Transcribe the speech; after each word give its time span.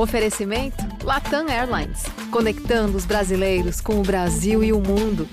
Oferecimento 0.00 0.82
Latam 1.04 1.46
Airlines, 1.46 2.04
conectando 2.30 2.96
os 2.96 3.04
brasileiros 3.04 3.82
com 3.82 4.00
o 4.00 4.02
Brasil 4.02 4.64
e 4.64 4.72
o 4.72 4.80
mundo. 4.80 5.28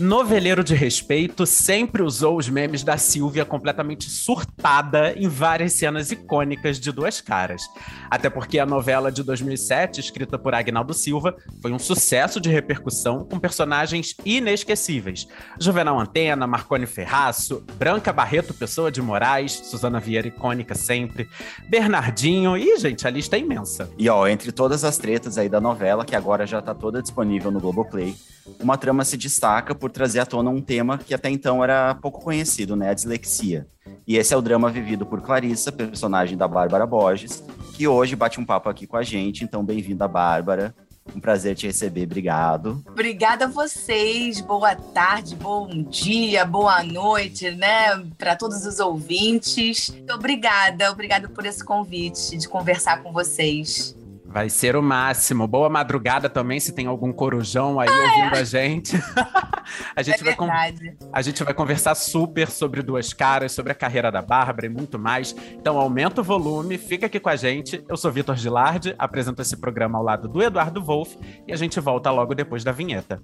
Noveleiro 0.00 0.64
de 0.64 0.74
respeito 0.74 1.46
sempre 1.46 2.02
usou 2.02 2.36
os 2.36 2.48
memes 2.48 2.82
da 2.82 2.98
Silvia 2.98 3.44
completamente 3.44 4.10
surtada 4.10 5.12
em 5.16 5.28
várias 5.28 5.74
cenas 5.74 6.10
icônicas 6.10 6.80
de 6.80 6.90
Duas 6.90 7.20
Caras. 7.20 7.62
Até 8.10 8.28
porque 8.28 8.58
a 8.58 8.66
novela 8.66 9.12
de 9.12 9.22
2007, 9.22 10.00
escrita 10.00 10.36
por 10.36 10.52
Agnaldo 10.52 10.92
Silva, 10.92 11.36
foi 11.62 11.70
um 11.70 11.78
sucesso 11.78 12.40
de 12.40 12.50
repercussão 12.50 13.24
com 13.24 13.38
personagens 13.38 14.16
inesquecíveis. 14.24 15.28
Juvenal 15.60 16.00
Antena, 16.00 16.44
Marconi 16.44 16.86
Ferraço, 16.86 17.64
Branca 17.78 18.12
Barreto 18.12 18.52
Pessoa 18.52 18.90
de 18.90 19.00
Moraes, 19.00 19.52
Suzana 19.52 20.00
Vieira 20.00 20.26
icônica 20.26 20.74
sempre, 20.74 21.28
Bernardinho 21.68 22.56
e, 22.56 22.76
gente, 22.78 23.06
a 23.06 23.10
lista 23.10 23.36
é 23.36 23.40
imensa. 23.40 23.88
E 23.96 24.08
ó, 24.08 24.26
entre 24.26 24.50
todas 24.50 24.82
as 24.82 24.98
tretas 24.98 25.38
aí 25.38 25.48
da 25.48 25.60
novela, 25.60 26.04
que 26.04 26.16
agora 26.16 26.44
já 26.44 26.60
tá 26.60 26.74
toda 26.74 27.00
disponível 27.00 27.52
no 27.52 27.60
Globoplay, 27.60 28.16
uma 28.60 28.76
trama 28.76 29.04
se 29.04 29.16
destaca 29.16 29.74
por 29.74 29.90
trazer 29.90 30.20
à 30.20 30.26
tona 30.26 30.50
um 30.50 30.60
tema 30.60 30.98
que 30.98 31.14
até 31.14 31.30
então 31.30 31.62
era 31.62 31.94
pouco 31.94 32.20
conhecido, 32.20 32.76
né? 32.76 32.90
A 32.90 32.94
dislexia. 32.94 33.66
E 34.06 34.16
esse 34.16 34.34
é 34.34 34.36
o 34.36 34.42
drama 34.42 34.70
vivido 34.70 35.06
por 35.06 35.22
Clarissa, 35.22 35.72
personagem 35.72 36.36
da 36.36 36.46
Bárbara 36.46 36.86
Borges, 36.86 37.42
que 37.74 37.88
hoje 37.88 38.14
bate 38.14 38.38
um 38.38 38.44
papo 38.44 38.68
aqui 38.68 38.86
com 38.86 38.96
a 38.96 39.02
gente. 39.02 39.44
Então, 39.44 39.64
bem-vinda, 39.64 40.06
Bárbara. 40.06 40.74
Um 41.14 41.20
prazer 41.20 41.54
te 41.54 41.66
receber, 41.66 42.04
obrigado. 42.04 42.82
Obrigada 42.88 43.44
a 43.44 43.48
vocês, 43.48 44.40
boa 44.40 44.74
tarde, 44.74 45.36
bom 45.36 45.68
dia, 45.82 46.46
boa 46.46 46.82
noite, 46.82 47.50
né, 47.50 48.02
para 48.16 48.34
todos 48.34 48.64
os 48.64 48.80
ouvintes. 48.80 49.94
Obrigada, 50.12 50.90
obrigada 50.90 51.28
por 51.28 51.44
esse 51.44 51.62
convite 51.62 52.38
de 52.38 52.48
conversar 52.48 53.02
com 53.02 53.12
vocês. 53.12 53.94
Vai 54.34 54.50
ser 54.50 54.74
o 54.74 54.82
máximo. 54.82 55.46
Boa 55.46 55.68
madrugada 55.68 56.28
também, 56.28 56.58
se 56.58 56.72
tem 56.72 56.88
algum 56.88 57.12
corujão 57.12 57.78
aí 57.78 57.88
ah, 57.88 57.92
ouvindo 57.92 58.34
é. 58.34 58.40
a 58.40 58.44
gente. 58.44 58.96
a, 59.94 60.02
gente 60.02 60.28
é 60.28 60.34
vai 60.34 60.74
a 61.12 61.22
gente 61.22 61.44
vai 61.44 61.54
conversar 61.54 61.94
super 61.94 62.50
sobre 62.50 62.82
duas 62.82 63.12
caras, 63.12 63.52
sobre 63.52 63.70
a 63.70 63.76
carreira 63.76 64.10
da 64.10 64.20
Bárbara 64.20 64.66
e 64.66 64.68
muito 64.68 64.98
mais. 64.98 65.36
Então 65.52 65.78
aumenta 65.78 66.20
o 66.20 66.24
volume, 66.24 66.76
fica 66.76 67.06
aqui 67.06 67.20
com 67.20 67.28
a 67.28 67.36
gente. 67.36 67.84
Eu 67.88 67.96
sou 67.96 68.10
Vitor 68.10 68.34
Gilardi, 68.34 68.92
apresento 68.98 69.40
esse 69.40 69.56
programa 69.56 69.98
ao 69.98 70.04
lado 70.04 70.26
do 70.26 70.42
Eduardo 70.42 70.82
Wolff 70.82 71.16
e 71.46 71.52
a 71.52 71.56
gente 71.56 71.78
volta 71.78 72.10
logo 72.10 72.34
depois 72.34 72.64
da 72.64 72.72
vinheta. 72.72 73.22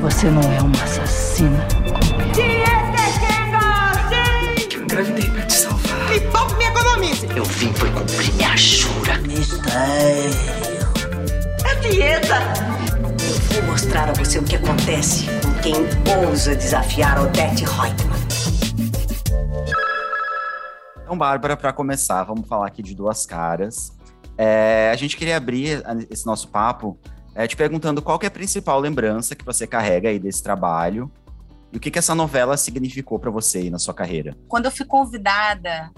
Você 0.00 0.30
não 0.30 0.42
é 0.42 0.60
uma 0.60 0.84
assassina 0.84 1.66
como 1.88 2.22
eu. 2.22 2.27
Eu 12.28 13.62
vou 13.62 13.70
mostrar 13.70 14.10
a 14.10 14.12
você 14.12 14.38
o 14.38 14.44
que 14.44 14.56
acontece 14.56 15.24
com 15.40 15.62
quem 15.62 15.74
ousa 16.26 16.54
desafiar 16.54 17.18
Odette 17.18 17.64
Reutemann. 17.64 18.18
Então, 21.02 21.16
Bárbara, 21.16 21.56
para 21.56 21.72
começar, 21.72 22.24
vamos 22.24 22.46
falar 22.46 22.66
aqui 22.66 22.82
de 22.82 22.94
duas 22.94 23.24
caras. 23.24 23.96
É, 24.36 24.90
a 24.92 24.96
gente 24.96 25.16
queria 25.16 25.38
abrir 25.38 25.82
esse 26.10 26.26
nosso 26.26 26.48
papo 26.48 26.98
é, 27.34 27.46
te 27.46 27.56
perguntando 27.56 28.02
qual 28.02 28.18
é 28.22 28.26
a 28.26 28.30
principal 28.30 28.78
lembrança 28.78 29.34
que 29.34 29.42
você 29.42 29.66
carrega 29.66 30.10
aí 30.10 30.18
desse 30.18 30.42
trabalho 30.42 31.10
e 31.72 31.78
o 31.78 31.80
que, 31.80 31.90
que 31.90 31.98
essa 31.98 32.14
novela 32.14 32.58
significou 32.58 33.18
para 33.18 33.30
você 33.30 33.58
aí 33.58 33.70
na 33.70 33.78
sua 33.78 33.94
carreira? 33.94 34.36
Quando 34.48 34.66
eu 34.66 34.70
fui 34.70 34.84
convidada 34.84 35.90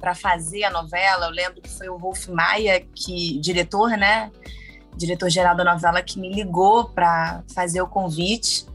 para 0.00 0.14
fazer 0.16 0.64
a 0.64 0.70
novela, 0.70 1.26
eu 1.26 1.30
lembro 1.30 1.62
que 1.62 1.70
foi 1.70 1.88
o 1.88 1.96
Wolf 1.96 2.26
Maia, 2.26 2.84
que 2.96 3.38
diretor, 3.38 3.90
né? 3.90 4.28
Diretor-geral 4.96 5.56
da 5.56 5.64
novela, 5.64 6.02
que 6.02 6.18
me 6.18 6.32
ligou 6.32 6.84
para 6.86 7.42
fazer 7.54 7.80
o 7.82 7.86
convite. 7.86 8.66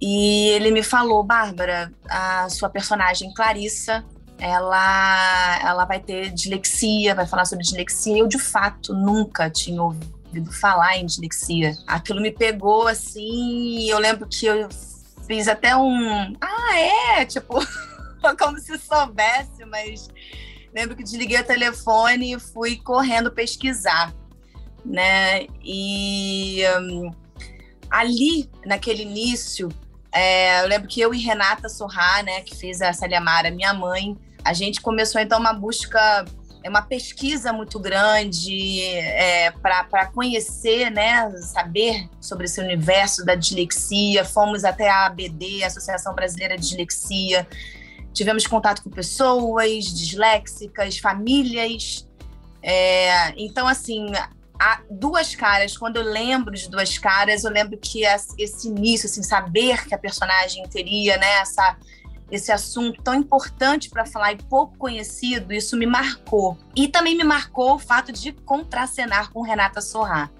E 0.00 0.48
ele 0.50 0.70
me 0.70 0.82
falou, 0.82 1.24
Bárbara, 1.24 1.92
a 2.08 2.48
sua 2.48 2.68
personagem 2.68 3.32
Clarissa, 3.34 4.04
ela, 4.38 5.58
ela 5.62 5.84
vai 5.84 5.98
ter 5.98 6.30
dislexia, 6.30 7.14
vai 7.14 7.26
falar 7.26 7.44
sobre 7.44 7.64
dislexia. 7.64 8.18
Eu, 8.18 8.28
de 8.28 8.38
fato, 8.38 8.94
nunca 8.94 9.50
tinha 9.50 9.82
ouvido 9.82 10.52
falar 10.52 10.96
em 10.96 11.06
dislexia. 11.06 11.76
Aquilo 11.86 12.20
me 12.20 12.30
pegou 12.30 12.86
assim. 12.86 13.88
Eu 13.90 13.98
lembro 13.98 14.28
que 14.28 14.46
eu 14.46 14.68
fiz 15.26 15.48
até 15.48 15.76
um. 15.76 16.34
Ah, 16.40 16.78
é? 16.78 17.24
Tipo, 17.24 17.58
como 18.38 18.58
se 18.58 18.78
soubesse, 18.78 19.64
mas 19.66 20.08
lembro 20.72 20.96
que 20.96 21.02
desliguei 21.02 21.40
o 21.40 21.44
telefone 21.44 22.34
e 22.34 22.38
fui 22.40 22.76
correndo 22.76 23.32
pesquisar, 23.32 24.14
né? 24.84 25.46
E 25.62 26.62
um, 26.80 27.10
ali, 27.90 28.48
naquele 28.64 29.02
início, 29.02 29.68
é, 30.12 30.62
eu 30.62 30.68
lembro 30.68 30.88
que 30.88 31.00
eu 31.00 31.14
e 31.14 31.18
Renata 31.18 31.68
Sorrá, 31.68 32.22
né, 32.22 32.40
que 32.42 32.56
fez 32.56 32.80
a 32.80 32.92
Célia 32.92 33.20
minha 33.50 33.74
mãe, 33.74 34.16
a 34.44 34.52
gente 34.52 34.80
começou 34.80 35.20
então 35.20 35.38
uma 35.38 35.52
busca 35.52 36.24
é 36.62 36.68
uma 36.68 36.82
pesquisa 36.82 37.52
muito 37.52 37.78
grande 37.78 38.82
é, 38.82 39.50
para 39.52 40.06
conhecer, 40.06 40.90
né, 40.90 41.30
saber 41.40 42.08
sobre 42.20 42.46
esse 42.46 42.60
universo 42.60 43.24
da 43.24 43.34
dislexia. 43.34 44.24
Fomos 44.24 44.64
até 44.64 44.88
a 44.88 45.06
ABD, 45.06 45.62
Associação 45.62 46.14
Brasileira 46.14 46.56
de 46.56 46.68
Dislexia. 46.68 47.46
Tivemos 48.12 48.46
contato 48.46 48.82
com 48.82 48.90
pessoas 48.90 49.84
disléxicas, 49.84 50.98
famílias. 50.98 52.08
É, 52.60 53.32
então, 53.40 53.68
assim, 53.68 54.10
há 54.58 54.82
duas 54.90 55.34
caras. 55.34 55.76
Quando 55.76 55.96
eu 55.96 56.02
lembro 56.02 56.54
de 56.54 56.68
duas 56.68 56.98
caras, 56.98 57.44
eu 57.44 57.50
lembro 57.50 57.78
que 57.78 58.02
esse 58.04 58.68
início, 58.68 59.08
assim, 59.08 59.22
saber 59.22 59.86
que 59.86 59.94
a 59.94 59.98
personagem 59.98 60.66
teria, 60.68 61.16
né, 61.16 61.40
essa 61.40 61.76
esse 62.30 62.52
assunto 62.52 63.02
tão 63.02 63.14
importante 63.14 63.88
para 63.88 64.04
falar 64.04 64.32
e 64.32 64.36
pouco 64.36 64.76
conhecido, 64.76 65.52
isso 65.52 65.76
me 65.76 65.86
marcou. 65.86 66.58
E 66.76 66.86
também 66.86 67.16
me 67.16 67.24
marcou 67.24 67.74
o 67.74 67.78
fato 67.78 68.12
de 68.12 68.32
contracenar 68.32 69.32
com 69.32 69.40
Renata 69.40 69.80
Sorrá. 69.80 70.30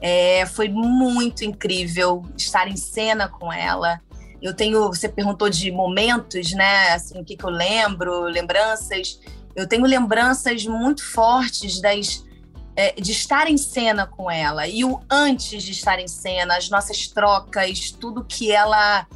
É, 0.00 0.44
foi 0.46 0.68
muito 0.68 1.44
incrível 1.44 2.24
estar 2.36 2.66
em 2.66 2.76
cena 2.76 3.28
com 3.28 3.52
ela. 3.52 4.00
Eu 4.40 4.52
tenho, 4.52 4.88
você 4.88 5.08
perguntou 5.08 5.48
de 5.48 5.70
momentos, 5.70 6.52
né? 6.52 6.90
Assim, 6.92 7.20
o 7.20 7.24
que, 7.24 7.36
que 7.36 7.44
eu 7.44 7.50
lembro, 7.50 8.22
lembranças. 8.22 9.20
Eu 9.54 9.68
tenho 9.68 9.86
lembranças 9.86 10.66
muito 10.66 11.04
fortes 11.04 11.80
das 11.80 12.24
é, 12.74 12.92
de 12.92 13.12
estar 13.12 13.48
em 13.48 13.56
cena 13.56 14.06
com 14.06 14.30
ela 14.30 14.66
e 14.66 14.84
o 14.84 15.00
antes 15.10 15.62
de 15.62 15.72
estar 15.72 15.98
em 15.98 16.08
cena, 16.08 16.56
as 16.56 16.70
nossas 16.70 17.06
trocas, 17.06 17.90
tudo 17.90 18.24
que 18.24 18.50
ela 18.50 19.06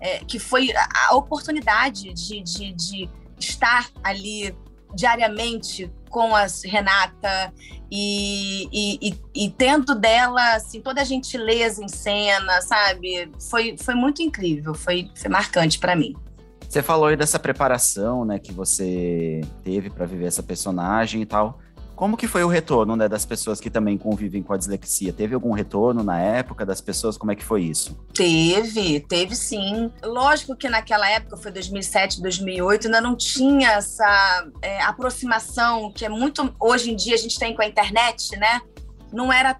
é, 0.00 0.18
que 0.24 0.38
foi 0.38 0.68
a 1.08 1.14
oportunidade 1.14 2.12
de, 2.12 2.40
de, 2.40 2.72
de 2.72 3.10
estar 3.38 3.90
ali 4.02 4.56
diariamente 4.94 5.90
com 6.08 6.34
a 6.34 6.46
Renata 6.64 7.52
e, 7.90 8.68
e, 8.72 9.10
e, 9.10 9.44
e, 9.44 9.50
tendo 9.50 9.94
dela 9.94 10.54
assim, 10.54 10.80
toda 10.80 11.02
a 11.02 11.04
gentileza 11.04 11.82
em 11.82 11.88
cena, 11.88 12.60
sabe? 12.62 13.30
Foi, 13.50 13.76
foi 13.76 13.94
muito 13.94 14.22
incrível, 14.22 14.74
foi, 14.74 15.10
foi 15.14 15.30
marcante 15.30 15.78
para 15.78 15.94
mim. 15.94 16.14
Você 16.68 16.82
falou 16.82 17.08
aí 17.08 17.16
dessa 17.16 17.38
preparação, 17.38 18.24
né, 18.26 18.38
que 18.38 18.52
você 18.52 19.40
teve 19.64 19.88
para 19.88 20.04
viver 20.04 20.26
essa 20.26 20.42
personagem 20.42 21.22
e 21.22 21.26
tal. 21.26 21.58
Como 21.98 22.16
que 22.16 22.28
foi 22.28 22.44
o 22.44 22.48
retorno 22.48 22.94
né, 22.94 23.08
das 23.08 23.26
pessoas 23.26 23.58
que 23.58 23.68
também 23.68 23.98
convivem 23.98 24.40
com 24.40 24.52
a 24.52 24.56
dislexia? 24.56 25.12
Teve 25.12 25.34
algum 25.34 25.50
retorno 25.50 26.04
na 26.04 26.20
época 26.20 26.64
das 26.64 26.80
pessoas? 26.80 27.18
Como 27.18 27.32
é 27.32 27.34
que 27.34 27.44
foi 27.44 27.62
isso? 27.62 27.98
Teve, 28.14 29.00
teve 29.00 29.34
sim. 29.34 29.90
Lógico 30.04 30.54
que 30.54 30.68
naquela 30.68 31.10
época, 31.10 31.36
foi 31.36 31.50
2007, 31.50 32.22
2008, 32.22 32.86
ainda 32.86 33.00
não 33.00 33.16
tinha 33.16 33.72
essa 33.72 34.46
é, 34.62 34.80
aproximação 34.84 35.90
que 35.90 36.04
é 36.04 36.08
muito 36.08 36.54
hoje 36.60 36.92
em 36.92 36.94
dia 36.94 37.16
a 37.16 37.18
gente 37.18 37.36
tem 37.36 37.52
com 37.52 37.62
a 37.62 37.66
internet, 37.66 38.36
né? 38.36 38.60
Não 39.12 39.32
era 39.32 39.58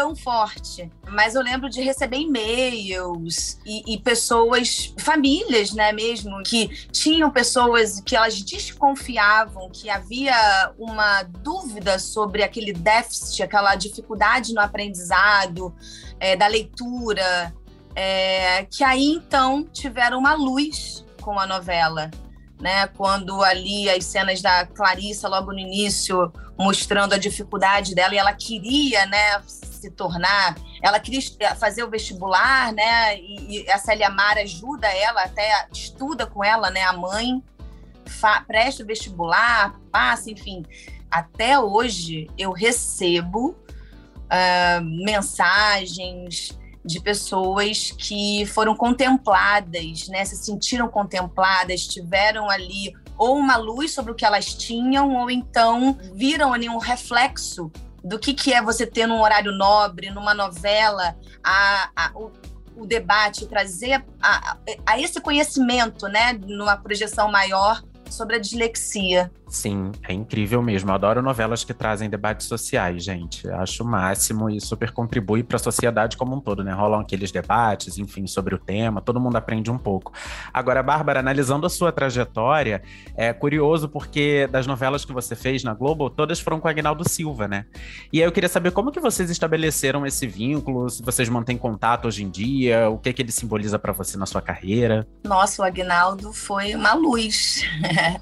tão 0.00 0.16
forte. 0.16 0.90
Mas 1.10 1.34
eu 1.34 1.42
lembro 1.42 1.68
de 1.68 1.82
receber 1.82 2.16
e-mails 2.16 3.58
e, 3.66 3.94
e, 3.94 3.98
pessoas, 3.98 4.94
famílias, 4.96 5.72
né, 5.72 5.92
mesmo, 5.92 6.42
que 6.42 6.68
tinham 6.90 7.30
pessoas 7.30 8.00
que 8.00 8.16
elas 8.16 8.40
desconfiavam 8.40 9.68
que 9.70 9.90
havia 9.90 10.72
uma 10.78 11.22
dúvida 11.22 11.98
sobre 11.98 12.42
aquele 12.42 12.72
déficit, 12.72 13.42
aquela 13.42 13.74
dificuldade 13.74 14.54
no 14.54 14.60
aprendizado, 14.62 15.74
é, 16.18 16.34
da 16.34 16.46
leitura, 16.46 17.54
é, 17.94 18.64
que 18.70 18.82
aí 18.82 19.12
então 19.12 19.64
tiveram 19.70 20.18
uma 20.18 20.32
luz 20.32 21.04
com 21.20 21.38
a 21.38 21.46
novela 21.46 22.10
né? 22.60 22.86
Quando 22.88 23.42
ali 23.42 23.88
as 23.88 24.04
cenas 24.04 24.42
da 24.42 24.66
Clarissa 24.66 25.26
logo 25.28 25.50
no 25.50 25.58
início 25.58 26.30
mostrando 26.58 27.14
a 27.14 27.18
dificuldade 27.18 27.94
dela 27.94 28.14
e 28.14 28.18
ela 28.18 28.34
queria, 28.34 29.06
né, 29.06 29.40
se 29.80 29.90
tornar, 29.90 30.56
ela 30.82 31.00
queria 31.00 31.22
fazer 31.56 31.82
o 31.82 31.90
vestibular, 31.90 32.72
né? 32.72 33.18
E, 33.18 33.64
e 33.64 33.70
a 33.70 33.78
Célia 33.78 34.10
Mara 34.10 34.42
ajuda 34.42 34.86
ela, 34.86 35.22
até 35.22 35.66
estuda 35.72 36.26
com 36.26 36.44
ela, 36.44 36.70
né, 36.70 36.82
a 36.82 36.92
mãe. 36.92 37.42
preste 38.46 38.82
o 38.82 38.86
vestibular, 38.86 39.78
passa, 39.90 40.30
enfim. 40.30 40.64
Até 41.10 41.58
hoje 41.58 42.28
eu 42.38 42.52
recebo 42.52 43.56
uh, 44.30 44.84
mensagens 44.84 46.58
de 46.84 47.00
pessoas 47.00 47.90
que 47.90 48.46
foram 48.46 48.74
contempladas, 48.74 50.08
né? 50.08 50.24
Se 50.24 50.36
sentiram 50.36 50.88
contempladas, 50.88 51.86
tiveram 51.86 52.48
ali 52.48 52.94
ou 53.18 53.36
uma 53.36 53.56
luz 53.56 53.92
sobre 53.92 54.12
o 54.12 54.14
que 54.14 54.24
elas 54.24 54.54
tinham, 54.54 55.14
ou 55.14 55.30
então 55.30 55.98
viram 56.14 56.54
ali 56.54 56.70
um 56.70 56.78
reflexo 56.78 57.70
do 58.02 58.18
que, 58.18 58.34
que 58.34 58.52
é 58.52 58.62
você 58.62 58.86
ter 58.86 59.06
num 59.06 59.20
horário 59.20 59.52
nobre, 59.52 60.10
numa 60.10 60.34
novela, 60.34 61.16
a, 61.42 61.90
a 61.94 62.12
o, 62.14 62.32
o, 62.76 62.86
debate, 62.86 63.46
trazer 63.46 64.04
a, 64.22 64.56
a, 64.86 65.00
esse 65.00 65.20
conhecimento, 65.20 66.06
né, 66.08 66.32
numa 66.32 66.76
projeção 66.76 67.30
maior 67.30 67.82
sobre 68.08 68.36
a 68.36 68.38
dislexia. 68.38 69.30
Sim, 69.50 69.90
é 70.08 70.12
incrível 70.12 70.62
mesmo. 70.62 70.90
Eu 70.90 70.94
adoro 70.94 71.20
novelas 71.20 71.64
que 71.64 71.74
trazem 71.74 72.08
debates 72.08 72.46
sociais, 72.46 73.02
gente. 73.02 73.50
Acho 73.50 73.82
o 73.82 73.86
máximo 73.86 74.48
e 74.48 74.60
super 74.60 74.92
contribui 74.92 75.42
para 75.42 75.56
a 75.56 75.58
sociedade 75.58 76.16
como 76.16 76.36
um 76.36 76.40
todo, 76.40 76.62
né? 76.62 76.72
Rolam 76.72 77.00
aqueles 77.00 77.32
debates, 77.32 77.98
enfim, 77.98 78.28
sobre 78.28 78.54
o 78.54 78.58
tema, 78.58 79.00
todo 79.00 79.18
mundo 79.18 79.34
aprende 79.34 79.68
um 79.68 79.76
pouco. 79.76 80.12
Agora, 80.54 80.84
Bárbara, 80.84 81.18
analisando 81.18 81.66
a 81.66 81.68
sua 81.68 81.90
trajetória, 81.90 82.80
é 83.16 83.32
curioso 83.32 83.88
porque 83.88 84.46
das 84.46 84.68
novelas 84.68 85.04
que 85.04 85.12
você 85.12 85.34
fez 85.34 85.64
na 85.64 85.74
Globo, 85.74 86.08
todas 86.08 86.38
foram 86.38 86.60
com 86.60 86.68
Agnaldo 86.68 87.06
Silva, 87.08 87.48
né? 87.48 87.66
E 88.12 88.20
aí 88.20 88.28
eu 88.28 88.32
queria 88.32 88.48
saber 88.48 88.70
como 88.70 88.92
que 88.92 89.00
vocês 89.00 89.30
estabeleceram 89.30 90.06
esse 90.06 90.28
vínculo, 90.28 90.88
se 90.88 91.02
vocês 91.02 91.28
mantêm 91.28 91.58
contato 91.58 92.06
hoje 92.06 92.22
em 92.22 92.30
dia, 92.30 92.88
o 92.88 92.98
que 92.98 93.12
que 93.12 93.20
ele 93.20 93.32
simboliza 93.32 93.80
para 93.80 93.92
você 93.92 94.16
na 94.16 94.26
sua 94.26 94.40
carreira. 94.40 95.04
Nossa, 95.24 95.60
o 95.60 95.64
Agnaldo 95.64 96.32
foi 96.32 96.76
uma 96.76 96.94
luz. 96.94 97.64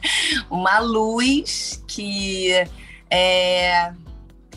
uma 0.48 0.78
luz 0.78 1.17
que 1.86 2.52
é, 3.10 3.92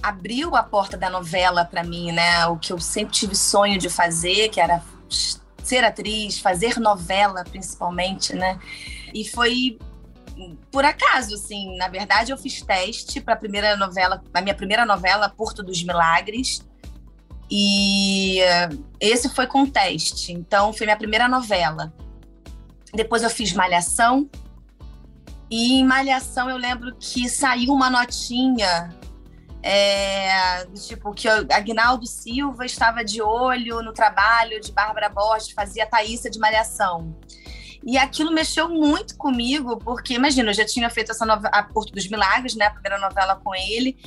abriu 0.01 0.55
a 0.55 0.63
porta 0.63 0.97
da 0.97 1.09
novela 1.09 1.65
para 1.65 1.83
mim, 1.83 2.11
né? 2.11 2.45
O 2.47 2.57
que 2.57 2.73
eu 2.73 2.79
sempre 2.79 3.13
tive 3.13 3.35
sonho 3.35 3.77
de 3.77 3.89
fazer, 3.89 4.49
que 4.49 4.59
era 4.59 4.83
ser 5.63 5.83
atriz, 5.83 6.39
fazer 6.39 6.79
novela 6.79 7.43
principalmente, 7.43 8.33
né? 8.35 8.59
E 9.13 9.27
foi 9.27 9.77
por 10.71 10.83
acaso, 10.85 11.35
assim, 11.35 11.77
na 11.77 11.87
verdade 11.87 12.31
eu 12.31 12.37
fiz 12.37 12.61
teste 12.61 13.21
para 13.21 13.33
a 13.33 13.37
primeira 13.37 13.75
novela, 13.75 14.23
a 14.33 14.41
minha 14.41 14.55
primeira 14.55 14.85
novela, 14.85 15.29
Porto 15.29 15.61
dos 15.61 15.83
Milagres. 15.83 16.65
E 17.49 18.39
esse 18.99 19.27
foi 19.29 19.45
com 19.45 19.65
teste, 19.65 20.31
então 20.31 20.71
foi 20.71 20.85
minha 20.85 20.97
primeira 20.97 21.27
novela. 21.27 21.93
Depois 22.93 23.23
eu 23.23 23.29
fiz 23.29 23.51
Malhação, 23.53 24.29
e 25.51 25.73
em 25.73 25.85
Malhação 25.85 26.49
eu 26.49 26.55
lembro 26.55 26.95
que 26.97 27.27
saiu 27.27 27.73
uma 27.73 27.89
notinha, 27.89 28.89
é, 29.61 30.65
tipo, 30.87 31.13
que 31.13 31.27
Agnaldo 31.27 32.07
Silva 32.07 32.65
estava 32.65 33.03
de 33.03 33.21
olho 33.21 33.83
no 33.83 33.91
trabalho 33.91 34.61
de 34.61 34.71
Bárbara 34.71 35.09
Borges, 35.09 35.51
fazia 35.51 35.85
Thaísa 35.85 36.29
de 36.29 36.39
Malhação. 36.39 37.13
E 37.83 37.97
aquilo 37.97 38.31
mexeu 38.31 38.69
muito 38.69 39.17
comigo, 39.17 39.77
porque, 39.77 40.13
imagina, 40.13 40.51
eu 40.51 40.53
já 40.53 40.65
tinha 40.65 40.89
feito 40.89 41.11
essa 41.11 41.25
novela, 41.25 41.53
A 41.53 41.63
Porto 41.63 41.91
dos 41.91 42.07
Milagres, 42.07 42.55
né, 42.55 42.67
a 42.67 42.71
primeira 42.71 42.97
novela 42.97 43.35
com 43.35 43.53
ele, 43.53 43.97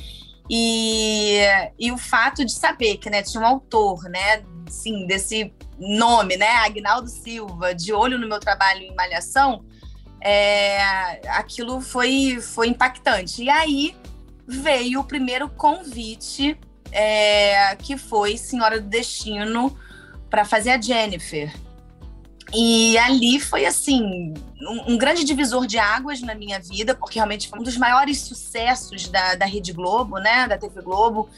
e, 0.49 1.41
e 1.77 1.91
o 1.91 1.97
fato 1.97 2.43
de 2.43 2.53
saber 2.53 2.97
que 2.97 3.09
né, 3.09 3.21
tinha 3.21 3.43
um 3.43 3.45
autor, 3.45 4.01
né, 4.05 4.43
sim, 4.67 5.05
desse 5.05 5.53
nome, 5.77 6.37
né, 6.37 6.49
Agnaldo 6.57 7.07
Silva, 7.07 7.75
de 7.75 7.93
olho 7.93 8.17
no 8.17 8.27
meu 8.27 8.39
trabalho 8.39 8.81
em 8.81 8.95
Malhação, 8.95 9.63
é, 10.27 11.21
aquilo 11.27 11.79
foi, 11.79 12.39
foi 12.41 12.69
impactante. 12.69 13.43
E 13.43 13.49
aí 13.49 13.95
veio 14.47 15.01
o 15.01 15.03
primeiro 15.03 15.47
convite, 15.47 16.59
é, 16.91 17.75
que 17.75 17.95
foi 17.95 18.35
Senhora 18.35 18.81
do 18.81 18.89
Destino, 18.89 19.77
para 20.27 20.43
fazer 20.43 20.71
a 20.71 20.81
Jennifer. 20.81 21.53
E 22.51 22.97
ali 22.97 23.39
foi 23.39 23.67
assim 23.67 24.33
um, 24.61 24.93
um, 24.93 24.97
grande 24.97 25.23
divisor 25.23 25.67
de 25.67 25.77
águas 25.77 26.21
na 26.21 26.33
minha 26.33 26.59
vida, 26.59 26.95
porque 26.95 27.19
realmente 27.19 27.47
foi 27.47 27.59
um 27.59 27.63
dos 27.63 27.77
maiores 27.77 28.21
sucessos 28.21 29.07
da, 29.07 29.35
da 29.35 29.45
Rede 29.45 29.73
Globo, 29.73 30.17
né, 30.17 30.47
da 30.47 30.57
TV 30.57 30.81
Globo. 30.81 31.29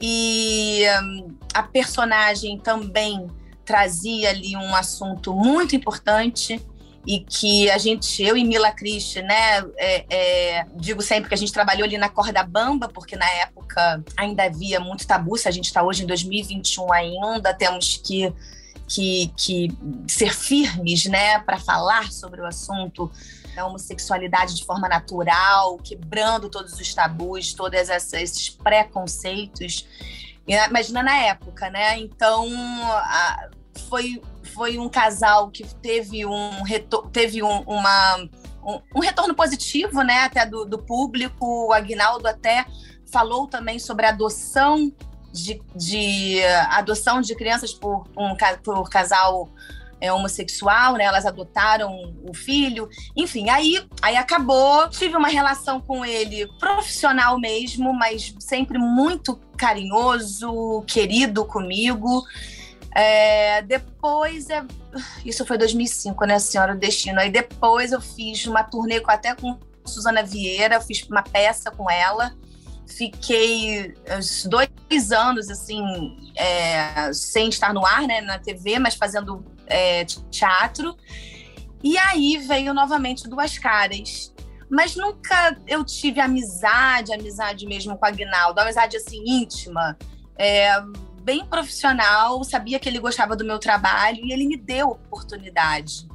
E 0.00 0.84
um, 1.02 1.36
a 1.52 1.62
personagem 1.62 2.58
também 2.58 3.26
trazia 3.66 4.30
ali 4.30 4.56
um 4.56 4.74
assunto 4.74 5.34
muito 5.34 5.76
importante 5.76 6.64
e 7.06 7.20
que 7.20 7.70
a 7.70 7.78
gente, 7.78 8.22
eu 8.22 8.36
e 8.36 8.44
Mila 8.44 8.70
Christi, 8.72 9.22
né, 9.22 9.64
é, 9.76 10.04
é, 10.10 10.66
digo 10.76 11.00
sempre 11.00 11.28
que 11.28 11.34
a 11.34 11.38
gente 11.38 11.52
trabalhou 11.52 11.84
ali 11.84 11.96
na 11.96 12.08
corda 12.08 12.42
bamba, 12.42 12.88
porque 12.88 13.16
na 13.16 13.28
época 13.36 14.04
ainda 14.16 14.44
havia 14.44 14.78
muito 14.78 15.06
tabu, 15.06 15.36
se 15.36 15.48
a 15.48 15.50
gente 15.50 15.66
está 15.66 15.82
hoje 15.82 16.04
em 16.04 16.06
2021 16.06 16.92
ainda, 16.92 17.54
temos 17.54 17.96
que, 17.96 18.32
que, 18.86 19.32
que 19.36 19.68
ser 20.08 20.34
firmes, 20.34 21.06
né, 21.06 21.38
para 21.40 21.58
falar 21.58 22.12
sobre 22.12 22.42
o 22.42 22.46
assunto 22.46 23.10
da 23.54 23.66
homossexualidade 23.66 24.54
de 24.54 24.64
forma 24.64 24.88
natural, 24.88 25.78
quebrando 25.78 26.50
todos 26.50 26.74
os 26.78 26.94
tabus, 26.94 27.54
todos 27.54 27.88
esses 27.88 28.50
preconceitos. 28.50 29.86
Imagina 30.46 31.02
na 31.02 31.16
época, 31.16 31.70
né? 31.70 31.98
Então, 31.98 32.48
a, 32.92 33.48
foi 33.88 34.20
foi 34.52 34.78
um 34.78 34.88
casal 34.88 35.50
que 35.50 35.64
teve 35.76 36.26
um, 36.26 36.62
teve 37.12 37.42
um, 37.42 37.60
uma, 37.60 38.16
um, 38.64 38.80
um, 38.96 39.00
retorno 39.00 39.34
positivo, 39.34 40.02
né, 40.02 40.24
até 40.24 40.46
do, 40.46 40.64
do 40.64 40.78
público. 40.78 41.68
O 41.68 41.72
Agnaldo 41.72 42.26
até 42.26 42.66
falou 43.10 43.46
também 43.46 43.78
sobre 43.78 44.06
adoção 44.06 44.92
de, 45.32 45.60
de 45.74 46.42
adoção 46.70 47.20
de 47.20 47.34
crianças 47.34 47.72
por 47.72 48.04
um 48.16 48.36
por 48.62 48.88
casal 48.90 49.48
é, 50.00 50.12
homossexual, 50.12 50.94
né? 50.94 51.04
Elas 51.04 51.26
adotaram 51.26 52.14
o 52.22 52.32
filho. 52.32 52.88
Enfim, 53.14 53.50
aí, 53.50 53.86
aí 54.00 54.16
acabou. 54.16 54.88
Tive 54.88 55.16
uma 55.16 55.28
relação 55.28 55.80
com 55.80 56.04
ele 56.04 56.48
profissional 56.58 57.38
mesmo, 57.38 57.92
mas 57.92 58.34
sempre 58.38 58.78
muito 58.78 59.38
carinhoso, 59.56 60.82
querido 60.86 61.44
comigo. 61.44 62.24
É, 62.94 63.62
depois, 63.62 64.50
é, 64.50 64.64
isso 65.24 65.46
foi 65.46 65.56
2005, 65.56 66.24
né, 66.24 66.38
Senhora 66.38 66.74
do 66.74 66.80
Destino. 66.80 67.20
Aí 67.20 67.30
depois 67.30 67.92
eu 67.92 68.00
fiz 68.00 68.46
uma 68.46 68.62
turnê 68.64 69.00
com, 69.00 69.10
até 69.10 69.34
com 69.34 69.58
Suzana 69.84 70.22
Vieira, 70.22 70.80
fiz 70.80 71.02
uma 71.08 71.22
peça 71.22 71.70
com 71.70 71.90
ela. 71.90 72.34
Fiquei 72.86 73.94
uns 74.18 74.44
dois 74.46 75.12
anos, 75.12 75.48
assim, 75.48 75.82
é, 76.36 77.12
sem 77.12 77.48
estar 77.48 77.72
no 77.72 77.86
ar, 77.86 78.02
né, 78.02 78.20
na 78.20 78.38
TV, 78.38 78.78
mas 78.78 78.94
fazendo 78.94 79.44
é, 79.66 80.04
teatro. 80.04 80.96
E 81.82 81.96
aí 81.96 82.36
veio 82.38 82.74
novamente 82.74 83.28
Duas 83.28 83.56
Caras. 83.58 84.34
Mas 84.68 84.94
nunca 84.94 85.56
eu 85.66 85.84
tive 85.84 86.20
amizade, 86.20 87.12
amizade 87.12 87.66
mesmo 87.66 87.96
com 87.96 88.04
a 88.04 88.08
Agnaldo, 88.08 88.60
amizade 88.60 88.96
assim 88.96 89.22
íntima. 89.24 89.96
É, 90.38 90.80
bem 91.24 91.44
profissional, 91.44 92.42
sabia 92.44 92.78
que 92.78 92.88
ele 92.88 92.98
gostava 92.98 93.36
do 93.36 93.44
meu 93.44 93.58
trabalho 93.58 94.20
e 94.24 94.32
ele 94.32 94.46
me 94.46 94.56
deu 94.56 94.90
oportunidade, 94.90 96.08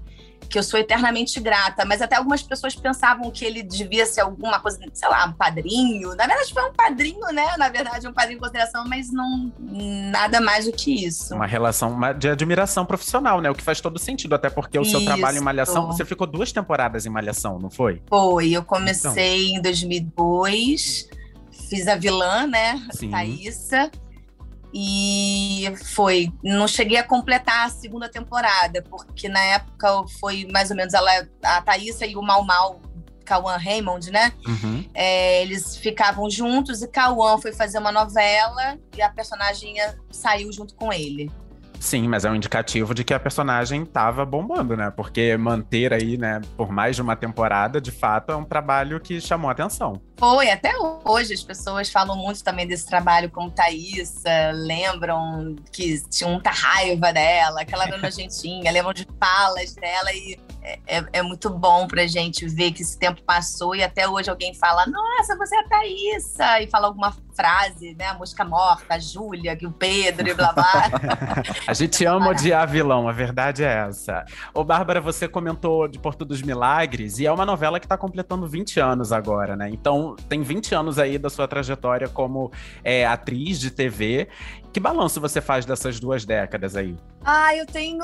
que 0.49 0.57
eu 0.57 0.63
sou 0.63 0.79
eternamente 0.79 1.39
grata. 1.39 1.85
Mas 1.85 2.01
até 2.01 2.15
algumas 2.15 2.41
pessoas 2.41 2.75
pensavam 2.75 3.29
que 3.31 3.45
ele 3.45 3.63
devia 3.63 4.05
ser 4.05 4.21
alguma 4.21 4.59
coisa, 4.59 4.79
sei 4.93 5.09
lá, 5.09 5.25
um 5.25 5.33
padrinho. 5.33 6.09
Na 6.15 6.27
verdade, 6.27 6.53
foi 6.53 6.63
um 6.63 6.73
padrinho, 6.73 7.27
né? 7.33 7.55
Na 7.57 7.69
verdade, 7.69 8.07
um 8.07 8.13
padrinho 8.13 8.37
em 8.37 8.39
consideração, 8.39 8.85
mas 8.87 9.11
não 9.11 9.51
nada 9.59 10.39
mais 10.41 10.65
do 10.65 10.71
que 10.71 11.05
isso. 11.05 11.33
Uma 11.33 11.47
relação 11.47 11.97
de 12.17 12.29
admiração 12.29 12.85
profissional, 12.85 13.41
né? 13.41 13.49
O 13.49 13.55
que 13.55 13.63
faz 13.63 13.81
todo 13.81 13.97
sentido, 13.97 14.35
até 14.35 14.49
porque 14.49 14.77
o 14.77 14.81
isso. 14.81 14.91
seu 14.91 15.05
trabalho 15.05 15.37
em 15.37 15.41
Malhação, 15.41 15.87
você 15.87 16.05
ficou 16.05 16.27
duas 16.27 16.51
temporadas 16.51 17.05
em 17.05 17.09
Malhação, 17.09 17.59
não 17.59 17.69
foi? 17.69 18.01
Foi, 18.07 18.51
eu 18.51 18.63
comecei 18.63 19.47
então. 19.47 19.59
em 19.59 19.61
2002 19.61 21.09
fiz 21.69 21.87
a 21.87 21.95
vilã, 21.95 22.47
né? 22.47 22.81
Sim. 22.91 23.09
Thaísa. 23.09 23.91
E 24.77 25.73
foi. 25.85 26.33
Não 26.43 26.67
cheguei 26.67 26.97
a 26.97 27.03
completar 27.03 27.65
a 27.65 27.69
segunda 27.69 28.09
temporada, 28.09 28.81
porque 28.89 29.29
na 29.29 29.39
época 29.39 30.03
foi 30.19 30.45
mais 30.51 30.69
ou 30.69 30.75
menos 30.75 30.93
ela, 30.93 31.09
a 31.41 31.61
Thaísa 31.61 32.05
e 32.05 32.17
o 32.17 32.21
Mal 32.21 32.43
Mal, 32.43 32.81
Cauã 33.23 33.55
Raymond, 33.55 34.11
né? 34.11 34.33
Uhum. 34.45 34.83
É, 34.93 35.41
eles 35.41 35.77
ficavam 35.77 36.29
juntos 36.29 36.81
e 36.81 36.89
Cauã 36.89 37.37
foi 37.37 37.53
fazer 37.53 37.77
uma 37.77 37.91
novela 37.91 38.77
e 38.97 39.01
a 39.01 39.09
personagem 39.09 39.75
saiu 40.11 40.51
junto 40.51 40.75
com 40.75 40.91
ele. 40.91 41.31
Sim, 41.85 42.07
mas 42.07 42.25
é 42.25 42.31
um 42.31 42.35
indicativo 42.35 42.95
de 42.95 43.03
que 43.03 43.13
a 43.13 43.19
personagem 43.19 43.85
tava 43.85 44.25
bombando, 44.25 44.75
né? 44.75 44.89
Porque 44.89 45.37
manter 45.37 45.93
aí, 45.93 46.17
né, 46.17 46.41
por 46.57 46.71
mais 46.71 46.95
de 46.95 47.01
uma 47.03 47.15
temporada, 47.15 47.79
de 47.79 47.91
fato, 47.91 48.31
é 48.31 48.35
um 48.35 48.43
trabalho 48.43 48.99
que 48.99 49.21
chamou 49.21 49.51
atenção. 49.51 50.01
Foi, 50.17 50.49
até 50.49 50.73
hoje 51.05 51.35
as 51.35 51.43
pessoas 51.43 51.91
falam 51.91 52.17
muito 52.17 52.43
também 52.43 52.65
desse 52.65 52.87
trabalho 52.87 53.29
com 53.29 53.51
Thaísa, 53.51 54.51
lembram 54.51 55.55
que 55.71 56.01
tinha 56.09 56.27
muita 56.27 56.49
raiva 56.49 57.13
dela, 57.13 57.63
que 57.63 57.75
ela 57.75 57.83
era 57.83 57.97
nojentinha, 58.01 58.71
lembram 58.71 58.91
de 58.91 59.05
falas 59.19 59.75
dela 59.75 60.11
e 60.11 60.39
é, 60.87 61.03
é, 61.13 61.21
muito 61.21 61.49
bom 61.49 61.87
pra 61.87 62.07
gente 62.07 62.47
ver 62.47 62.71
que 62.71 62.81
esse 62.81 62.97
tempo 62.97 63.21
passou 63.21 63.75
e 63.75 63.83
até 63.83 64.07
hoje 64.07 64.29
alguém 64.29 64.53
fala: 64.53 64.85
Nossa, 64.87 65.37
você 65.37 65.55
é 65.55 65.59
a 65.59 65.69
Thaísa! 65.69 66.61
E 66.61 66.67
fala 66.67 66.87
alguma 66.87 67.15
frase, 67.35 67.93
né? 67.95 68.07
A 68.07 68.13
mosca 68.13 68.43
morta, 68.43 68.95
a 68.95 68.99
Júlia, 68.99 69.55
que 69.55 69.67
o 69.67 69.71
Pedro 69.71 70.27
e 70.27 70.33
blá 70.33 70.53
blá. 70.53 70.89
a 71.67 71.73
gente 71.73 72.03
ama 72.05 72.29
odiar 72.29 72.67
vilão, 72.67 73.07
a 73.07 73.11
verdade 73.11 73.63
é 73.63 73.87
essa. 73.87 74.25
Ô, 74.53 74.63
Bárbara, 74.63 74.99
você 74.99 75.27
comentou 75.27 75.87
de 75.87 75.99
Porto 75.99 76.25
dos 76.25 76.41
Milagres 76.41 77.19
e 77.19 77.25
é 77.25 77.31
uma 77.31 77.45
novela 77.45 77.79
que 77.79 77.87
tá 77.87 77.97
completando 77.97 78.47
20 78.47 78.79
anos 78.79 79.11
agora, 79.11 79.55
né? 79.55 79.69
Então, 79.69 80.15
tem 80.27 80.41
20 80.41 80.73
anos 80.73 80.97
aí 80.97 81.17
da 81.17 81.29
sua 81.29 81.47
trajetória 81.47 82.07
como 82.07 82.51
é, 82.83 83.05
atriz 83.05 83.59
de 83.59 83.69
TV. 83.69 84.27
Que 84.75 84.79
balanço 84.81 85.21
você 85.21 85.39
faz 85.39 85.65
dessas 85.65 86.01
duas 86.01 86.25
décadas 86.25 86.75
aí? 86.75 86.97
Ah, 87.23 87.55
eu 87.55 87.65
tenho, 87.65 88.03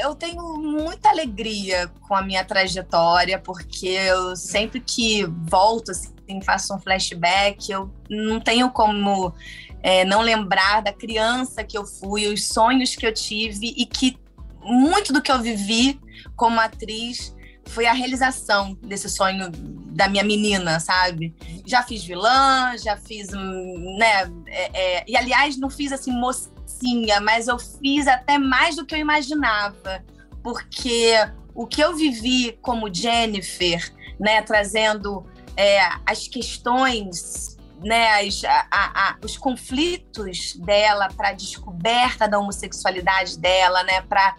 eu 0.00 0.14
tenho 0.14 0.56
muita 0.56 1.08
alegria 1.08 1.90
com 2.06 2.14
a 2.14 2.22
minha 2.22 2.44
trajetória, 2.44 3.36
porque 3.36 3.88
eu 3.88 4.36
sempre 4.36 4.78
que 4.78 5.24
volto, 5.26 5.90
assim, 5.90 6.40
faço 6.40 6.72
um 6.72 6.78
flashback, 6.78 7.72
eu 7.72 7.92
não 8.08 8.38
tenho 8.38 8.70
como 8.70 9.34
é, 9.82 10.04
não 10.04 10.20
lembrar 10.20 10.82
da 10.82 10.92
criança 10.92 11.64
que 11.64 11.76
eu 11.76 11.84
fui, 11.84 12.32
os 12.32 12.46
sonhos 12.46 12.94
que 12.94 13.04
eu 13.04 13.12
tive 13.12 13.74
e 13.76 13.84
que 13.84 14.16
muito 14.62 15.12
do 15.12 15.20
que 15.20 15.32
eu 15.32 15.42
vivi 15.42 16.00
como 16.36 16.60
atriz 16.60 17.34
foi 17.64 17.86
a 17.86 17.92
realização 17.92 18.78
desse 18.80 19.08
sonho 19.08 19.50
da 19.98 20.08
minha 20.08 20.22
menina, 20.22 20.78
sabe? 20.78 21.34
Já 21.66 21.82
fiz 21.82 22.04
vilã, 22.04 22.78
já 22.78 22.96
fiz, 22.96 23.30
né? 23.30 24.30
É, 24.46 24.98
é, 24.98 25.04
e 25.08 25.16
aliás, 25.16 25.58
não 25.58 25.68
fiz 25.68 25.90
assim 25.90 26.12
mocinha, 26.12 27.20
mas 27.20 27.48
eu 27.48 27.58
fiz 27.58 28.06
até 28.06 28.38
mais 28.38 28.76
do 28.76 28.86
que 28.86 28.94
eu 28.94 28.98
imaginava, 29.00 30.04
porque 30.40 31.14
o 31.52 31.66
que 31.66 31.80
eu 31.80 31.96
vivi 31.96 32.56
como 32.62 32.94
Jennifer, 32.94 33.92
né? 34.20 34.40
Trazendo 34.40 35.26
é, 35.56 35.80
as 36.06 36.28
questões 36.28 37.58
né, 37.80 38.26
as, 38.26 38.42
a, 38.44 38.66
a, 38.72 39.16
os 39.24 39.38
conflitos 39.38 40.54
dela 40.56 41.08
para 41.16 41.28
a 41.28 41.32
descoberta 41.32 42.26
da 42.26 42.36
homossexualidade 42.36 43.38
dela, 43.38 43.84
né, 43.84 44.00
para 44.00 44.34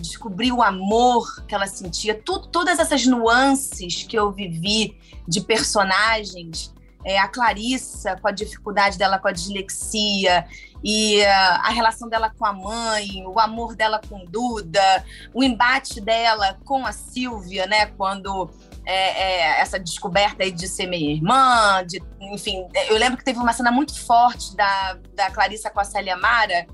descobrir 0.00 0.52
o 0.52 0.62
amor 0.62 1.44
que 1.46 1.54
ela 1.54 1.66
sentia, 1.66 2.20
todas 2.22 2.78
essas 2.78 3.06
nuances 3.06 4.02
que 4.02 4.18
eu 4.18 4.32
vivi 4.32 4.96
de 5.28 5.40
personagens, 5.40 6.72
é, 7.04 7.18
a 7.18 7.28
Clarissa 7.28 8.16
com 8.16 8.28
a 8.28 8.30
dificuldade 8.30 8.98
dela 8.98 9.18
com 9.18 9.28
a 9.28 9.32
dislexia 9.32 10.46
e 10.82 11.20
uh, 11.20 11.60
a 11.62 11.70
relação 11.70 12.08
dela 12.08 12.32
com 12.36 12.44
a 12.44 12.52
mãe, 12.52 13.24
o 13.26 13.38
amor 13.38 13.74
dela 13.74 14.00
com 14.08 14.24
Duda, 14.24 15.04
o 15.32 15.42
embate 15.42 16.00
dela 16.00 16.58
com 16.64 16.86
a 16.86 16.92
Silvia, 16.92 17.66
né, 17.66 17.86
quando 17.86 18.50
é, 18.84 18.94
é, 18.94 19.60
essa 19.60 19.78
descoberta 19.78 20.42
aí 20.42 20.50
de 20.50 20.66
ser 20.66 20.86
minha 20.86 21.12
irmã, 21.12 21.84
de, 21.86 22.02
enfim, 22.20 22.66
eu 22.88 22.96
lembro 22.96 23.18
que 23.18 23.24
teve 23.24 23.38
uma 23.38 23.52
cena 23.52 23.70
muito 23.70 23.98
forte 23.98 24.56
da, 24.56 24.98
da 25.14 25.30
Clarissa 25.30 25.70
com 25.70 25.80
a 25.80 25.84
Célia 25.84 26.16
Mara, 26.16 26.66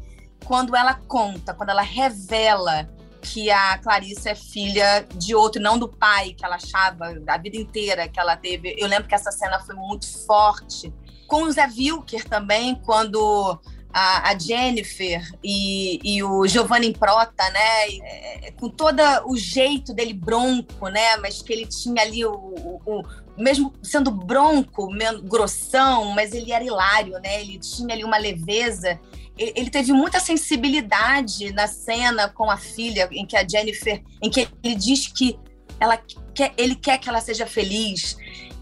quando 0.44 0.76
ela 0.76 0.94
conta, 0.94 1.52
quando 1.52 1.70
ela 1.70 1.82
revela 1.82 2.88
que 3.32 3.50
a 3.50 3.78
Clarissa 3.78 4.30
é 4.30 4.34
filha 4.34 5.06
de 5.16 5.34
outro, 5.34 5.60
não 5.60 5.78
do 5.78 5.88
pai 5.88 6.32
que 6.32 6.44
ela 6.44 6.56
achava 6.56 7.14
a 7.26 7.38
vida 7.38 7.56
inteira 7.56 8.08
que 8.08 8.20
ela 8.20 8.36
teve. 8.36 8.74
Eu 8.78 8.86
lembro 8.86 9.08
que 9.08 9.14
essa 9.14 9.32
cena 9.32 9.58
foi 9.60 9.74
muito 9.74 10.06
forte. 10.26 10.92
Com 11.26 11.42
o 11.42 11.52
Zé 11.52 11.66
Wilker 11.66 12.24
também, 12.28 12.76
quando 12.76 13.60
a, 13.92 14.30
a 14.30 14.38
Jennifer 14.38 15.26
e, 15.42 15.98
e, 16.04 16.22
o 16.22 16.46
Giovanni 16.46 16.92
Prota, 16.92 17.50
né? 17.50 17.88
É, 18.02 18.52
com 18.52 18.68
todo 18.68 19.02
o 19.26 19.36
jeito 19.36 19.92
dele 19.92 20.12
bronco, 20.12 20.88
né? 20.88 21.16
Mas 21.16 21.42
que 21.42 21.52
ele 21.52 21.66
tinha 21.66 22.02
ali 22.02 22.24
o, 22.24 22.32
o, 22.32 22.80
o 22.86 23.02
mesmo 23.36 23.72
sendo 23.82 24.10
bronco, 24.10 24.88
grossão, 25.24 26.12
mas 26.12 26.32
ele 26.32 26.52
era 26.52 26.62
hilário, 26.62 27.14
né? 27.20 27.40
Ele 27.40 27.58
tinha 27.58 27.92
ali 27.94 28.04
uma 28.04 28.18
leveza 28.18 29.00
ele 29.36 29.70
teve 29.70 29.92
muita 29.92 30.18
sensibilidade 30.18 31.52
na 31.52 31.66
cena 31.66 32.28
com 32.28 32.50
a 32.50 32.56
filha, 32.56 33.08
em 33.12 33.26
que 33.26 33.36
a 33.36 33.46
Jennifer, 33.46 34.02
em 34.22 34.30
que 34.30 34.48
ele 34.62 34.74
diz 34.74 35.08
que 35.08 35.38
ela 35.78 35.98
quer, 36.34 36.54
ele 36.56 36.74
quer 36.74 36.98
que 36.98 37.08
ela 37.08 37.20
seja 37.20 37.46
feliz. 37.46 38.16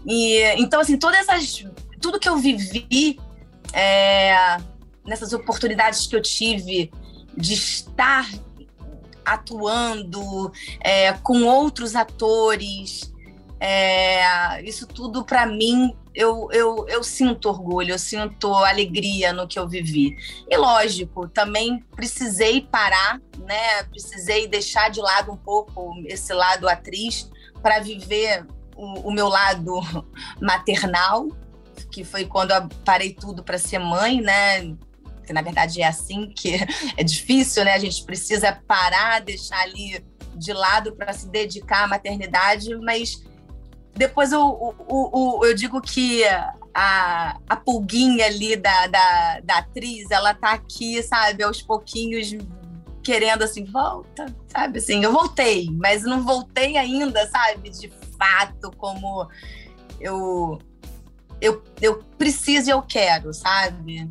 E 0.05 0.41
então 0.57 0.81
assim, 0.81 0.97
todas 0.97 1.21
essas, 1.21 1.65
tudo 2.01 2.19
que 2.19 2.27
eu 2.27 2.37
vivi 2.37 3.19
é, 3.73 4.57
nessas 5.05 5.31
oportunidades 5.31 6.07
que 6.07 6.15
eu 6.15 6.21
tive 6.21 6.91
de 7.37 7.53
estar 7.53 8.29
atuando 9.23 10.51
é, 10.81 11.13
com 11.13 11.43
outros 11.43 11.95
atores, 11.95 13.13
é, 13.59 14.61
isso 14.63 14.85
tudo 14.85 15.23
para 15.23 15.45
mim 15.45 15.95
eu, 16.15 16.47
eu, 16.51 16.85
eu 16.87 17.03
sinto 17.03 17.49
orgulho, 17.49 17.91
eu 17.91 17.99
sinto 17.99 18.53
alegria 18.53 19.33
no 19.33 19.47
que 19.47 19.59
eu 19.59 19.67
vivi. 19.67 20.15
E 20.49 20.55
lógico, 20.55 21.27
também 21.27 21.83
precisei 21.95 22.61
parar, 22.61 23.19
né? 23.39 23.83
Precisei 23.83 24.47
deixar 24.47 24.89
de 24.89 25.01
lado 25.01 25.31
um 25.31 25.37
pouco 25.37 25.93
esse 26.05 26.33
lado 26.33 26.69
atriz 26.69 27.29
para 27.61 27.79
viver 27.79 28.45
o, 28.77 29.09
o, 29.09 29.11
meu 29.11 29.27
lado 29.27 29.81
maternal, 30.41 31.27
que 31.91 32.05
foi 32.05 32.25
quando 32.25 32.51
eu 32.51 32.67
parei 32.85 33.13
tudo 33.13 33.43
para 33.43 33.57
ser 33.57 33.79
mãe, 33.79 34.21
né? 34.21 34.73
Que 35.25 35.33
na 35.33 35.41
verdade 35.41 35.81
é 35.81 35.87
assim 35.87 36.29
que 36.29 36.55
é 36.95 37.03
difícil, 37.03 37.65
né? 37.65 37.73
A 37.73 37.79
gente 37.79 38.03
precisa 38.05 38.53
parar, 38.65 39.19
deixar 39.19 39.59
ali 39.61 40.01
de 40.33 40.53
lado 40.53 40.95
para 40.95 41.11
se 41.11 41.27
dedicar 41.27 41.83
à 41.83 41.87
maternidade, 41.87 42.73
mas 42.77 43.23
depois 43.95 44.31
eu, 44.31 44.41
o, 44.41 45.39
o, 45.39 45.45
eu 45.45 45.55
digo 45.55 45.81
que 45.81 46.23
a, 46.73 47.37
a 47.47 47.55
pulguinha 47.55 48.25
ali 48.25 48.55
da, 48.55 48.87
da, 48.87 49.39
da 49.41 49.57
atriz, 49.59 50.11
ela 50.11 50.33
tá 50.33 50.51
aqui, 50.51 51.01
sabe, 51.01 51.43
aos 51.43 51.61
pouquinhos 51.61 52.35
querendo 53.01 53.43
assim, 53.43 53.63
volta, 53.63 54.25
sabe? 54.47 54.79
Assim, 54.79 55.03
eu 55.03 55.11
voltei, 55.11 55.69
mas 55.71 56.03
não 56.03 56.23
voltei 56.23 56.75
ainda, 56.75 57.25
sabe? 57.29 57.69
De 57.69 57.89
fato, 58.17 58.71
como 58.77 59.29
eu, 60.01 60.59
eu, 61.39 61.63
eu 61.81 62.03
preciso 62.17 62.69
e 62.69 62.71
eu 62.71 62.81
quero, 62.81 63.33
sabe? 63.33 64.09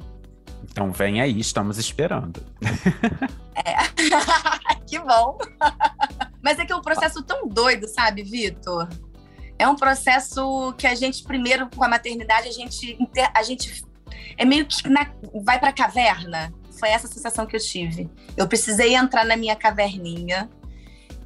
Então 0.62 0.92
vem 0.92 1.20
aí, 1.20 1.38
estamos 1.38 1.78
esperando. 1.78 2.42
É. 3.54 3.76
que 4.84 4.98
bom. 4.98 5.38
Mas 6.42 6.58
é 6.58 6.66
que 6.66 6.72
é 6.72 6.76
um 6.76 6.82
processo 6.82 7.22
tão 7.22 7.48
doido, 7.48 7.86
sabe, 7.86 8.24
Vitor? 8.24 8.88
É 9.58 9.68
um 9.68 9.76
processo 9.76 10.72
que 10.76 10.86
a 10.86 10.94
gente, 10.94 11.22
primeiro, 11.22 11.68
com 11.74 11.84
a 11.84 11.88
maternidade, 11.88 12.48
a 12.48 12.52
gente, 12.52 12.98
a 13.32 13.42
gente 13.42 13.84
é 14.36 14.44
meio 14.44 14.66
que 14.66 14.88
na, 14.88 15.10
vai 15.44 15.58
para 15.58 15.70
a 15.70 15.72
caverna. 15.72 16.52
Foi 16.78 16.88
essa 16.88 17.06
sensação 17.06 17.46
que 17.46 17.54
eu 17.54 17.60
tive. 17.60 18.10
Eu 18.36 18.48
precisei 18.48 18.94
entrar 18.94 19.24
na 19.24 19.36
minha 19.36 19.54
caverninha 19.54 20.50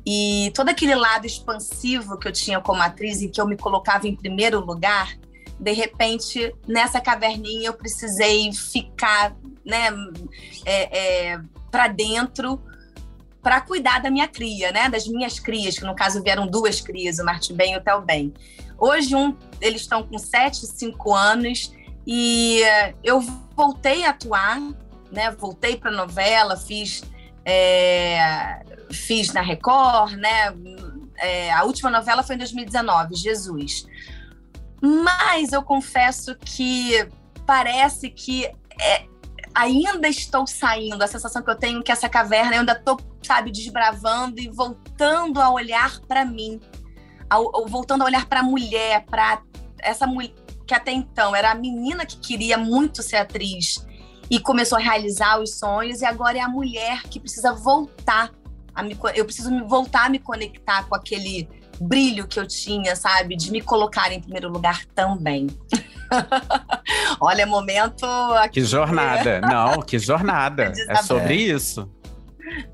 e 0.06 0.50
todo 0.54 0.68
aquele 0.68 0.94
lado 0.94 1.26
expansivo 1.26 2.18
que 2.18 2.28
eu 2.28 2.32
tinha 2.32 2.60
como 2.60 2.82
atriz 2.82 3.20
e 3.20 3.28
que 3.28 3.40
eu 3.40 3.46
me 3.46 3.56
colocava 3.56 4.06
em 4.06 4.16
primeiro 4.16 4.64
lugar, 4.64 5.18
de 5.58 5.72
repente, 5.72 6.54
nessa 6.66 7.00
caverninha 7.00 7.68
eu 7.68 7.74
precisei 7.74 8.52
ficar 8.52 9.36
né, 9.64 9.88
é, 10.64 11.32
é, 11.32 11.40
para 11.70 11.88
dentro 11.88 12.62
para 13.48 13.62
cuidar 13.62 14.02
da 14.02 14.10
minha 14.10 14.28
cria, 14.28 14.70
né? 14.72 14.90
Das 14.90 15.08
minhas 15.08 15.38
crias, 15.38 15.78
que 15.78 15.84
no 15.86 15.94
caso 15.94 16.22
vieram 16.22 16.46
duas 16.46 16.82
crias, 16.82 17.18
o 17.18 17.24
Martin 17.24 17.54
Bem 17.54 17.72
e 17.72 17.78
o 17.78 17.80
Tel 17.80 18.02
Bem. 18.02 18.34
Hoje, 18.76 19.16
um, 19.16 19.34
eles 19.58 19.80
estão 19.80 20.02
com 20.02 20.18
7, 20.18 20.66
5 20.66 21.14
anos 21.14 21.72
e 22.06 22.60
eu 23.02 23.22
voltei 23.56 24.04
a 24.04 24.10
atuar, 24.10 24.60
né? 25.10 25.30
Voltei 25.30 25.78
para 25.78 25.90
novela, 25.90 26.58
fiz, 26.58 27.02
é, 27.42 28.60
fiz 28.92 29.32
na 29.32 29.40
Record, 29.40 30.12
né? 30.12 30.54
É, 31.16 31.50
a 31.50 31.64
última 31.64 31.88
novela 31.88 32.22
foi 32.22 32.34
em 32.34 32.38
2019, 32.40 33.14
Jesus. 33.14 33.86
Mas 34.78 35.54
eu 35.54 35.62
confesso 35.62 36.36
que 36.36 37.08
parece 37.46 38.10
que 38.10 38.44
é, 38.78 39.06
ainda 39.58 40.08
estou 40.08 40.46
saindo. 40.46 41.02
A 41.02 41.08
sensação 41.08 41.42
que 41.42 41.50
eu 41.50 41.56
tenho 41.56 41.80
é 41.80 41.82
que 41.82 41.90
essa 41.90 42.08
caverna 42.08 42.54
eu 42.54 42.60
ainda 42.60 42.72
estou, 42.72 42.96
sabe, 43.22 43.50
desbravando 43.50 44.40
e 44.40 44.48
voltando 44.48 45.40
a 45.40 45.50
olhar 45.50 46.00
para 46.02 46.24
mim, 46.24 46.60
ao, 47.28 47.66
voltando 47.66 48.02
a 48.02 48.04
olhar 48.04 48.26
para 48.26 48.40
a 48.40 48.42
mulher, 48.42 49.04
para 49.06 49.42
essa 49.80 50.06
mulher 50.06 50.32
que 50.64 50.74
até 50.74 50.92
então 50.92 51.34
era 51.34 51.50
a 51.50 51.54
menina 51.54 52.04
que 52.04 52.18
queria 52.18 52.58
muito 52.58 53.02
ser 53.02 53.16
atriz 53.16 53.84
e 54.30 54.38
começou 54.38 54.76
a 54.76 54.80
realizar 54.80 55.40
os 55.40 55.58
sonhos 55.58 56.02
e 56.02 56.04
agora 56.04 56.36
é 56.36 56.42
a 56.42 56.48
mulher 56.48 57.04
que 57.04 57.18
precisa 57.18 57.54
voltar 57.54 58.30
a 58.74 58.82
me, 58.82 58.96
eu 59.14 59.24
preciso 59.24 59.50
voltar 59.66 60.06
a 60.06 60.08
me 60.10 60.18
conectar 60.18 60.86
com 60.86 60.94
aquele 60.94 61.48
brilho 61.80 62.28
que 62.28 62.38
eu 62.38 62.46
tinha, 62.46 62.94
sabe, 62.94 63.34
de 63.34 63.50
me 63.50 63.62
colocar 63.62 64.12
em 64.12 64.20
primeiro 64.20 64.50
lugar 64.50 64.84
também. 64.94 65.46
Olha, 67.20 67.46
momento. 67.46 68.06
Aqui. 68.36 68.60
Que 68.60 68.64
jornada. 68.64 69.40
Não, 69.40 69.82
que 69.82 69.98
jornada. 69.98 70.72
é 70.88 70.96
sobre 70.96 71.34
isso. 71.34 71.90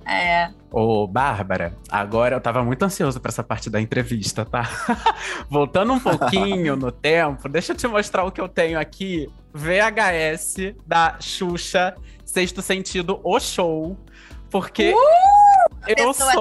É. 0.07 0.51
Ô, 0.71 1.07
Bárbara, 1.07 1.75
agora 1.91 2.37
eu 2.37 2.41
tava 2.41 2.63
muito 2.63 2.85
ansioso 2.85 3.21
para 3.21 3.31
essa 3.31 3.43
parte 3.43 3.69
da 3.69 3.81
entrevista, 3.81 4.45
tá? 4.45 4.69
Voltando 5.49 5.93
um 5.93 6.01
pouquinho 6.01 6.77
no 6.77 6.93
tempo, 6.93 7.49
deixa 7.49 7.73
eu 7.73 7.77
te 7.77 7.87
mostrar 7.87 8.25
o 8.25 8.31
que 8.31 8.41
eu 8.41 8.49
tenho 8.49 8.79
aqui. 8.79 9.29
VHS 9.53 10.75
da 10.87 11.17
Xuxa, 11.21 11.95
Sexto 12.25 12.61
Sentido, 12.61 13.21
o 13.23 13.39
show. 13.39 13.97
Porque 14.51 14.93
Uh! 14.93 15.35
eu 15.87 16.13
Pessoa 16.13 16.33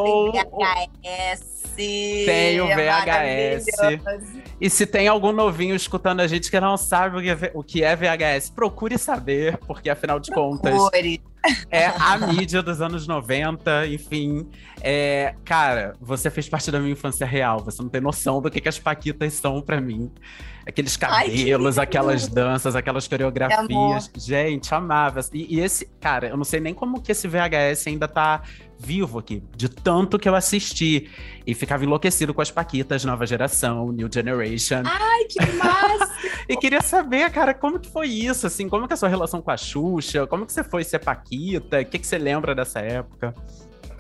tem 1.75 2.62
o- 2.62 2.68
VHS. 2.68 3.65
Tenho 3.65 4.00
VHS. 4.00 4.44
E 4.62 4.70
se 4.70 4.86
tem 4.86 5.08
algum 5.08 5.32
novinho 5.32 5.75
escutando 5.75 6.20
a 6.22 6.27
gente 6.27 6.50
que 6.50 6.60
não 6.60 6.77
sabe 6.77 7.18
o 7.18 7.22
que 7.22 7.30
é 7.30 7.36
V- 7.36 7.51
o 7.53 7.63
que 7.63 7.84
é 7.84 7.96
VHS, 7.96 8.51
procure 8.51 8.98
saber, 8.98 9.58
porque 9.60 9.89
afinal 9.89 10.20
de 10.20 10.32
contas 10.32 10.75
Cores. 10.75 11.20
É 11.69 11.85
a 11.88 12.17
mídia 12.17 12.62
dos 12.62 12.81
anos 12.81 13.07
90, 13.07 13.88
enfim. 13.88 14.47
É, 14.81 15.35
cara, 15.43 15.95
você 16.00 16.29
fez 16.29 16.47
parte 16.47 16.71
da 16.71 16.79
minha 16.79 16.93
infância 16.93 17.25
real, 17.25 17.59
você 17.59 17.81
não 17.81 17.89
tem 17.89 18.01
noção 18.01 18.41
do 18.41 18.50
que, 18.50 18.62
que 18.62 18.69
as 18.69 18.79
Paquitas 18.79 19.33
são 19.33 19.62
pra 19.62 19.79
mim. 19.79 20.12
Aqueles 20.65 20.97
Ai, 21.01 21.25
que 21.25 21.38
cabelos, 21.39 21.75
lindo. 21.75 21.81
aquelas 21.81 22.27
danças, 22.27 22.75
aquelas 22.75 23.07
coreografias. 23.07 24.09
Gente, 24.15 24.73
amava. 24.73 25.19
E, 25.33 25.57
e 25.57 25.59
esse, 25.59 25.85
cara, 26.00 26.29
eu 26.29 26.38
não 26.38 26.45
sei 26.45 26.62
nem 26.62 26.73
como 26.73 27.01
que 27.01 27.12
esse 27.12 27.27
VHS 27.27 27.88
ainda 27.88 28.07
tá 28.07 28.41
vivo 28.79 29.19
aqui, 29.19 29.41
de 29.55 29.69
tanto 29.69 30.19
que 30.19 30.27
eu 30.27 30.35
assisti. 30.35 31.09
E 31.45 31.53
ficava 31.53 31.83
enlouquecido 31.83 32.33
com 32.33 32.41
as 32.41 32.51
Paquitas, 32.51 33.03
nova 33.03 33.25
geração, 33.25 33.91
New 33.91 34.09
Generation. 34.13 34.83
Ai, 34.85 35.25
que 35.25 35.45
massa! 35.53 36.13
E 36.47 36.57
queria 36.57 36.81
saber, 36.81 37.31
cara, 37.31 37.53
como 37.53 37.79
que 37.79 37.89
foi 37.89 38.07
isso, 38.07 38.45
assim? 38.45 38.67
Como 38.67 38.85
que 38.85 38.93
é 38.93 38.95
a 38.95 38.97
sua 38.97 39.07
relação 39.07 39.41
com 39.41 39.50
a 39.50 39.55
Xuxa? 39.55 40.27
Como 40.27 40.45
que 40.45 40.51
você 40.51 40.62
foi 40.62 40.83
ser 40.83 41.00
Paquita? 41.00 41.33
O 41.80 41.86
que, 41.86 42.00
que 42.00 42.08
você 42.08 42.18
lembra 42.18 42.54
dessa 42.54 42.80
época? 42.80 43.34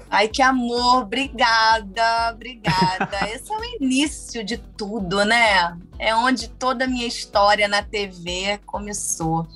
Ai, 0.09 0.27
que 0.27 0.43
amor, 0.43 1.01
obrigada, 1.01 2.31
obrigada. 2.31 3.17
Esse 3.33 3.51
é 3.51 3.57
o 3.57 3.63
início 3.81 4.43
de 4.43 4.57
tudo, 4.57 5.25
né? 5.25 5.75
É 5.97 6.15
onde 6.15 6.49
toda 6.49 6.85
a 6.85 6.87
minha 6.87 7.07
história 7.07 7.67
na 7.67 7.81
TV 7.81 8.59
começou. 8.63 9.47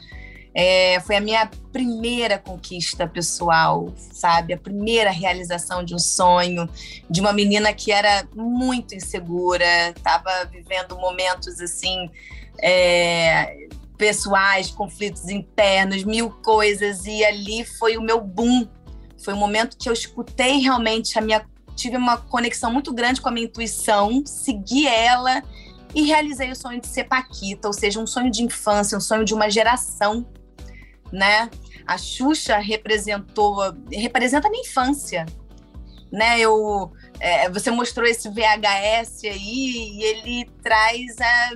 É, 0.55 0.99
foi 1.01 1.17
a 1.17 1.21
minha 1.21 1.47
primeira 1.71 2.39
conquista 2.39 3.07
pessoal, 3.07 3.93
sabe? 3.95 4.51
A 4.51 4.57
primeira 4.57 5.11
realização 5.11 5.83
de 5.83 5.93
um 5.93 5.99
sonho, 5.99 6.67
de 7.07 7.21
uma 7.21 7.31
menina 7.31 7.71
que 7.71 7.91
era 7.91 8.27
muito 8.33 8.95
insegura, 8.95 9.89
estava 9.89 10.45
vivendo 10.45 10.97
momentos 10.97 11.61
assim. 11.61 12.09
é, 12.59 13.67
pessoais, 13.97 14.69
conflitos 14.69 15.27
internos, 15.27 16.03
mil 16.03 16.29
coisas, 16.29 17.05
e 17.05 17.23
ali 17.25 17.65
foi 17.65 17.97
o 17.97 18.01
meu 18.01 18.21
boom 18.21 18.67
foi 19.17 19.33
um 19.33 19.37
momento 19.37 19.77
que 19.77 19.89
eu 19.89 19.93
escutei 19.93 20.59
realmente 20.59 21.17
a 21.17 21.21
minha. 21.21 21.45
Tive 21.75 21.97
uma 21.97 22.17
conexão 22.17 22.71
muito 22.71 22.93
grande 22.93 23.21
com 23.21 23.29
a 23.29 23.31
minha 23.31 23.45
intuição, 23.45 24.23
segui 24.25 24.87
ela 24.87 25.43
e 25.93 26.03
realizei 26.03 26.51
o 26.51 26.55
sonho 26.55 26.81
de 26.81 26.87
ser 26.87 27.03
Paquita, 27.03 27.67
ou 27.67 27.73
seja, 27.73 27.99
um 27.99 28.07
sonho 28.07 28.31
de 28.31 28.43
infância, 28.43 28.97
um 28.97 29.01
sonho 29.01 29.23
de 29.23 29.33
uma 29.33 29.49
geração, 29.49 30.25
né? 31.11 31.49
A 31.85 31.97
Xuxa 31.97 32.57
representou, 32.57 33.57
representa 33.91 34.47
a 34.47 34.51
minha 34.51 34.63
infância, 34.63 35.25
né? 36.11 36.39
Eu, 36.39 36.91
é, 37.19 37.47
você 37.49 37.69
mostrou 37.69 38.07
esse 38.07 38.27
VHS 38.29 39.23
aí 39.25 39.99
e 39.99 40.03
ele 40.03 40.49
traz 40.63 41.15
a, 41.21 41.51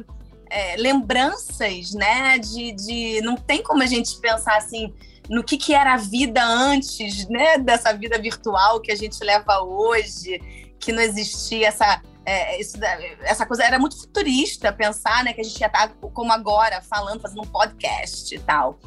é, 0.52 0.76
lembranças, 0.76 1.94
né? 1.94 2.38
De, 2.38 2.74
de 2.74 3.22
não 3.22 3.36
tem 3.36 3.64
como 3.64 3.82
a 3.82 3.86
gente 3.86 4.20
pensar 4.20 4.58
assim 4.58 4.94
no 5.30 5.44
que, 5.44 5.58
que 5.58 5.74
era 5.74 5.94
a 5.94 5.98
vida 5.98 6.44
antes, 6.44 7.28
né, 7.30 7.58
dessa 7.58 7.94
vida 7.94 8.20
virtual 8.20 8.82
que 8.82 8.92
a 8.92 8.96
gente 8.96 9.24
leva 9.24 9.62
hoje, 9.62 10.42
que 10.78 10.92
não 10.92 11.02
existia 11.02 11.70
essa 11.70 12.02
é, 12.26 12.60
isso, 12.60 12.78
essa 13.22 13.46
coisa 13.46 13.64
era 13.64 13.80
muito 13.80 13.98
futurista 14.00 14.72
pensar, 14.72 15.24
né, 15.24 15.34
que 15.34 15.42
a 15.42 15.44
gente 15.44 15.60
ia 15.60 15.68
estar 15.68 15.90
como 16.14 16.32
agora 16.32 16.82
falando, 16.82 17.22
fazendo 17.22 17.42
um 17.42 17.48
podcast 17.48 18.36
e 18.36 18.40
tal. 18.40 18.78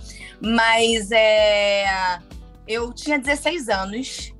Mas 0.40 1.10
é, 1.10 2.18
eu 2.66 2.92
tinha 2.92 3.18
16 3.18 3.68
anos 3.68 4.34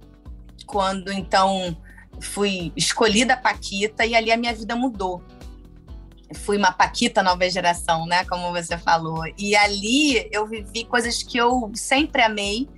quando 0.67 1.13
então 1.13 1.77
fui 2.21 2.73
escolhida 2.77 3.37
Paquita 3.37 4.07
e 4.07 4.15
ali 4.15 4.31
a 4.31 4.37
minha 4.37 4.55
vida 4.55 4.77
mudou 4.77 5.23
fui 6.35 6.57
uma 6.57 6.73
Paquita 6.73 7.23
nova 7.23 7.49
geração, 7.49 8.07
né? 8.07 8.25
Como 8.25 8.53
você 8.53 8.77
falou. 8.79 9.25
E 9.39 9.55
ali 9.57 10.29
eu 10.31 10.47
vivi 10.47 10.85
coisas 10.85 11.23
que 11.23 11.39
eu 11.39 11.71
sempre 11.75 12.23
amei, 12.23 12.69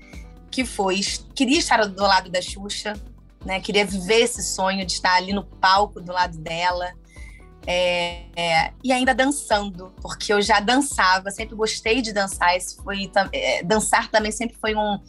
que 0.50 0.64
foi 0.64 1.00
queria 1.34 1.58
estar 1.58 1.84
do 1.86 2.02
lado 2.02 2.30
da 2.30 2.40
Xuxa, 2.40 2.94
né? 3.44 3.60
Queria 3.60 3.84
viver 3.84 4.20
esse 4.20 4.42
sonho 4.42 4.84
de 4.84 4.92
estar 4.92 5.14
ali 5.14 5.32
no 5.32 5.44
palco 5.44 6.00
do 6.00 6.12
lado 6.12 6.38
dela. 6.38 6.92
É, 7.68 8.22
é, 8.36 8.72
e 8.82 8.92
ainda 8.92 9.12
dançando, 9.12 9.92
porque 10.00 10.32
eu 10.32 10.40
já 10.40 10.60
dançava, 10.60 11.30
sempre 11.30 11.56
gostei 11.56 12.00
de 12.00 12.12
dançar. 12.12 12.56
Esse 12.56 12.76
foi, 12.76 13.10
é, 13.32 13.62
dançar 13.62 14.08
também 14.08 14.30
sempre 14.30 14.56
foi 14.60 14.74
um, 14.76 15.00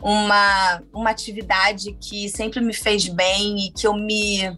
uma, 0.00 0.82
uma 0.92 1.10
atividade 1.10 1.96
que 2.00 2.28
sempre 2.28 2.60
me 2.60 2.72
fez 2.72 3.08
bem 3.08 3.66
e 3.66 3.72
que 3.72 3.86
eu 3.86 3.94
me 3.94 4.56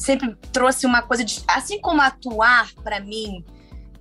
sempre 0.00 0.34
trouxe 0.50 0.86
uma 0.86 1.02
coisa 1.02 1.22
de. 1.22 1.42
Assim 1.46 1.80
como 1.80 2.00
atuar, 2.00 2.72
para 2.82 2.98
mim, 3.00 3.44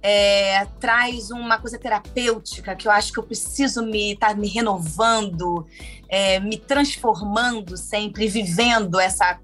é, 0.02 0.66
traz 0.80 1.30
uma 1.30 1.60
coisa 1.60 1.78
terapêutica 1.78 2.76
que 2.76 2.88
eu 2.88 2.92
acho 2.92 3.12
que 3.12 3.20
eu 3.20 3.24
preciso 3.24 3.84
me 3.84 4.14
estar 4.14 4.30
tá 4.30 4.34
me 4.34 4.48
renovando, 4.48 5.68
é, 6.08 6.40
me 6.40 6.58
transformando 6.58 7.78
sempre, 7.78 8.28
vivendo 8.28 9.00
essa. 9.00 9.40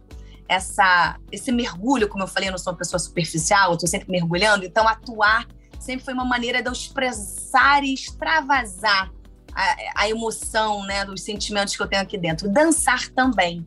Essa, 0.48 1.18
esse 1.32 1.52
mergulho, 1.52 2.08
como 2.08 2.24
eu 2.24 2.28
falei, 2.28 2.50
eu 2.50 2.52
não 2.52 2.60
sou 2.60 2.72
uma 2.72 2.78
pessoa 2.78 3.00
superficial, 3.00 3.72
eu 3.72 3.74
estou 3.74 3.90
sempre 3.90 4.12
mergulhando, 4.12 4.64
então 4.64 4.88
atuar 4.88 5.48
sempre 5.80 6.06
foi 6.06 6.14
uma 6.14 6.24
maneira 6.24 6.62
de 6.62 6.70
eu 6.70 6.72
expressar 6.72 7.84
e 7.84 7.96
extravasar 7.96 9.12
a, 9.56 10.04
a 10.04 10.08
emoção, 10.08 10.84
né, 10.84 11.04
dos 11.04 11.24
sentimentos 11.24 11.76
que 11.76 11.82
eu 11.82 11.88
tenho 11.88 12.04
aqui 12.04 12.16
dentro. 12.16 12.48
Dançar 12.48 13.08
também. 13.10 13.66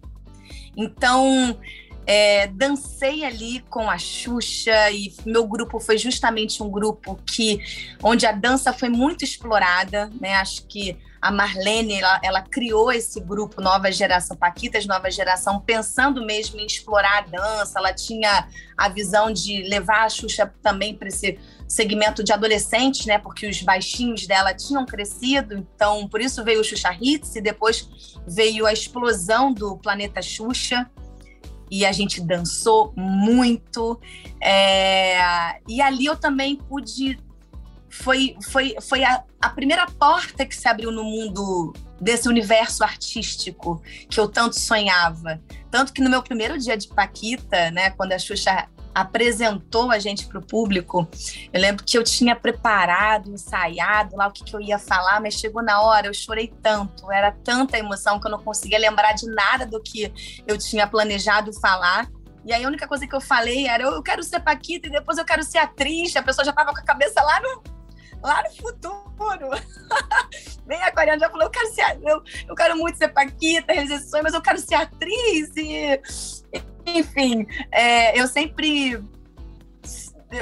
Então, 0.77 1.59
é, 2.11 2.47
dancei 2.47 3.23
ali 3.23 3.61
com 3.69 3.91
a 3.91 3.99
Xuxa 3.99 4.91
e 4.91 5.15
meu 5.27 5.47
grupo 5.47 5.79
foi 5.79 5.99
justamente 5.99 6.63
um 6.63 6.71
grupo 6.71 7.21
que 7.27 7.61
onde 8.03 8.25
a 8.25 8.33
dança 8.33 8.73
foi 8.73 8.89
muito 8.89 9.25
explorada, 9.25 10.11
né? 10.19 10.37
Acho 10.37 10.65
que 10.67 10.97
a 11.21 11.31
Marlene 11.31 12.01
ela, 12.01 12.19
ela 12.25 12.41
criou 12.41 12.91
esse 12.91 13.21
grupo 13.21 13.61
Nova 13.61 13.93
Geração 13.93 14.35
Paquitas 14.35 14.87
Nova 14.87 15.11
Geração 15.11 15.61
pensando 15.61 16.25
mesmo 16.25 16.59
em 16.59 16.65
explorar 16.65 17.19
a 17.19 17.21
dança. 17.21 17.79
Ela 17.79 17.93
tinha 17.93 18.49
a 18.75 18.89
visão 18.89 19.31
de 19.31 19.65
levar 19.65 20.07
a 20.07 20.09
Xuxa 20.09 20.51
também 20.63 20.95
para 20.95 21.09
esse 21.09 21.39
segmento 21.69 22.25
de 22.25 22.33
adolescentes, 22.33 23.05
né? 23.05 23.19
Porque 23.19 23.47
os 23.47 23.61
baixinhos 23.61 24.27
dela 24.27 24.55
tinham 24.55 24.87
crescido, 24.87 25.55
então 25.59 26.09
por 26.09 26.23
isso 26.23 26.43
veio 26.43 26.63
o 26.63 26.65
Xuxa 26.65 26.97
Hits 26.99 27.37
e 27.37 27.43
depois 27.43 27.87
veio 28.27 28.65
a 28.65 28.73
explosão 28.73 29.53
do 29.53 29.77
Planeta 29.77 30.23
Xuxa 30.23 30.91
e 31.71 31.85
a 31.85 31.93
gente 31.93 32.21
dançou 32.21 32.93
muito. 32.97 34.01
É, 34.43 35.61
e 35.69 35.81
ali 35.81 36.07
eu 36.07 36.17
também 36.17 36.57
pude. 36.57 37.19
Foi, 37.91 38.37
foi, 38.51 38.77
foi 38.81 39.03
a, 39.03 39.25
a, 39.41 39.49
primeira 39.49 39.87
porta 39.87 40.45
que 40.45 40.55
se 40.55 40.69
abriu 40.69 40.93
no 40.93 41.03
mundo 41.03 41.73
desse 42.01 42.29
universo 42.29 42.85
artístico 42.85 43.83
que 44.09 44.21
eu 44.21 44.29
tanto 44.29 44.59
sonhava. 44.59 45.41
Tanto 45.71 45.93
que 45.93 46.03
no 46.03 46.11
meu 46.11 46.23
primeiro 46.23 46.59
dia 46.59 46.77
de 46.77 46.87
Paquita, 46.89 47.71
né, 47.71 47.91
quando 47.91 48.13
a 48.13 48.19
Xuxa 48.19 48.69
apresentou 48.95 49.91
a 49.91 49.99
gente 49.99 50.27
para 50.27 50.39
o 50.39 50.43
público, 50.43 51.09
eu 51.53 51.61
lembro 51.61 51.85
que 51.85 51.97
eu 51.97 52.03
tinha 52.03 52.35
preparado, 52.35 53.31
ensaiado 53.31 54.17
lá 54.17 54.27
o 54.27 54.33
que, 54.33 54.45
que, 54.45 54.55
eu 54.55 54.61
ia 54.61 54.79
falar, 54.79 55.21
mas 55.21 55.35
chegou 55.35 55.63
na 55.63 55.81
hora, 55.81 56.07
eu 56.07 56.15
chorei 56.15 56.53
tanto, 56.63 57.11
era 57.11 57.33
tanta 57.33 57.79
emoção 57.79 58.21
que 58.21 58.27
eu 58.27 58.31
não 58.31 58.43
conseguia 58.43 58.79
lembrar 58.79 59.13
de 59.13 59.27
nada 59.27 59.67
do 59.67 59.81
que 59.81 60.13
eu 60.47 60.59
tinha 60.59 60.87
planejado 60.87 61.53
falar. 61.61 62.09
E 62.45 62.53
aí 62.53 62.65
a 62.65 62.69
única 62.69 62.89
coisa 62.89 63.07
que 63.07 63.15
eu 63.15 63.21
falei 63.21 63.67
era: 63.67 63.85
eu 63.85 64.03
quero 64.03 64.23
ser 64.23 64.41
Paquita 64.41 64.89
e 64.89 64.91
depois 64.91 65.19
eu 65.19 65.25
quero 65.25 65.43
ser 65.43 65.59
atriz. 65.59 66.17
A 66.17 66.23
pessoa 66.23 66.45
já 66.45 66.51
estava 66.51 66.73
com 66.73 66.79
a 66.79 66.83
cabeça 66.83 67.23
lá 67.23 67.41
no, 67.41 67.63
lá 68.23 68.43
no 68.43 68.57
futuro. 68.57 69.51
Bem 70.65 70.83
aquariano 70.83 71.21
já 71.21 71.29
falou: 71.29 71.45
eu 71.45 71.51
quero 71.51 71.75
ser, 71.75 71.99
eu, 72.03 72.23
eu 72.49 72.55
quero 72.55 72.77
muito 72.77 72.97
ser 72.97 73.09
Paquita, 73.09 73.75
sonho, 74.09 74.23
mas 74.23 74.35
eu 74.35 74.41
quero 74.41 74.59
ser 74.59 74.77
atriz. 74.77 75.51
E, 75.57 76.01
enfim, 76.97 77.47
é, 77.71 78.19
eu 78.19 78.27
sempre. 78.27 79.03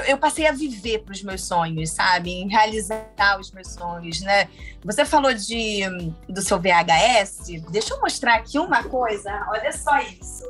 Eu, 0.05 0.17
passei 0.17 0.45
a 0.45 0.51
viver 0.51 0.99
para 0.99 1.13
os 1.13 1.23
meus 1.23 1.45
sonhos, 1.45 1.91
sabe? 1.91 2.29
Em 2.29 2.49
realizar 2.49 3.39
os 3.39 3.51
meus 3.51 3.69
sonhos, 3.69 4.19
né? 4.19 4.49
Você 4.83 5.05
falou 5.05 5.33
de, 5.33 5.83
do 6.27 6.41
seu 6.41 6.59
VHS. 6.59 7.63
Deixa 7.69 7.93
eu 7.93 8.01
mostrar 8.01 8.35
aqui 8.35 8.59
uma 8.59 8.83
coisa. 8.83 9.31
Olha 9.49 9.71
só 9.71 9.97
isso. 9.99 10.43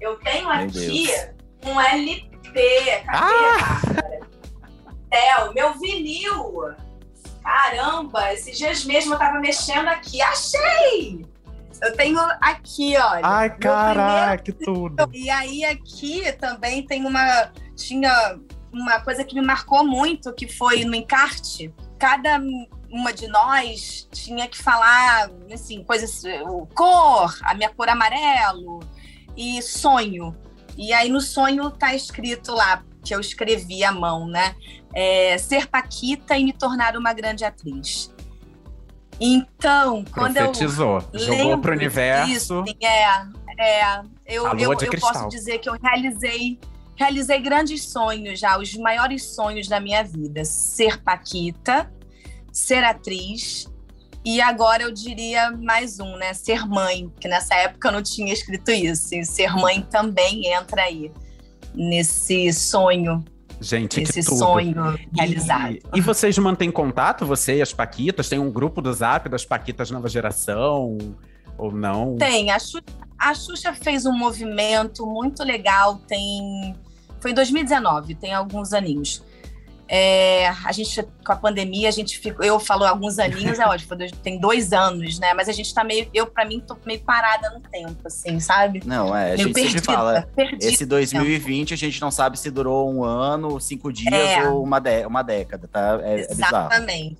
Eu 0.00 0.16
tenho 0.20 0.48
Meu 0.48 0.66
aqui 0.66 1.08
Deus. 1.08 1.30
um 1.66 1.80
LP. 1.80 2.30
Cadê? 2.52 3.08
Ah! 3.08 3.80
Theo, 5.10 5.52
meu 5.54 5.74
vinil. 5.74 6.74
Caramba, 7.42 8.32
esses 8.32 8.56
dias 8.56 8.84
mesmo 8.84 9.14
eu 9.14 9.18
tava 9.18 9.40
mexendo 9.40 9.88
aqui. 9.88 10.22
Achei! 10.22 11.26
Eu 11.84 11.94
tenho 11.94 12.18
aqui, 12.40 12.96
olha. 12.96 13.20
Ai, 13.22 13.50
caraca, 13.50 14.42
que 14.42 14.52
tudo. 14.52 15.08
E 15.12 15.28
aí 15.28 15.64
aqui 15.64 16.32
também 16.32 16.86
tem 16.86 17.04
uma 17.04 17.52
tinha 17.76 18.38
uma 18.72 19.00
coisa 19.00 19.24
que 19.24 19.34
me 19.34 19.46
marcou 19.46 19.84
muito, 19.84 20.32
que 20.32 20.48
foi 20.48 20.84
no 20.84 20.94
encarte. 20.94 21.72
Cada 21.98 22.40
uma 22.90 23.12
de 23.12 23.28
nós 23.28 24.08
tinha 24.10 24.48
que 24.48 24.56
falar, 24.56 25.30
assim, 25.52 25.82
coisas, 25.84 26.22
cor, 26.74 27.36
a 27.42 27.54
minha 27.54 27.68
cor 27.68 27.88
amarelo 27.88 28.80
e 29.36 29.60
sonho. 29.60 30.34
E 30.76 30.92
aí 30.92 31.08
no 31.08 31.20
sonho 31.20 31.70
tá 31.70 31.94
escrito 31.94 32.52
lá, 32.52 32.82
que 33.04 33.14
eu 33.14 33.20
escrevi 33.20 33.84
à 33.84 33.92
mão, 33.92 34.26
né? 34.26 34.54
É, 34.94 35.36
ser 35.38 35.66
Paquita 35.66 36.36
e 36.36 36.44
me 36.44 36.52
tornar 36.52 36.96
uma 36.96 37.12
grande 37.12 37.44
atriz. 37.44 38.13
Então, 39.20 40.04
quando 40.12 40.34
Profetizou, 40.34 41.02
eu 41.12 41.18
jogou 41.18 41.58
pro 41.58 41.72
universo. 41.72 42.32
disso, 42.32 42.64
é, 42.82 43.04
é, 43.58 44.00
eu, 44.26 44.46
eu, 44.58 44.72
eu 44.72 45.00
posso 45.00 45.28
dizer 45.28 45.58
que 45.58 45.68
eu 45.68 45.76
realizei 45.80 46.58
realizei 46.96 47.40
grandes 47.40 47.88
sonhos 47.88 48.38
já, 48.38 48.56
os 48.56 48.72
maiores 48.74 49.34
sonhos 49.34 49.68
da 49.68 49.80
minha 49.80 50.02
vida. 50.04 50.44
Ser 50.44 51.02
Paquita, 51.02 51.92
ser 52.52 52.84
atriz 52.84 53.68
e 54.24 54.40
agora 54.40 54.82
eu 54.82 54.90
diria 54.90 55.50
mais 55.50 56.00
um, 56.00 56.16
né? 56.16 56.32
Ser 56.32 56.66
mãe, 56.66 57.12
que 57.20 57.28
nessa 57.28 57.54
época 57.56 57.88
eu 57.88 57.92
não 57.92 58.02
tinha 58.02 58.32
escrito 58.32 58.70
isso. 58.70 59.14
E 59.14 59.24
ser 59.24 59.54
mãe 59.54 59.82
também 59.82 60.50
entra 60.50 60.82
aí 60.82 61.12
nesse 61.74 62.50
sonho, 62.52 63.22
Gente, 63.64 64.04
tudo. 64.04 64.36
sonho 64.36 64.98
realizado. 65.16 65.72
E, 65.72 65.82
e 65.94 66.00
vocês 66.02 66.36
mantêm 66.36 66.70
contato, 66.70 67.24
você 67.24 67.56
e 67.56 67.62
as 67.62 67.72
Paquitas? 67.72 68.28
Tem 68.28 68.38
um 68.38 68.50
grupo 68.50 68.82
do 68.82 68.92
Zap 68.92 69.26
das 69.28 69.44
Paquitas 69.44 69.90
Nova 69.90 70.08
Geração? 70.08 70.98
Ou 71.56 71.72
não? 71.72 72.16
Tem, 72.16 72.50
a 72.50 72.58
Xuxa, 72.58 72.84
a 73.18 73.34
Xuxa 73.34 73.72
fez 73.72 74.04
um 74.04 74.12
movimento 74.12 75.06
muito 75.06 75.42
legal, 75.42 75.96
tem. 76.06 76.74
Foi 77.20 77.30
em 77.30 77.34
2019, 77.34 78.14
tem 78.16 78.34
alguns 78.34 78.74
aninhos. 78.74 79.22
É, 79.96 80.48
a 80.48 80.72
gente, 80.72 81.00
com 81.24 81.32
a 81.32 81.36
pandemia, 81.36 81.88
a 81.88 81.92
gente 81.92 82.18
ficou. 82.18 82.44
Eu 82.44 82.58
falo 82.58 82.84
alguns 82.84 83.16
aninhos, 83.20 83.60
é 83.60 83.64
ótimo, 83.64 83.96
tem 84.24 84.40
dois 84.40 84.72
anos, 84.72 85.20
né? 85.20 85.32
Mas 85.34 85.48
a 85.48 85.52
gente 85.52 85.72
tá 85.72 85.84
meio. 85.84 86.10
Eu, 86.12 86.26
pra 86.26 86.44
mim, 86.44 86.58
tô 86.58 86.76
meio 86.84 86.98
parada 87.04 87.48
no 87.50 87.60
tempo, 87.60 88.00
assim, 88.04 88.40
sabe? 88.40 88.82
Não, 88.84 89.14
é, 89.16 89.34
a 89.34 89.36
meio 89.36 89.48
gente 89.54 89.60
sempre 89.70 89.82
fala. 89.82 90.28
perdida. 90.34 90.66
Esse 90.66 90.84
2020 90.84 91.74
a 91.74 91.76
gente 91.76 92.00
não 92.00 92.10
sabe 92.10 92.36
se 92.40 92.50
durou 92.50 92.92
um 92.92 93.04
ano, 93.04 93.60
cinco 93.60 93.92
dias 93.92 94.12
É. 94.12 94.48
ou 94.48 94.64
uma, 94.64 94.80
dé- 94.80 95.06
uma 95.06 95.22
década, 95.22 95.68
tá? 95.70 96.00
É, 96.02 96.22
é. 96.22 96.32
Exatamente. 96.32 97.18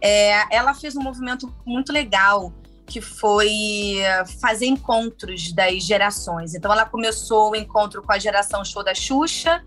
É, 0.00 0.54
ela 0.56 0.74
fez 0.74 0.94
um 0.94 1.02
movimento 1.02 1.52
muito 1.66 1.92
legal 1.92 2.52
que 2.86 3.00
foi 3.00 3.96
fazer 4.40 4.66
encontros 4.66 5.52
das 5.52 5.82
gerações. 5.82 6.54
Então 6.54 6.70
ela 6.70 6.84
começou 6.84 7.50
o 7.50 7.56
encontro 7.56 8.02
com 8.02 8.12
a 8.12 8.18
geração 8.20 8.64
show 8.64 8.84
da 8.84 8.94
Xuxa 8.94 9.64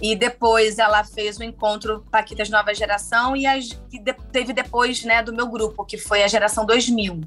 e 0.00 0.16
depois 0.16 0.78
ela 0.78 1.04
fez 1.04 1.38
o 1.38 1.42
encontro 1.44 2.04
Paquitas 2.10 2.48
Nova 2.48 2.72
Geração 2.74 3.36
e 3.36 3.46
as, 3.46 3.78
que 3.90 3.98
de- 3.98 4.16
teve 4.32 4.52
depois 4.52 5.04
né, 5.04 5.22
do 5.22 5.32
meu 5.32 5.46
grupo, 5.48 5.84
que 5.84 5.98
foi 5.98 6.22
a 6.22 6.28
geração 6.28 6.64
2000. 6.64 7.20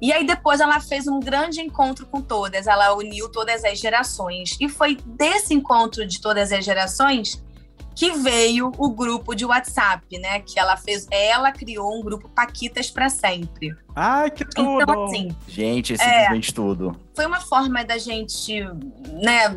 E 0.00 0.12
aí 0.12 0.24
depois 0.24 0.60
ela 0.60 0.78
fez 0.80 1.08
um 1.08 1.18
grande 1.18 1.60
encontro 1.60 2.06
com 2.06 2.20
todas, 2.20 2.66
ela 2.68 2.94
uniu 2.94 3.28
todas 3.30 3.64
as 3.64 3.78
gerações. 3.80 4.56
E 4.60 4.68
foi 4.68 4.96
desse 5.04 5.52
encontro 5.54 6.06
de 6.06 6.20
todas 6.20 6.52
as 6.52 6.64
gerações 6.64 7.42
que 7.96 8.12
veio 8.12 8.70
o 8.78 8.90
grupo 8.90 9.34
de 9.34 9.44
WhatsApp, 9.44 10.16
né? 10.20 10.38
Que 10.38 10.60
ela 10.60 10.76
fez, 10.76 11.08
ela 11.10 11.50
criou 11.50 11.98
um 11.98 12.00
grupo 12.00 12.28
Paquitas 12.28 12.88
para 12.88 13.08
sempre. 13.08 13.74
Ai, 13.96 14.30
que 14.30 14.44
tudo! 14.44 14.82
Então, 14.82 15.04
assim, 15.06 15.34
Gente, 15.48 15.94
é 15.94 15.96
simplesmente 15.96 16.54
tudo. 16.54 16.94
foi 17.12 17.26
uma 17.26 17.40
forma 17.40 17.84
da 17.84 17.98
gente, 17.98 18.62
né, 19.14 19.48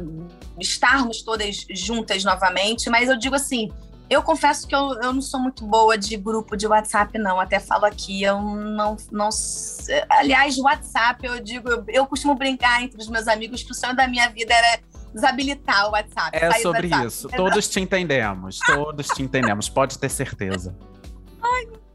estarmos 0.60 1.22
todas 1.22 1.66
juntas 1.70 2.24
novamente, 2.24 2.90
mas 2.90 3.10
eu 3.10 3.18
digo 3.18 3.36
assim, 3.36 3.72
eu 4.10 4.22
confesso 4.22 4.68
que 4.68 4.76
eu, 4.76 5.00
eu 5.02 5.14
não 5.14 5.22
sou 5.22 5.40
muito 5.40 5.66
boa 5.66 5.98
de 5.98 6.18
grupo 6.18 6.58
de 6.58 6.68
WhatsApp, 6.68 7.18
não. 7.18 7.40
Até 7.40 7.60
falo 7.60 7.86
aqui, 7.86 8.22
eu 8.22 8.42
não. 8.42 8.98
não 9.10 9.30
aliás, 10.10 10.58
WhatsApp, 10.58 11.26
eu 11.26 11.40
digo, 11.40 11.70
eu, 11.70 11.84
eu 11.88 12.06
costumo 12.06 12.36
brincar 12.36 12.84
entre 12.84 13.00
os 13.00 13.08
meus 13.08 13.28
amigos 13.30 13.64
que 13.64 13.72
o 13.72 13.74
sonho 13.74 13.96
da 13.96 14.10
minha 14.10 14.28
vida 14.28 14.54
era 14.54 14.82
desabilitar 15.14 15.88
o 15.88 15.92
WhatsApp. 15.92 16.38
É 16.38 16.52
sobre 16.60 16.88
WhatsApp. 16.88 17.08
isso. 17.08 17.30
Todos 17.30 17.70
te 17.70 17.80
entendemos. 17.80 18.60
Todos 18.60 19.08
te 19.08 19.24
entendemos. 19.24 19.70
Pode 19.70 19.98
ter 19.98 20.10
certeza. 20.10 20.76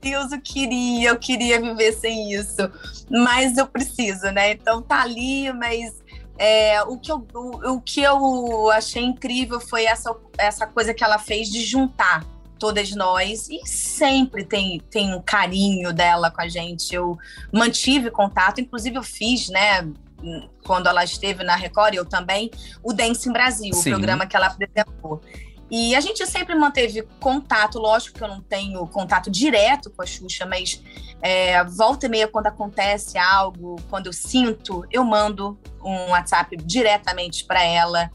Deus, 0.01 0.31
eu 0.31 0.41
queria, 0.41 1.09
eu 1.11 1.19
queria 1.19 1.61
viver 1.61 1.93
sem 1.93 2.33
isso, 2.33 2.71
mas 3.11 3.57
eu 3.59 3.67
preciso, 3.67 4.31
né? 4.31 4.53
Então 4.53 4.81
tá 4.81 5.03
ali, 5.03 5.53
mas 5.53 6.01
é, 6.39 6.83
o, 6.83 6.99
que 6.99 7.11
eu, 7.11 7.27
o, 7.35 7.75
o 7.75 7.81
que 7.81 8.03
eu 8.03 8.71
achei 8.71 9.03
incrível 9.03 9.61
foi 9.61 9.85
essa, 9.85 10.15
essa 10.39 10.67
coisa 10.67 10.93
que 10.93 11.03
ela 11.03 11.19
fez 11.19 11.49
de 11.49 11.65
juntar 11.65 12.25
todas 12.59 12.91
nós 12.95 13.49
e 13.49 13.61
sempre 13.67 14.45
tem, 14.45 14.81
tem 14.91 15.15
um 15.15 15.21
carinho 15.21 15.93
dela 15.93 16.31
com 16.31 16.41
a 16.41 16.49
gente. 16.49 16.95
Eu 16.95 17.19
mantive 17.53 18.11
contato, 18.11 18.61
inclusive 18.61 18.97
eu 18.97 19.03
fiz, 19.03 19.49
né? 19.49 19.89
Quando 20.65 20.89
ela 20.89 21.05
esteve 21.05 21.45
na 21.45 21.55
Record, 21.55 21.95
eu 21.95 22.05
também, 22.05 22.51
o 22.83 22.93
Dance 22.93 23.29
em 23.29 23.33
Brasil, 23.33 23.75
Sim. 23.75 23.91
o 23.91 23.93
programa 23.93 24.27
que 24.27 24.37
ela 24.37 24.47
apresentou. 24.47 25.21
E 25.71 25.97
a 25.97 26.01
gente 26.01 26.25
sempre 26.27 26.55
manteve 26.55 27.03
contato, 27.19 27.79
lógico 27.79 28.19
que 28.19 28.25
eu 28.25 28.29
não 28.29 28.41
tenho 28.41 28.87
contato 28.87 29.31
direto 29.31 29.91
com 29.91 30.03
a 30.03 30.07
Xuxa, 30.07 30.47
mas 30.47 30.81
é, 31.21 31.65
volta 31.65 32.07
e 32.07 32.09
meia, 32.09 32.29
quando 32.29 32.47
acontece 32.47 33.19
algo, 33.19 33.77
quando 33.91 34.07
eu 34.07 34.13
sinto, 34.13 34.85
eu 34.93 35.05
mando 35.05 35.59
um 35.83 36.11
WhatsApp 36.11 36.57
diretamente 36.57 37.45
para 37.45 37.63
ela. 37.63 38.11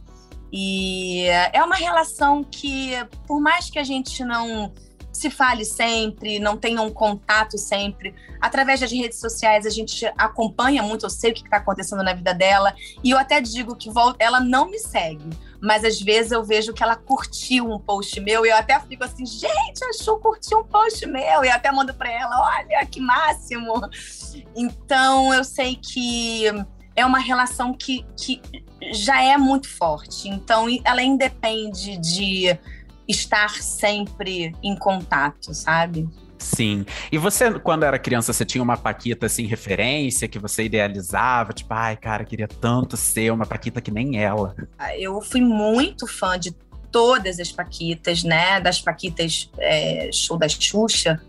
E 0.51 1.25
é 1.53 1.63
uma 1.63 1.75
relação 1.75 2.43
que, 2.43 2.91
por 3.27 3.39
mais 3.39 3.69
que 3.69 3.79
a 3.79 3.83
gente 3.83 4.23
não 4.23 4.71
se 5.11 5.29
fale 5.29 5.65
sempre, 5.65 6.39
não 6.39 6.55
tenha 6.57 6.81
um 6.81 6.89
contato 6.89 7.57
sempre, 7.57 8.15
através 8.39 8.79
das 8.79 8.91
redes 8.91 9.19
sociais 9.19 9.65
a 9.65 9.69
gente 9.69 10.05
acompanha 10.17 10.81
muito, 10.81 11.05
eu 11.05 11.09
sei 11.09 11.31
o 11.31 11.33
que 11.33 11.43
está 11.43 11.57
acontecendo 11.57 12.01
na 12.01 12.13
vida 12.13 12.33
dela, 12.33 12.73
e 13.03 13.11
eu 13.11 13.17
até 13.17 13.41
digo 13.41 13.75
que 13.75 13.89
ela 14.17 14.39
não 14.39 14.69
me 14.69 14.79
segue, 14.79 15.29
mas 15.61 15.83
às 15.83 16.01
vezes 16.01 16.31
eu 16.31 16.43
vejo 16.43 16.73
que 16.73 16.81
ela 16.81 16.95
curtiu 16.95 17.71
um 17.71 17.79
post 17.79 18.19
meu 18.19 18.45
e 18.45 18.49
eu 18.49 18.57
até 18.57 18.79
fico 18.79 19.03
assim, 19.03 19.25
gente, 19.25 19.83
a 19.83 19.93
Chu 19.93 20.17
curtiu 20.17 20.59
um 20.59 20.63
post 20.63 21.05
meu, 21.05 21.43
e 21.43 21.47
eu 21.47 21.53
até 21.53 21.71
mando 21.71 21.93
para 21.93 22.11
ela, 22.11 22.41
olha 22.41 22.85
que 22.85 22.99
máximo. 22.99 23.73
Então 24.55 25.33
eu 25.33 25.43
sei 25.43 25.75
que 25.75 26.45
é 26.95 27.05
uma 27.05 27.19
relação 27.19 27.73
que, 27.73 28.03
que 28.17 28.41
já 28.91 29.21
é 29.21 29.37
muito 29.37 29.69
forte, 29.69 30.27
então 30.27 30.65
ela 30.83 31.03
independe 31.03 31.97
de 31.97 32.57
estar 33.07 33.61
sempre 33.61 34.55
em 34.63 34.75
contato, 34.75 35.53
sabe? 35.53 36.09
Sim. 36.41 36.85
E 37.11 37.17
você, 37.19 37.51
quando 37.59 37.83
era 37.83 37.99
criança, 37.99 38.33
você 38.33 38.43
tinha 38.43 38.63
uma 38.63 38.75
Paquita, 38.75 39.27
assim, 39.27 39.45
referência, 39.45 40.27
que 40.27 40.39
você 40.39 40.63
idealizava? 40.63 41.53
Tipo, 41.53 41.73
ai, 41.73 41.95
cara, 41.95 42.25
queria 42.25 42.47
tanto 42.47 42.97
ser 42.97 43.31
uma 43.31 43.45
Paquita 43.45 43.79
que 43.79 43.91
nem 43.91 44.21
ela. 44.21 44.55
Eu 44.97 45.21
fui 45.21 45.39
muito 45.39 46.07
fã 46.07 46.37
de 46.37 46.51
todas 46.91 47.39
as 47.39 47.51
Paquitas, 47.51 48.23
né? 48.23 48.59
Das 48.59 48.81
Paquitas 48.81 49.51
é, 49.59 50.09
show 50.11 50.35
da 50.35 50.49
Xuxa. 50.49 51.21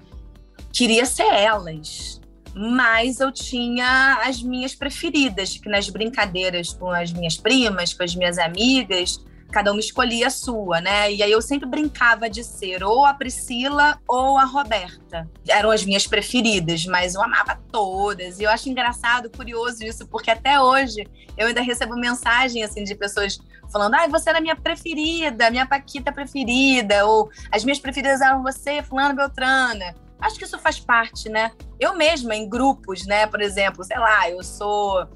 Queria 0.72 1.04
ser 1.04 1.26
elas. 1.26 2.18
Mas 2.54 3.20
eu 3.20 3.30
tinha 3.30 4.22
as 4.24 4.42
minhas 4.42 4.74
preferidas, 4.74 5.58
que 5.58 5.68
nas 5.68 5.88
brincadeiras 5.90 6.72
com 6.72 6.90
as 6.90 7.12
minhas 7.12 7.36
primas, 7.36 7.92
com 7.92 8.02
as 8.02 8.14
minhas 8.14 8.38
amigas, 8.38 9.22
cada 9.52 9.70
uma 9.70 9.80
escolhia 9.80 10.26
a 10.26 10.30
sua, 10.30 10.80
né? 10.80 11.12
E 11.12 11.22
aí 11.22 11.30
eu 11.30 11.42
sempre 11.42 11.68
brincava 11.68 12.28
de 12.28 12.42
ser 12.42 12.82
ou 12.82 13.04
a 13.04 13.14
Priscila 13.14 14.00
ou 14.08 14.38
a 14.38 14.44
Roberta. 14.44 15.28
Eram 15.46 15.70
as 15.70 15.84
minhas 15.84 16.06
preferidas, 16.06 16.84
mas 16.86 17.14
eu 17.14 17.22
amava 17.22 17.60
todas. 17.70 18.40
E 18.40 18.44
eu 18.44 18.50
acho 18.50 18.68
engraçado, 18.68 19.30
curioso 19.30 19.84
isso, 19.84 20.06
porque 20.08 20.30
até 20.30 20.60
hoje 20.60 21.06
eu 21.36 21.46
ainda 21.46 21.60
recebo 21.60 21.94
mensagem 21.94 22.64
assim 22.64 22.82
de 22.82 22.94
pessoas 22.94 23.38
falando: 23.70 23.94
"Ai, 23.94 24.08
você 24.08 24.30
era 24.30 24.40
minha 24.40 24.56
preferida, 24.56 25.50
minha 25.50 25.66
paquita 25.66 26.10
preferida", 26.10 27.06
ou 27.06 27.30
as 27.52 27.62
minhas 27.62 27.78
preferidas 27.78 28.20
eram 28.20 28.42
você, 28.42 28.82
fulano 28.82 29.14
Beltrana. 29.14 29.94
Acho 30.18 30.38
que 30.38 30.44
isso 30.44 30.58
faz 30.58 30.78
parte, 30.78 31.28
né? 31.28 31.50
Eu 31.78 31.96
mesma 31.96 32.34
em 32.34 32.48
grupos, 32.48 33.04
né, 33.06 33.26
por 33.26 33.40
exemplo, 33.40 33.82
sei 33.84 33.98
lá, 33.98 34.30
eu 34.30 34.42
sou 34.42 35.06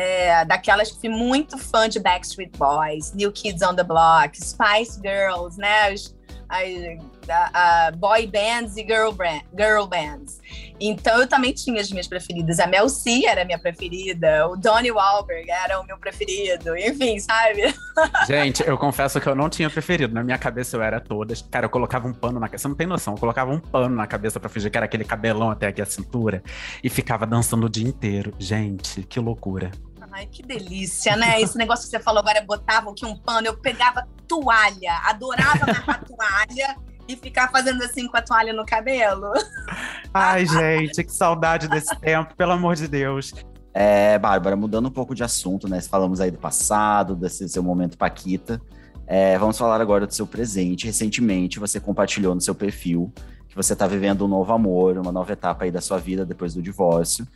é, 0.00 0.46
daquelas 0.46 0.90
que 0.90 0.98
fui 0.98 1.10
muito 1.10 1.58
fã 1.58 1.86
de 1.86 2.00
Backstreet 2.00 2.56
Boys, 2.56 3.12
New 3.12 3.30
Kids 3.30 3.60
on 3.60 3.74
the 3.74 3.84
Block, 3.84 4.34
Spice 4.34 4.98
Girls, 5.02 5.58
né? 5.58 5.90
As, 5.92 6.14
a, 7.28 7.92
boy 7.96 8.26
bands 8.26 8.76
e 8.76 8.82
girl, 8.82 9.12
brand, 9.12 9.42
girl 9.56 9.86
bands. 9.86 10.40
Então 10.80 11.20
eu 11.20 11.28
também 11.28 11.52
tinha 11.52 11.80
as 11.80 11.90
minhas 11.90 12.08
preferidas. 12.08 12.58
A 12.58 12.66
Mel 12.66 12.88
C 12.88 13.26
era 13.26 13.42
a 13.42 13.44
minha 13.44 13.58
preferida, 13.58 14.48
o 14.48 14.56
Donnie 14.56 14.90
Wahlberg 14.90 15.48
era 15.50 15.78
o 15.80 15.86
meu 15.86 15.98
preferido, 15.98 16.76
enfim, 16.76 17.18
sabe? 17.20 17.72
Gente, 18.26 18.66
eu 18.66 18.76
confesso 18.78 19.20
que 19.20 19.28
eu 19.28 19.34
não 19.34 19.48
tinha 19.48 19.68
preferido. 19.68 20.14
Na 20.14 20.24
minha 20.24 20.38
cabeça 20.38 20.76
eu 20.76 20.82
era 20.82 20.98
todas. 20.98 21.42
Cara, 21.42 21.66
eu 21.66 21.70
colocava 21.70 22.08
um 22.08 22.14
pano 22.14 22.40
na 22.40 22.48
cabeça. 22.48 22.62
Você 22.62 22.68
não 22.68 22.74
tem 22.74 22.86
noção. 22.86 23.14
Eu 23.14 23.18
colocava 23.18 23.52
um 23.52 23.60
pano 23.60 23.94
na 23.94 24.06
cabeça 24.06 24.40
pra 24.40 24.48
fingir 24.48 24.70
que 24.70 24.78
era 24.78 24.86
aquele 24.86 25.04
cabelão 25.04 25.50
até 25.50 25.68
aqui 25.68 25.82
a 25.82 25.86
cintura 25.86 26.42
e 26.82 26.88
ficava 26.88 27.26
dançando 27.26 27.66
o 27.66 27.68
dia 27.68 27.86
inteiro. 27.86 28.34
Gente, 28.38 29.02
que 29.02 29.20
loucura. 29.20 29.70
Ai, 30.12 30.26
que 30.26 30.42
delícia, 30.42 31.16
né? 31.16 31.40
Esse 31.40 31.56
negócio 31.56 31.84
que 31.84 31.90
você 31.90 32.00
falou 32.00 32.20
agora, 32.20 32.44
botava 32.44 32.90
aqui 32.90 33.06
um 33.06 33.16
pano, 33.16 33.46
eu 33.46 33.56
pegava 33.56 34.06
toalha, 34.26 34.92
adorava 35.04 35.64
amarrar 35.64 36.02
toalha 36.06 36.76
e 37.06 37.16
ficar 37.16 37.50
fazendo 37.50 37.82
assim 37.82 38.06
com 38.06 38.16
a 38.16 38.22
toalha 38.22 38.52
no 38.52 38.64
cabelo. 38.64 39.32
Ai, 40.12 40.46
gente, 40.46 41.04
que 41.04 41.12
saudade 41.12 41.68
desse 41.68 41.94
tempo, 41.96 42.34
pelo 42.34 42.52
amor 42.52 42.74
de 42.74 42.88
Deus. 42.88 43.32
É, 43.72 44.18
Bárbara, 44.18 44.56
mudando 44.56 44.86
um 44.86 44.92
pouco 44.92 45.14
de 45.14 45.22
assunto, 45.22 45.68
né? 45.68 45.80
Falamos 45.80 46.20
aí 46.20 46.30
do 46.30 46.38
passado, 46.38 47.14
desse 47.14 47.48
seu 47.48 47.62
momento 47.62 47.96
Paquita. 47.96 48.60
É, 49.06 49.38
vamos 49.38 49.56
falar 49.56 49.80
agora 49.80 50.06
do 50.06 50.14
seu 50.14 50.26
presente. 50.26 50.86
Recentemente, 50.86 51.60
você 51.60 51.78
compartilhou 51.78 52.34
no 52.34 52.40
seu 52.40 52.54
perfil 52.54 53.12
que 53.48 53.56
você 53.56 53.72
está 53.72 53.86
vivendo 53.86 54.24
um 54.24 54.28
novo 54.28 54.52
amor, 54.52 54.96
uma 54.96 55.10
nova 55.10 55.32
etapa 55.32 55.64
aí 55.64 55.70
da 55.70 55.80
sua 55.80 55.98
vida 55.98 56.24
depois 56.24 56.54
do 56.54 56.62
divórcio. 56.62 57.26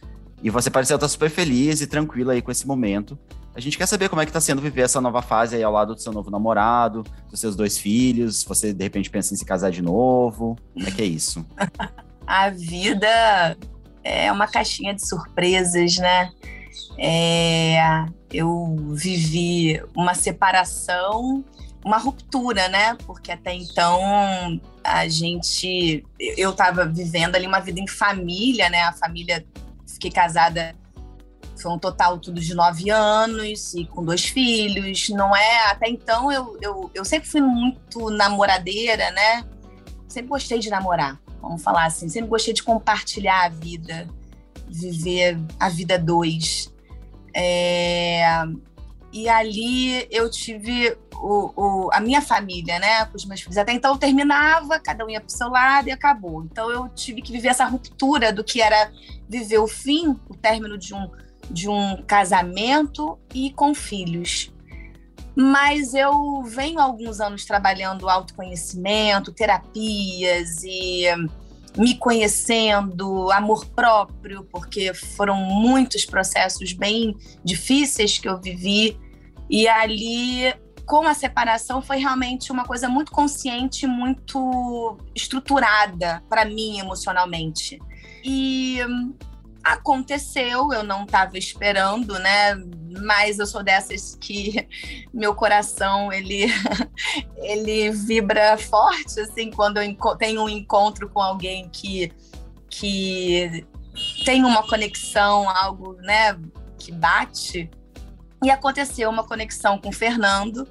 E 0.44 0.50
você 0.50 0.70
pareceu 0.70 0.96
estar 0.96 1.08
super 1.08 1.30
feliz 1.30 1.80
e 1.80 1.86
tranquila 1.86 2.34
aí 2.34 2.42
com 2.42 2.50
esse 2.50 2.66
momento. 2.66 3.18
A 3.54 3.60
gente 3.60 3.78
quer 3.78 3.86
saber 3.86 4.10
como 4.10 4.20
é 4.20 4.26
que 4.26 4.32
tá 4.32 4.42
sendo 4.42 4.60
viver 4.60 4.82
essa 4.82 5.00
nova 5.00 5.22
fase 5.22 5.56
aí 5.56 5.62
ao 5.62 5.72
lado 5.72 5.94
do 5.94 6.00
seu 6.02 6.12
novo 6.12 6.30
namorado, 6.30 7.02
dos 7.30 7.40
seus 7.40 7.56
dois 7.56 7.78
filhos. 7.78 8.44
Você, 8.44 8.70
de 8.74 8.84
repente, 8.84 9.08
pensa 9.08 9.32
em 9.32 9.38
se 9.38 9.44
casar 9.46 9.70
de 9.70 9.80
novo. 9.80 10.54
Como 10.74 10.86
é 10.86 10.90
que 10.90 11.00
é 11.00 11.06
isso? 11.06 11.46
A 12.26 12.50
vida 12.50 13.56
é 14.02 14.30
uma 14.30 14.46
caixinha 14.46 14.92
de 14.94 15.08
surpresas, 15.08 15.96
né? 15.96 16.30
É, 16.98 18.04
eu 18.30 18.76
vivi 18.92 19.82
uma 19.96 20.12
separação, 20.12 21.42
uma 21.82 21.96
ruptura, 21.96 22.68
né? 22.68 22.98
Porque 23.06 23.32
até 23.32 23.54
então 23.54 24.60
a 24.82 25.08
gente. 25.08 26.04
Eu 26.18 26.50
estava 26.50 26.84
vivendo 26.84 27.34
ali 27.34 27.46
uma 27.46 27.60
vida 27.60 27.80
em 27.80 27.88
família, 27.88 28.68
né? 28.68 28.82
A 28.82 28.92
família 28.92 29.42
fiquei 29.94 30.10
casada, 30.10 30.74
foi 31.60 31.70
um 31.72 31.78
total 31.78 32.18
tudo 32.18 32.40
de 32.40 32.54
nove 32.54 32.90
anos 32.90 33.74
e 33.74 33.86
com 33.86 34.04
dois 34.04 34.24
filhos. 34.24 35.08
Não 35.10 35.34
é. 35.34 35.70
Até 35.70 35.88
então 35.88 36.30
eu, 36.30 36.58
eu, 36.60 36.90
eu 36.94 37.04
sempre 37.04 37.28
fui 37.28 37.40
muito 37.40 38.10
namoradeira, 38.10 39.10
né? 39.12 39.44
Sempre 40.08 40.28
gostei 40.28 40.58
de 40.58 40.70
namorar, 40.70 41.20
vamos 41.40 41.62
falar 41.62 41.86
assim. 41.86 42.08
Sempre 42.08 42.30
gostei 42.30 42.54
de 42.54 42.62
compartilhar 42.62 43.44
a 43.44 43.48
vida, 43.48 44.08
viver 44.68 45.38
a 45.58 45.68
vida 45.68 45.98
dois. 45.98 46.72
É, 47.34 48.44
e 49.14 49.28
ali 49.28 50.08
eu 50.10 50.28
tive 50.28 50.98
o, 51.14 51.52
o, 51.54 51.90
a 51.92 52.00
minha 52.00 52.20
família, 52.20 52.80
né, 52.80 53.04
com 53.04 53.16
os 53.16 53.24
meus 53.24 53.40
filhos. 53.40 53.56
Até 53.56 53.72
então 53.72 53.92
eu 53.92 53.96
terminava, 53.96 54.80
cada 54.80 55.06
um 55.06 55.08
ia 55.08 55.20
para 55.20 55.28
o 55.28 55.30
seu 55.30 55.48
lado 55.48 55.86
e 55.86 55.92
acabou. 55.92 56.42
Então 56.42 56.68
eu 56.68 56.88
tive 56.88 57.22
que 57.22 57.30
viver 57.30 57.48
essa 57.48 57.64
ruptura 57.64 58.32
do 58.32 58.42
que 58.42 58.60
era 58.60 58.90
viver 59.28 59.58
o 59.58 59.68
fim, 59.68 60.18
o 60.28 60.34
término 60.34 60.76
de 60.76 60.92
um, 60.92 61.08
de 61.48 61.68
um 61.68 62.02
casamento 62.02 63.16
e 63.32 63.52
com 63.52 63.72
filhos. 63.72 64.52
Mas 65.36 65.94
eu 65.94 66.42
venho 66.42 66.80
há 66.80 66.82
alguns 66.82 67.20
anos 67.20 67.44
trabalhando 67.44 68.08
autoconhecimento, 68.08 69.30
terapias 69.30 70.64
e 70.64 71.04
me 71.76 71.96
conhecendo, 71.96 73.30
amor 73.30 73.64
próprio, 73.66 74.42
porque 74.50 74.92
foram 74.92 75.36
muitos 75.36 76.04
processos 76.04 76.72
bem 76.72 77.16
difíceis 77.44 78.18
que 78.18 78.28
eu 78.28 78.40
vivi 78.40 78.98
e 79.48 79.68
ali, 79.68 80.54
com 80.86 81.06
a 81.06 81.14
separação, 81.14 81.82
foi 81.82 81.98
realmente 81.98 82.50
uma 82.50 82.64
coisa 82.64 82.88
muito 82.88 83.12
consciente, 83.12 83.86
muito 83.86 84.98
estruturada 85.14 86.22
para 86.28 86.44
mim 86.44 86.78
emocionalmente. 86.78 87.78
E 88.24 88.78
aconteceu, 89.62 90.72
eu 90.72 90.82
não 90.82 91.04
estava 91.04 91.38
esperando, 91.38 92.18
né? 92.18 92.54
Mas 93.02 93.38
eu 93.38 93.46
sou 93.46 93.62
dessas 93.62 94.14
que 94.14 94.68
meu 95.12 95.34
coração 95.34 96.12
ele 96.12 96.46
ele 97.38 97.90
vibra 97.90 98.56
forte 98.58 99.20
assim 99.20 99.50
quando 99.50 99.78
eu 99.78 100.16
tenho 100.16 100.42
um 100.42 100.48
encontro 100.48 101.08
com 101.08 101.20
alguém 101.20 101.68
que 101.70 102.12
que 102.68 103.66
tem 104.24 104.44
uma 104.44 104.66
conexão, 104.66 105.48
algo, 105.48 105.94
né, 106.02 106.38
que 106.78 106.92
bate. 106.92 107.70
E 108.44 108.50
aconteceu 108.50 109.08
uma 109.08 109.24
conexão 109.24 109.78
com 109.78 109.88
o 109.88 109.92
Fernando. 109.92 110.68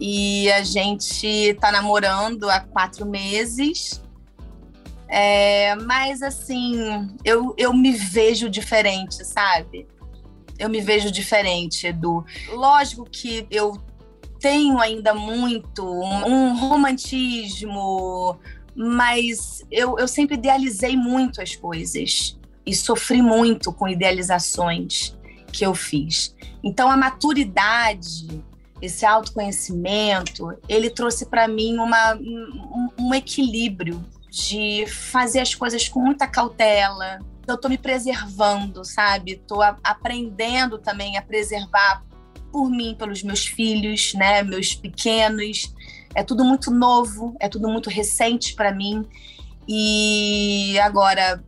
E 0.00 0.50
a 0.50 0.64
gente 0.64 1.24
está 1.24 1.70
namorando 1.70 2.50
há 2.50 2.58
quatro 2.58 3.06
meses. 3.06 4.02
É, 5.06 5.76
mas 5.76 6.20
assim, 6.20 7.08
eu, 7.24 7.54
eu 7.56 7.72
me 7.72 7.92
vejo 7.92 8.50
diferente, 8.50 9.24
sabe? 9.24 9.86
Eu 10.58 10.68
me 10.68 10.80
vejo 10.80 11.12
diferente, 11.12 11.92
do 11.92 12.24
Lógico 12.48 13.04
que 13.04 13.46
eu 13.52 13.80
tenho 14.40 14.80
ainda 14.80 15.14
muito 15.14 15.84
um, 15.84 16.26
um 16.26 16.58
romantismo, 16.58 18.36
mas 18.74 19.64
eu, 19.70 19.96
eu 19.96 20.08
sempre 20.08 20.34
idealizei 20.34 20.96
muito 20.96 21.40
as 21.40 21.54
coisas 21.54 22.36
e 22.66 22.74
sofri 22.74 23.22
muito 23.22 23.72
com 23.72 23.86
idealizações 23.86 25.16
que 25.50 25.64
eu 25.64 25.74
fiz. 25.74 26.34
Então, 26.62 26.90
a 26.90 26.96
maturidade, 26.96 28.42
esse 28.80 29.04
autoconhecimento, 29.04 30.56
ele 30.68 30.90
trouxe 30.90 31.26
para 31.26 31.46
mim 31.46 31.76
uma, 31.78 32.14
um, 32.14 32.88
um, 32.98 33.14
equilíbrio 33.14 34.04
de 34.30 34.86
fazer 34.86 35.40
as 35.40 35.54
coisas 35.54 35.88
com 35.88 36.00
muita 36.00 36.26
cautela. 36.26 37.18
Eu 37.46 37.56
estou 37.56 37.70
me 37.70 37.78
preservando, 37.78 38.84
sabe? 38.84 39.32
Estou 39.32 39.62
aprendendo 39.62 40.78
também 40.78 41.16
a 41.16 41.22
preservar 41.22 42.04
por 42.52 42.68
mim, 42.70 42.94
pelos 42.98 43.22
meus 43.22 43.46
filhos, 43.46 44.14
né? 44.14 44.42
Meus 44.42 44.74
pequenos. 44.74 45.74
É 46.14 46.22
tudo 46.22 46.44
muito 46.44 46.70
novo, 46.70 47.36
é 47.40 47.48
tudo 47.48 47.68
muito 47.68 47.88
recente 47.88 48.54
para 48.54 48.72
mim. 48.72 49.06
E 49.68 50.78
agora 50.80 51.42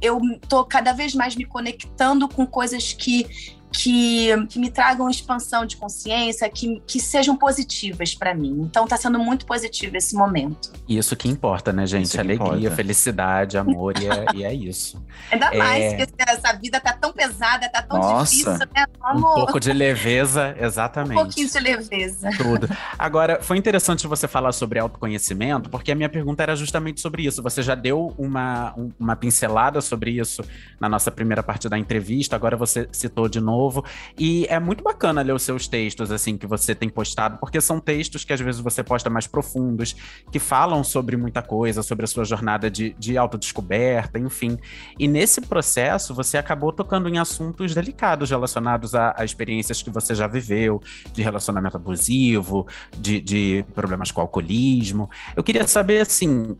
eu 0.00 0.18
estou 0.42 0.64
cada 0.64 0.92
vez 0.92 1.14
mais 1.14 1.36
me 1.36 1.44
conectando 1.44 2.28
com 2.28 2.46
coisas 2.46 2.92
que 2.92 3.55
que, 3.72 4.46
que 4.48 4.58
me 4.58 4.70
tragam 4.70 5.08
expansão 5.08 5.66
de 5.66 5.76
consciência, 5.76 6.48
que, 6.48 6.82
que 6.86 7.00
sejam 7.00 7.36
positivas 7.36 8.14
para 8.14 8.34
mim. 8.34 8.60
Então 8.62 8.84
está 8.84 8.96
sendo 8.96 9.18
muito 9.18 9.46
positivo 9.46 9.96
esse 9.96 10.14
momento. 10.14 10.72
Isso 10.88 11.16
que 11.16 11.28
importa, 11.28 11.72
né, 11.72 11.86
gente? 11.86 12.18
Alegria, 12.18 12.58
importa. 12.58 12.76
felicidade, 12.76 13.58
amor, 13.58 13.94
e, 14.00 14.06
é, 14.06 14.26
e 14.34 14.44
é 14.44 14.54
isso. 14.54 15.04
Ainda 15.30 15.46
é... 15.46 15.58
mais 15.58 15.94
que 15.94 16.12
essa 16.18 16.52
vida 16.54 16.80
tá 16.80 16.92
tão 16.92 17.12
pesada, 17.12 17.68
tá 17.68 17.82
tão 17.82 17.98
Nossa. 17.98 18.30
difícil, 18.30 18.52
né? 18.74 18.86
Vamos... 19.00 19.30
Um 19.30 19.34
pouco 19.34 19.60
de 19.60 19.72
leveza, 19.72 20.54
exatamente. 20.60 21.18
Um 21.18 21.24
pouquinho 21.24 21.50
de 21.50 21.58
leveza. 21.58 22.30
Tudo. 22.36 22.68
Agora, 22.98 23.42
foi 23.42 23.58
interessante 23.58 24.06
você 24.06 24.28
falar 24.28 24.52
sobre 24.52 24.78
autoconhecimento, 24.78 25.68
porque 25.68 25.92
a 25.92 25.94
minha 25.94 26.08
pergunta 26.08 26.42
era 26.42 26.56
justamente 26.56 27.00
sobre 27.00 27.24
isso. 27.26 27.42
Você 27.42 27.62
já 27.62 27.74
deu 27.74 28.14
uma, 28.16 28.74
uma 28.98 29.16
pincelada 29.16 29.80
sobre 29.80 30.12
isso 30.12 30.42
na 30.80 30.88
nossa 30.88 31.10
primeira 31.10 31.42
parte 31.42 31.68
da 31.68 31.78
entrevista, 31.78 32.36
agora 32.36 32.56
você 32.56 32.88
citou 32.92 33.28
de 33.28 33.40
novo 33.40 33.55
novo. 33.56 33.84
E 34.18 34.46
é 34.48 34.60
muito 34.60 34.84
bacana 34.84 35.22
ler 35.22 35.34
os 35.34 35.42
seus 35.42 35.66
textos, 35.66 36.12
assim, 36.12 36.36
que 36.36 36.46
você 36.46 36.74
tem 36.74 36.88
postado, 36.88 37.38
porque 37.38 37.60
são 37.60 37.80
textos 37.80 38.24
que 38.24 38.32
às 38.32 38.40
vezes 38.40 38.60
você 38.60 38.82
posta 38.82 39.08
mais 39.08 39.26
profundos, 39.26 39.96
que 40.30 40.38
falam 40.38 40.84
sobre 40.84 41.16
muita 41.16 41.42
coisa, 41.42 41.82
sobre 41.82 42.04
a 42.04 42.08
sua 42.08 42.24
jornada 42.24 42.70
de, 42.70 42.94
de 42.98 43.16
autodescoberta, 43.16 44.18
enfim. 44.18 44.58
E 44.98 45.08
nesse 45.08 45.40
processo, 45.40 46.14
você 46.14 46.36
acabou 46.36 46.72
tocando 46.72 47.08
em 47.08 47.18
assuntos 47.18 47.74
delicados 47.74 48.30
relacionados 48.30 48.94
a, 48.94 49.14
a 49.16 49.24
experiências 49.24 49.82
que 49.82 49.90
você 49.90 50.14
já 50.14 50.26
viveu, 50.26 50.82
de 51.12 51.22
relacionamento 51.22 51.76
abusivo, 51.76 52.66
de, 52.98 53.20
de 53.20 53.64
problemas 53.74 54.10
com 54.10 54.20
alcoolismo. 54.20 55.08
Eu 55.34 55.42
queria 55.42 55.66
saber, 55.66 56.00
assim, 56.00 56.56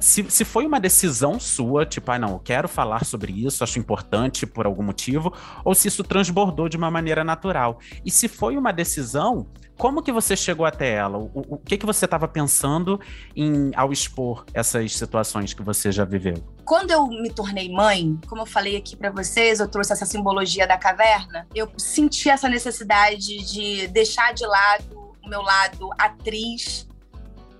se, 0.00 0.24
se 0.30 0.44
foi 0.44 0.66
uma 0.66 0.78
decisão 0.78 1.40
sua, 1.40 1.84
tipo, 1.84 2.10
ah, 2.10 2.18
não, 2.18 2.30
eu 2.30 2.38
quero 2.38 2.68
falar 2.68 3.04
sobre 3.04 3.32
isso, 3.32 3.64
acho 3.64 3.78
importante 3.78 4.46
por 4.46 4.66
algum 4.66 4.82
motivo, 4.82 5.32
ou 5.64 5.74
se 5.74 5.88
isso 5.88 6.04
transbordou 6.04 6.68
de 6.68 6.76
uma 6.76 6.90
maneira 6.90 7.24
natural. 7.24 7.78
E 8.04 8.10
se 8.10 8.28
foi 8.28 8.56
uma 8.56 8.72
decisão, 8.72 9.46
como 9.76 10.02
que 10.02 10.12
você 10.12 10.36
chegou 10.36 10.64
até 10.64 10.92
ela? 10.92 11.18
O, 11.18 11.30
o 11.34 11.58
que, 11.58 11.76
que 11.76 11.84
você 11.84 12.04
estava 12.04 12.28
pensando 12.28 13.00
em, 13.34 13.72
ao 13.74 13.92
expor 13.92 14.44
essas 14.54 14.96
situações 14.96 15.52
que 15.52 15.62
você 15.62 15.90
já 15.90 16.04
viveu? 16.04 16.36
Quando 16.64 16.92
eu 16.92 17.06
me 17.08 17.30
tornei 17.30 17.70
mãe, 17.70 18.18
como 18.28 18.42
eu 18.42 18.46
falei 18.46 18.76
aqui 18.76 18.96
para 18.96 19.10
vocês, 19.10 19.58
eu 19.58 19.68
trouxe 19.68 19.92
essa 19.92 20.06
simbologia 20.06 20.66
da 20.66 20.78
caverna, 20.78 21.46
eu 21.54 21.68
senti 21.76 22.30
essa 22.30 22.48
necessidade 22.48 23.44
de 23.52 23.88
deixar 23.88 24.32
de 24.32 24.46
lado 24.46 25.04
o 25.24 25.28
meu 25.28 25.42
lado 25.42 25.90
atriz 25.98 26.86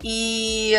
e 0.03 0.74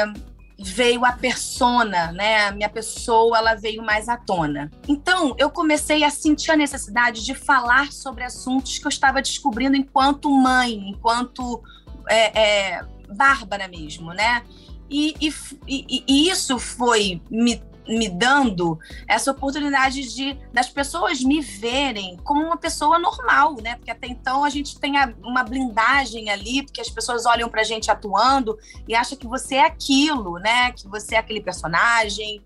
veio 0.57 1.03
a 1.05 1.11
persona, 1.11 2.11
né? 2.11 2.47
A 2.47 2.51
minha 2.51 2.69
pessoa, 2.69 3.37
ela 3.37 3.55
veio 3.55 3.83
mais 3.83 4.07
à 4.07 4.17
tona. 4.17 4.71
Então, 4.87 5.35
eu 5.37 5.49
comecei 5.49 6.03
a 6.03 6.09
sentir 6.09 6.51
a 6.51 6.55
necessidade 6.55 7.25
de 7.25 7.35
falar 7.35 7.91
sobre 7.91 8.23
assuntos 8.23 8.77
que 8.77 8.85
eu 8.85 8.89
estava 8.89 9.21
descobrindo 9.21 9.75
enquanto 9.75 10.29
mãe, 10.29 10.89
enquanto 10.89 11.61
é, 12.09 12.39
é, 12.39 12.85
Bárbara 13.13 13.67
mesmo, 13.67 14.13
né? 14.13 14.43
E, 14.89 15.15
e, 15.19 15.33
e, 15.67 16.03
e 16.07 16.29
isso 16.29 16.57
foi 16.59 17.21
me 17.29 17.61
me 17.87 18.09
dando 18.09 18.79
essa 19.07 19.31
oportunidade 19.31 20.01
de 20.13 20.37
das 20.51 20.69
pessoas 20.69 21.21
me 21.21 21.41
verem 21.41 22.17
como 22.17 22.41
uma 22.43 22.57
pessoa 22.57 22.97
normal, 22.97 23.55
né? 23.61 23.75
Porque 23.75 23.91
até 23.91 24.07
então 24.07 24.43
a 24.43 24.49
gente 24.49 24.79
tem 24.79 24.93
uma 25.23 25.43
blindagem 25.43 26.29
ali, 26.29 26.63
porque 26.63 26.81
as 26.81 26.89
pessoas 26.89 27.25
olham 27.25 27.49
pra 27.49 27.63
gente 27.63 27.91
atuando 27.91 28.57
e 28.87 28.95
acham 28.95 29.17
que 29.17 29.27
você 29.27 29.55
é 29.55 29.65
aquilo, 29.65 30.37
né? 30.39 30.71
Que 30.71 30.87
você 30.87 31.15
é 31.15 31.19
aquele 31.19 31.41
personagem. 31.41 32.43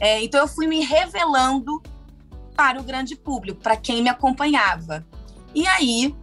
É, 0.00 0.22
então 0.22 0.40
eu 0.40 0.48
fui 0.48 0.66
me 0.66 0.84
revelando 0.84 1.82
para 2.54 2.80
o 2.80 2.82
grande 2.82 3.16
público, 3.16 3.60
para 3.60 3.76
quem 3.76 4.02
me 4.02 4.08
acompanhava. 4.08 5.04
E 5.54 5.66
aí 5.66 6.14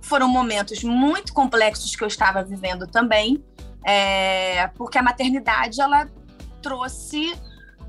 foram 0.00 0.28
momentos 0.28 0.82
muito 0.82 1.32
complexos 1.32 1.94
que 1.94 2.02
eu 2.02 2.08
estava 2.08 2.42
vivendo 2.42 2.86
também, 2.86 3.42
é, 3.84 4.68
porque 4.68 4.98
a 4.98 5.02
maternidade 5.02 5.80
ela 5.80 6.08
trouxe 6.62 7.36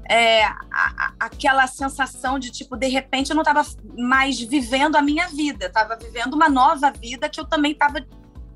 é, 0.09 0.43
a, 0.45 1.13
aquela 1.19 1.67
sensação 1.67 2.39
de 2.39 2.51
tipo, 2.51 2.77
de 2.77 2.87
repente 2.87 3.29
eu 3.29 3.35
não 3.35 3.41
estava 3.41 3.65
mais 3.97 4.39
vivendo 4.39 4.95
a 4.95 5.01
minha 5.01 5.27
vida, 5.27 5.65
estava 5.65 5.95
vivendo 5.97 6.33
uma 6.33 6.49
nova 6.49 6.91
vida 6.91 7.27
que 7.27 7.39
eu 7.39 7.45
também 7.45 7.73
estava 7.73 8.05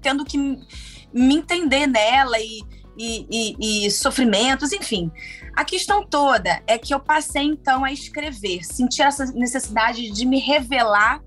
tendo 0.01 0.23
que 0.23 0.37
me 0.37 1.35
entender 1.35 1.87
nela 1.87 2.39
e, 2.39 2.61
e, 2.97 3.27
e, 3.29 3.85
e, 3.85 3.91
sofrimentos, 3.91 4.71
enfim. 4.71 5.11
A 5.55 5.65
questão 5.65 6.05
toda 6.05 6.61
é 6.65 6.77
que 6.77 6.93
eu 6.93 6.99
passei 6.99 7.43
então 7.43 7.83
a 7.83 7.91
escrever, 7.91 8.63
senti 8.63 9.01
essa 9.01 9.25
necessidade 9.33 10.09
de 10.09 10.25
me 10.25 10.39
revelar. 10.39 11.21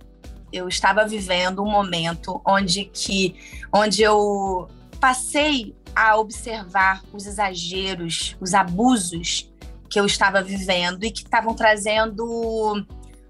Eu 0.51 0.69
estava 0.69 1.07
vivendo 1.07 1.63
um 1.63 1.71
momento 1.71 2.41
onde 2.47 2.87
que, 2.87 3.35
onde 3.73 4.03
eu 4.03 4.69
passei 4.99 5.75
a 5.95 6.17
observar 6.17 7.03
os 7.13 7.27
exageros, 7.27 8.37
os 8.41 8.55
abusos 8.55 9.53
que 9.89 9.99
eu 9.99 10.07
estava 10.07 10.43
vivendo 10.43 11.05
e 11.05 11.11
que 11.11 11.23
estavam 11.23 11.55
trazendo 11.55 12.85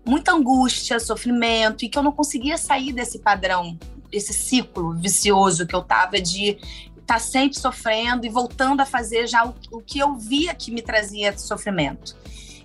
muita 0.07 0.33
angústia, 0.33 1.01
sofrimento 1.01 1.85
e 1.85 1.89
que 1.89 1.99
eu 1.99 2.03
não 2.03 2.13
conseguia 2.13 2.59
sair 2.59 2.93
desse 2.93 3.19
padrão, 3.19 3.79
esse 4.13 4.33
ciclo 4.33 4.95
vicioso 4.95 5.67
que 5.67 5.75
eu 5.75 5.81
estava 5.81 6.21
de 6.21 6.59
estar 7.05 7.15
tá 7.15 7.19
sempre 7.19 7.59
sofrendo 7.59 8.27
e 8.27 8.29
voltando 8.29 8.81
a 8.81 8.87
fazer 8.87 9.27
já 9.27 9.45
o, 9.47 9.55
o 9.71 9.81
que 9.81 9.99
eu 9.99 10.17
via 10.17 10.55
que 10.55 10.71
me 10.71 10.83
trazia 10.83 11.37
sofrimento. 11.37 12.17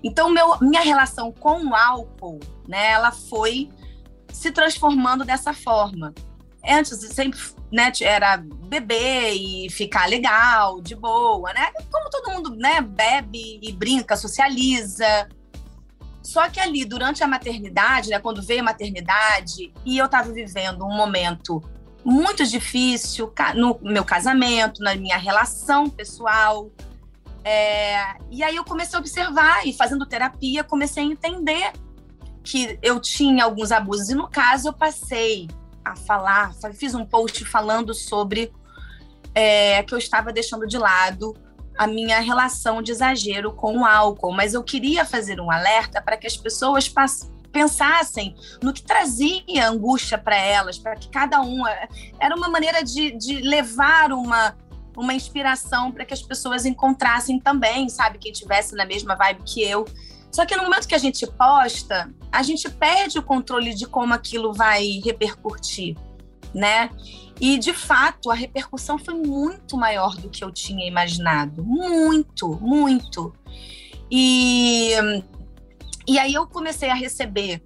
Então, 0.03 0.29
meu, 0.29 0.57
minha 0.61 0.81
relação 0.81 1.31
com 1.31 1.65
o 1.65 1.75
álcool, 1.75 2.39
né, 2.67 2.91
ela 2.91 3.11
foi 3.11 3.69
se 4.31 4.51
transformando 4.51 5.25
dessa 5.25 5.53
forma. 5.53 6.13
Antes 6.67 6.99
sempre 7.13 7.39
né, 7.71 7.91
era 8.01 8.37
beber 8.37 9.33
e 9.33 9.69
ficar 9.69 10.07
legal, 10.07 10.81
de 10.81 10.95
boa, 10.95 11.53
né? 11.53 11.71
Como 11.91 12.09
todo 12.09 12.31
mundo, 12.31 12.55
né, 12.55 12.81
bebe 12.81 13.59
e 13.61 13.71
brinca, 13.71 14.17
socializa. 14.17 15.29
Só 16.21 16.49
que 16.49 16.59
ali, 16.59 16.85
durante 16.85 17.23
a 17.23 17.27
maternidade, 17.27 18.09
né, 18.09 18.19
quando 18.19 18.41
veio 18.41 18.61
a 18.61 18.63
maternidade, 18.63 19.73
e 19.85 19.97
eu 19.97 20.05
estava 20.05 20.31
vivendo 20.31 20.85
um 20.85 20.95
momento 20.95 21.63
muito 22.03 22.45
difícil 22.45 23.33
no 23.55 23.79
meu 23.81 24.03
casamento, 24.03 24.81
na 24.81 24.95
minha 24.95 25.17
relação 25.17 25.89
pessoal. 25.89 26.69
É, 27.43 28.15
e 28.29 28.43
aí 28.43 28.55
eu 28.55 28.63
comecei 28.63 28.95
a 28.97 28.99
observar 28.99 29.65
e 29.65 29.73
fazendo 29.73 30.05
terapia, 30.05 30.63
comecei 30.63 31.03
a 31.03 31.05
entender 31.05 31.71
que 32.43 32.77
eu 32.81 32.99
tinha 32.99 33.43
alguns 33.43 33.71
abusos. 33.71 34.09
E 34.09 34.15
no 34.15 34.27
caso, 34.27 34.69
eu 34.69 34.73
passei 34.73 35.47
a 35.91 35.95
falar, 35.95 36.53
fiz 36.73 36.93
um 36.93 37.05
post 37.05 37.43
falando 37.45 37.93
sobre 37.93 38.51
é, 39.33 39.83
que 39.83 39.93
eu 39.93 39.97
estava 39.97 40.31
deixando 40.31 40.67
de 40.67 40.77
lado 40.77 41.35
a 41.77 41.87
minha 41.87 42.19
relação 42.19 42.81
de 42.81 42.91
exagero 42.91 43.53
com 43.53 43.79
o 43.79 43.85
álcool, 43.85 44.33
mas 44.33 44.53
eu 44.53 44.61
queria 44.61 45.05
fazer 45.05 45.39
um 45.39 45.49
alerta 45.49 46.01
para 46.01 46.17
que 46.17 46.27
as 46.27 46.35
pessoas 46.35 46.93
pensassem 47.51 48.35
no 48.61 48.73
que 48.73 48.81
trazia 48.81 49.69
angústia 49.69 50.17
para 50.17 50.37
elas, 50.37 50.77
para 50.77 50.95
que 50.95 51.07
cada 51.09 51.41
um. 51.41 51.63
Era 52.19 52.35
uma 52.35 52.49
maneira 52.49 52.83
de, 52.83 53.11
de 53.17 53.41
levar 53.41 54.11
uma, 54.11 54.57
uma 54.95 55.13
inspiração 55.13 55.91
para 55.91 56.03
que 56.03 56.13
as 56.13 56.21
pessoas 56.21 56.65
encontrassem 56.65 57.39
também, 57.39 57.87
sabe? 57.87 58.17
Quem 58.17 58.31
tivesse 58.31 58.75
na 58.75 58.85
mesma 58.85 59.15
vibe 59.15 59.43
que 59.45 59.63
eu. 59.63 59.85
Só 60.31 60.45
que 60.45 60.55
no 60.55 60.63
momento 60.63 60.87
que 60.87 60.95
a 60.95 60.99
gente 60.99 61.25
posta, 61.25 62.13
a 62.31 62.43
gente 62.43 62.69
perde 62.69 63.17
o 63.17 63.23
controle 63.23 63.73
de 63.73 63.85
como 63.85 64.13
aquilo 64.13 64.53
vai 64.53 65.01
repercutir, 65.03 65.95
né? 66.53 66.89
E 67.39 67.57
de 67.57 67.73
fato, 67.73 68.29
a 68.29 68.35
repercussão 68.35 68.97
foi 68.97 69.13
muito 69.13 69.77
maior 69.77 70.15
do 70.15 70.29
que 70.29 70.43
eu 70.43 70.51
tinha 70.51 70.85
imaginado, 70.85 71.63
muito, 71.63 72.59
muito. 72.61 73.33
E 74.11 74.93
e 76.07 76.17
aí 76.17 76.33
eu 76.33 76.47
comecei 76.47 76.89
a 76.89 76.95
receber 76.95 77.61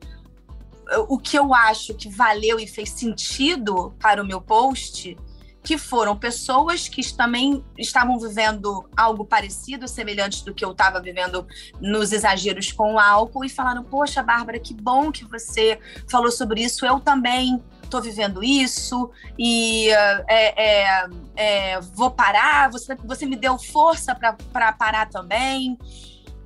o 1.08 1.18
que 1.18 1.38
eu 1.38 1.54
acho 1.54 1.94
que 1.94 2.10
valeu 2.10 2.60
e 2.60 2.68
fez 2.68 2.90
sentido 2.90 3.94
para 4.00 4.22
o 4.22 4.26
meu 4.26 4.42
post 4.42 5.16
que 5.64 5.78
foram 5.78 6.16
pessoas 6.16 6.90
que 6.90 7.02
também 7.16 7.64
estavam 7.78 8.20
vivendo 8.20 8.88
algo 8.96 9.24
parecido, 9.24 9.88
semelhante 9.88 10.44
do 10.44 10.54
que 10.54 10.64
eu 10.64 10.72
estava 10.72 11.00
vivendo 11.00 11.48
nos 11.80 12.12
exageros 12.12 12.72
com 12.72 12.96
o 12.96 13.00
álcool, 13.00 13.46
e 13.46 13.50
falaram: 13.50 13.84
Poxa, 13.84 14.22
Bárbara, 14.22 14.60
que 14.60 14.74
bom 14.74 15.12
que 15.12 15.24
você 15.24 15.80
falou 16.10 16.32
sobre 16.32 16.62
isso, 16.62 16.86
eu 16.86 17.00
também 17.00 17.64
estou 17.82 18.02
vivendo 18.02 18.44
isso, 18.44 19.10
e 19.40 19.90
é, 20.28 20.54
é, 20.58 21.06
é, 21.36 21.80
vou 21.80 22.12
parar, 22.12 22.70
você, 22.70 22.96
você 22.96 23.26
me 23.26 23.36
deu 23.36 23.58
força 23.58 24.14
para 24.16 24.74
parar 24.74 25.10
também. 25.10 25.78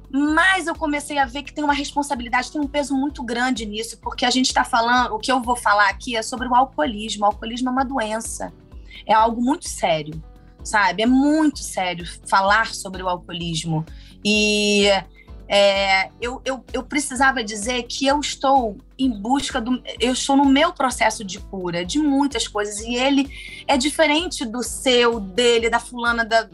Mas 0.09 0.67
eu 0.67 0.75
comecei 0.75 1.17
a 1.17 1.25
ver 1.25 1.43
que 1.43 1.51
tem 1.51 1.63
uma 1.63 1.73
responsabilidade, 1.73 2.49
tem 2.49 2.61
um 2.61 2.67
peso 2.67 2.95
muito 2.95 3.21
grande 3.21 3.65
nisso, 3.65 3.97
porque 3.99 4.25
a 4.25 4.29
gente 4.29 4.45
está 4.45 4.63
falando, 4.63 5.13
o 5.13 5.19
que 5.19 5.29
eu 5.29 5.41
vou 5.41 5.55
falar 5.55 5.89
aqui 5.89 6.15
é 6.15 6.21
sobre 6.21 6.47
o 6.47 6.55
alcoolismo. 6.55 7.23
O 7.23 7.25
alcoolismo 7.25 7.67
é 7.67 7.71
uma 7.73 7.83
doença 7.83 8.53
é 9.05 9.13
algo 9.13 9.41
muito 9.41 9.67
sério, 9.67 10.21
sabe? 10.63 11.03
É 11.03 11.05
muito 11.05 11.59
sério 11.59 12.05
falar 12.27 12.73
sobre 12.73 13.03
o 13.03 13.09
alcoolismo. 13.09 13.85
E 14.23 14.87
é, 15.49 16.09
eu, 16.19 16.41
eu, 16.43 16.63
eu 16.73 16.83
precisava 16.83 17.41
dizer 17.41 17.83
que 17.83 18.05
eu 18.05 18.19
estou 18.19 18.77
em 18.99 19.09
busca 19.09 19.61
do. 19.61 19.81
Eu 19.99 20.11
estou 20.11 20.35
no 20.35 20.45
meu 20.45 20.73
processo 20.73 21.23
de 21.23 21.39
cura 21.39 21.85
de 21.85 21.99
muitas 21.99 22.47
coisas, 22.47 22.79
e 22.81 22.95
ele 22.95 23.29
é 23.65 23.77
diferente 23.77 24.45
do 24.45 24.61
seu, 24.61 25.19
dele, 25.19 25.69
da 25.69 25.79
fulana, 25.79 26.25
da, 26.25 26.49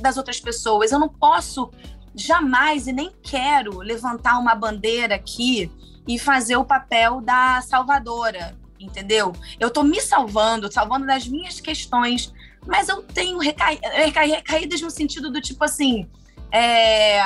das 0.00 0.16
outras 0.18 0.40
pessoas. 0.40 0.92
Eu 0.92 0.98
não 0.98 1.08
posso 1.08 1.70
jamais 2.14 2.86
e 2.86 2.92
nem 2.92 3.10
quero 3.22 3.78
levantar 3.78 4.38
uma 4.38 4.54
bandeira 4.54 5.14
aqui 5.14 5.70
e 6.06 6.18
fazer 6.18 6.56
o 6.56 6.64
papel 6.64 7.22
da 7.22 7.62
salvadora 7.62 8.54
entendeu? 8.78 9.32
Eu 9.58 9.70
tô 9.70 9.82
me 9.82 10.00
salvando, 10.00 10.72
salvando 10.72 11.06
das 11.06 11.26
minhas 11.26 11.60
questões, 11.60 12.32
mas 12.66 12.88
eu 12.88 13.02
tenho 13.02 13.38
recai 13.38 13.78
recaídas 13.92 14.80
no 14.80 14.90
sentido 14.90 15.30
do 15.30 15.40
tipo 15.40 15.64
assim, 15.64 16.08
é, 16.50 17.20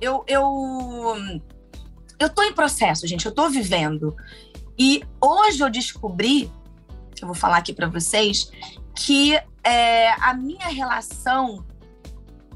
eu, 0.00 0.24
eu, 0.26 1.16
eu 2.18 2.28
tô 2.30 2.42
em 2.42 2.52
processo, 2.52 3.06
gente, 3.06 3.26
eu 3.26 3.32
tô 3.32 3.48
vivendo. 3.48 4.16
E 4.78 5.02
hoje 5.20 5.60
eu 5.60 5.70
descobri, 5.70 6.50
eu 7.20 7.26
vou 7.26 7.34
falar 7.34 7.58
aqui 7.58 7.72
para 7.72 7.88
vocês, 7.88 8.50
que 8.96 9.38
é, 9.64 10.10
a 10.20 10.34
minha 10.34 10.68
relação 10.68 11.64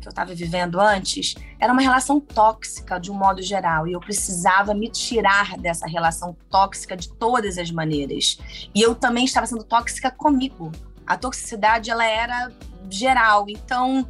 que 0.07 0.09
eu 0.09 0.13
estava 0.13 0.35
vivendo 0.35 0.81
antes 0.81 1.35
era 1.59 1.73
uma 1.73 1.83
relação 1.83 2.21
tóxica 2.21 2.99
de 2.99 3.11
um 3.11 3.15
modo 3.15 3.43
geral 3.43 3.89
e 3.89 3.93
eu 3.93 4.01
precisava 4.01 4.73
me 4.73 4.89
tirar 4.89 5.59
dessa 5.59 5.87
relação 5.87 6.37
tóxica 6.49 6.97
de 6.97 7.13
todas 7.13 7.59
as 7.59 7.71
maneiras. 7.71 8.39
E 8.75 8.81
eu 8.81 8.95
também 8.95 9.25
estava 9.25 9.47
sendo 9.47 9.65
tóxica 9.65 10.11
comigo. 10.11 10.71
A 11.05 11.17
toxicidade 11.17 11.91
ela 11.91 12.05
era 12.05 12.53
geral. 12.89 13.47
Então, 13.49 14.07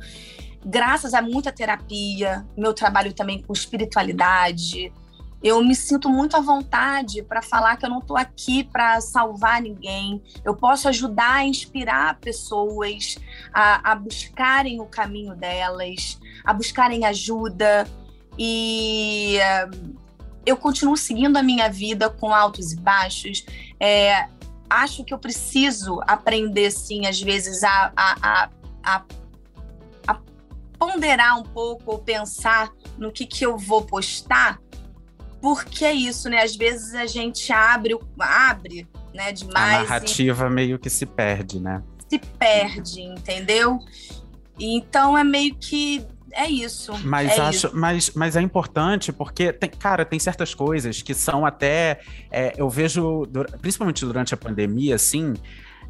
graças 0.64 1.14
a 1.14 1.22
muita 1.22 1.50
terapia, 1.50 2.46
meu 2.56 2.74
trabalho 2.74 3.14
também 3.14 3.42
com 3.42 3.52
espiritualidade, 3.52 4.92
eu 5.46 5.62
me 5.62 5.76
sinto 5.76 6.08
muito 6.08 6.36
à 6.36 6.40
vontade 6.40 7.22
para 7.22 7.40
falar 7.40 7.76
que 7.76 7.86
eu 7.86 7.90
não 7.90 8.00
estou 8.00 8.16
aqui 8.16 8.64
para 8.64 9.00
salvar 9.00 9.62
ninguém. 9.62 10.20
Eu 10.44 10.56
posso 10.56 10.88
ajudar 10.88 11.34
a 11.34 11.44
inspirar 11.44 12.18
pessoas 12.18 13.16
a, 13.52 13.92
a 13.92 13.94
buscarem 13.94 14.80
o 14.80 14.86
caminho 14.86 15.36
delas, 15.36 16.18
a 16.44 16.52
buscarem 16.52 17.04
ajuda. 17.04 17.86
E 18.36 19.38
uh, 19.38 19.96
eu 20.44 20.56
continuo 20.56 20.96
seguindo 20.96 21.36
a 21.36 21.44
minha 21.44 21.68
vida 21.68 22.10
com 22.10 22.34
altos 22.34 22.72
e 22.72 22.76
baixos. 22.80 23.46
É, 23.78 24.26
acho 24.68 25.04
que 25.04 25.14
eu 25.14 25.18
preciso 25.18 26.00
aprender, 26.08 26.72
sim, 26.72 27.06
às 27.06 27.22
vezes, 27.22 27.62
a, 27.62 27.92
a, 27.96 28.48
a, 28.82 29.02
a 30.08 30.20
ponderar 30.76 31.38
um 31.38 31.44
pouco 31.44 31.92
ou 31.92 31.98
pensar 32.00 32.72
no 32.98 33.12
que, 33.12 33.26
que 33.26 33.46
eu 33.46 33.56
vou 33.56 33.82
postar, 33.82 34.60
porque 35.40 35.84
é 35.84 35.92
isso, 35.92 36.28
né? 36.28 36.42
Às 36.42 36.56
vezes 36.56 36.94
a 36.94 37.06
gente 37.06 37.52
abre, 37.52 37.98
abre 38.18 38.86
né, 39.14 39.32
demais. 39.32 39.80
A 39.80 39.82
narrativa 39.82 40.46
e... 40.46 40.50
meio 40.50 40.78
que 40.78 40.90
se 40.90 41.06
perde, 41.06 41.58
né? 41.60 41.82
Se 42.08 42.18
perde, 42.18 43.00
entendeu? 43.00 43.80
Então 44.58 45.16
é 45.16 45.24
meio 45.24 45.54
que 45.54 46.06
é 46.32 46.48
isso. 46.48 46.92
Mas 47.02 47.32
é 47.32 47.40
acho, 47.40 47.66
isso. 47.66 47.70
Mas, 47.74 48.10
mas 48.14 48.36
é 48.36 48.42
importante 48.42 49.10
porque, 49.12 49.52
tem, 49.52 49.70
cara, 49.70 50.04
tem 50.04 50.18
certas 50.18 50.54
coisas 50.54 51.00
que 51.00 51.14
são 51.14 51.46
até. 51.46 52.00
É, 52.30 52.52
eu 52.56 52.68
vejo, 52.68 53.26
principalmente 53.60 54.04
durante 54.04 54.34
a 54.34 54.36
pandemia, 54.36 54.94
assim. 54.94 55.34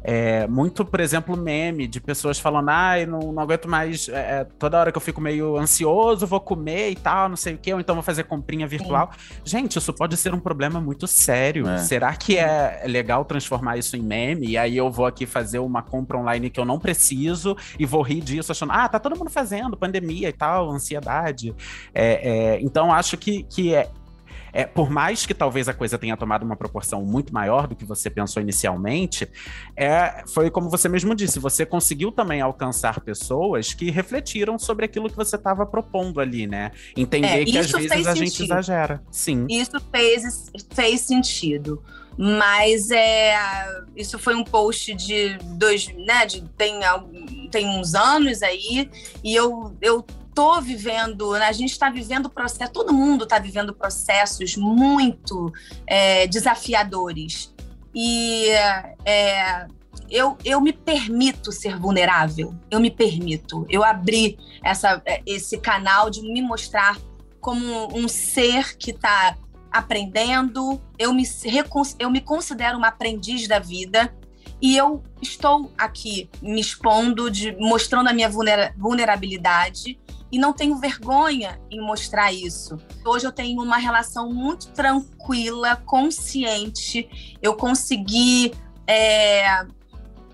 É, 0.09 0.47
muito, 0.47 0.85
por 0.85 1.01
exemplo, 1.01 1.35
meme 1.35 1.85
de 1.85 1.99
pessoas 1.99 2.39
falando, 2.39 2.69
ai, 2.69 3.03
ah, 3.03 3.07
não, 3.07 3.33
não 3.33 3.43
aguento 3.43 3.67
mais, 3.67 4.07
é, 4.07 4.39
é, 4.39 4.47
toda 4.57 4.79
hora 4.79 4.89
que 4.89 4.97
eu 4.97 5.01
fico 5.01 5.19
meio 5.19 5.57
ansioso, 5.57 6.25
vou 6.25 6.39
comer 6.39 6.91
e 6.91 6.95
tal, 6.95 7.27
não 7.27 7.35
sei 7.35 7.55
o 7.55 7.57
quê, 7.57 7.73
ou 7.73 7.79
então 7.81 7.93
vou 7.93 8.01
fazer 8.01 8.23
comprinha 8.23 8.65
virtual. 8.65 9.11
Sim. 9.11 9.41
Gente, 9.43 9.77
isso 9.77 9.91
pode 9.91 10.15
ser 10.15 10.33
um 10.33 10.39
problema 10.39 10.79
muito 10.79 11.05
sério. 11.07 11.67
É. 11.67 11.79
Será 11.79 12.15
que 12.15 12.37
é 12.37 12.83
legal 12.85 13.25
transformar 13.25 13.75
isso 13.75 13.97
em 13.97 14.01
meme? 14.01 14.47
E 14.47 14.57
aí 14.57 14.77
eu 14.77 14.89
vou 14.89 15.05
aqui 15.05 15.25
fazer 15.25 15.59
uma 15.59 15.81
compra 15.81 16.17
online 16.17 16.49
que 16.49 16.59
eu 16.59 16.63
não 16.63 16.79
preciso 16.79 17.57
e 17.77 17.85
vou 17.85 18.01
rir 18.01 18.21
disso, 18.21 18.49
achando, 18.49 18.71
ah, 18.71 18.87
tá 18.87 18.99
todo 18.99 19.17
mundo 19.17 19.29
fazendo, 19.29 19.75
pandemia 19.75 20.29
e 20.29 20.33
tal, 20.33 20.71
ansiedade. 20.71 21.53
É, 21.93 22.55
é, 22.55 22.61
então, 22.61 22.93
acho 22.93 23.17
que, 23.17 23.43
que 23.43 23.75
é, 23.75 23.89
é, 24.51 24.65
por 24.65 24.89
mais 24.89 25.25
que 25.25 25.33
talvez 25.33 25.67
a 25.67 25.73
coisa 25.73 25.97
tenha 25.97 26.15
tomado 26.17 26.43
uma 26.43 26.55
proporção 26.55 27.03
muito 27.03 27.33
maior 27.33 27.67
do 27.67 27.75
que 27.75 27.85
você 27.85 28.09
pensou 28.09 28.41
inicialmente, 28.41 29.27
é, 29.75 30.23
foi 30.27 30.49
como 30.49 30.69
você 30.69 30.89
mesmo 30.89 31.15
disse, 31.15 31.39
você 31.39 31.65
conseguiu 31.65 32.11
também 32.11 32.41
alcançar 32.41 32.99
pessoas 33.01 33.73
que 33.73 33.91
refletiram 33.91 34.57
sobre 34.57 34.85
aquilo 34.85 35.09
que 35.09 35.15
você 35.15 35.35
estava 35.35 35.65
propondo 35.65 36.19
ali, 36.19 36.47
né? 36.47 36.71
Entender 36.95 37.41
é, 37.41 37.45
que 37.45 37.57
às 37.57 37.71
vezes 37.71 37.91
a 37.91 37.95
sentido. 37.95 38.15
gente 38.15 38.43
exagera. 38.43 39.03
Sim. 39.11 39.45
Isso 39.49 39.79
fez, 39.91 40.51
fez 40.73 41.01
sentido. 41.01 41.83
Mas 42.17 42.89
é, 42.89 43.37
isso 43.95 44.17
foi 44.17 44.33
um 44.33 44.43
post 44.43 44.93
de 44.95 45.37
dois, 45.55 45.87
né? 45.89 46.25
De, 46.25 46.41
tem, 46.57 46.79
tem 47.51 47.67
uns 47.67 47.93
anos 47.93 48.41
aí, 48.41 48.89
e 49.23 49.35
eu, 49.35 49.77
eu 49.79 50.03
tô 50.37 50.61
vivendo, 50.61 51.31
né, 51.31 51.47
a 51.47 51.51
gente 51.51 51.71
está 51.71 51.89
vivendo 51.89 52.29
processo, 52.29 52.71
todo 52.71 52.93
mundo 52.93 53.23
está 53.23 53.39
vivendo 53.39 53.73
processos 53.73 54.55
muito 54.55 55.51
é, 55.87 56.27
desafiadores. 56.27 57.51
E 57.91 58.47
é, 59.03 59.65
eu, 60.07 60.37
eu 60.45 60.61
me 60.61 60.71
permito 60.71 61.51
ser 61.51 61.75
vulnerável, 61.79 62.53
eu 62.69 62.79
me 62.79 62.91
permito. 62.91 63.65
Eu 63.67 63.83
abri 63.83 64.37
essa, 64.63 65.01
é, 65.07 65.23
esse 65.25 65.57
canal 65.57 66.07
de 66.11 66.21
me 66.21 66.39
mostrar 66.39 66.99
como 67.41 67.87
um 67.97 68.07
ser 68.07 68.77
que 68.77 68.91
está 68.91 69.35
aprendendo, 69.71 70.79
eu 70.99 71.15
me, 71.15 71.23
eu 71.97 72.11
me 72.11 72.21
considero 72.21 72.77
uma 72.77 72.89
aprendiz 72.89 73.47
da 73.47 73.57
vida. 73.57 74.15
E 74.61 74.77
eu 74.77 75.01
estou 75.19 75.71
aqui 75.75 76.29
me 76.43 76.61
expondo, 76.61 77.31
de, 77.31 77.55
mostrando 77.59 78.09
a 78.09 78.13
minha 78.13 78.29
vulnerabilidade 78.29 79.97
e 80.31 80.37
não 80.37 80.53
tenho 80.53 80.75
vergonha 80.77 81.59
em 81.71 81.79
mostrar 81.79 82.31
isso. 82.31 82.77
Hoje 83.05 83.25
eu 83.25 83.31
tenho 83.31 83.61
uma 83.61 83.77
relação 83.77 84.31
muito 84.31 84.67
tranquila, 84.71 85.75
consciente. 85.77 87.37
Eu 87.41 87.55
consegui 87.55 88.53
é, 88.85 89.65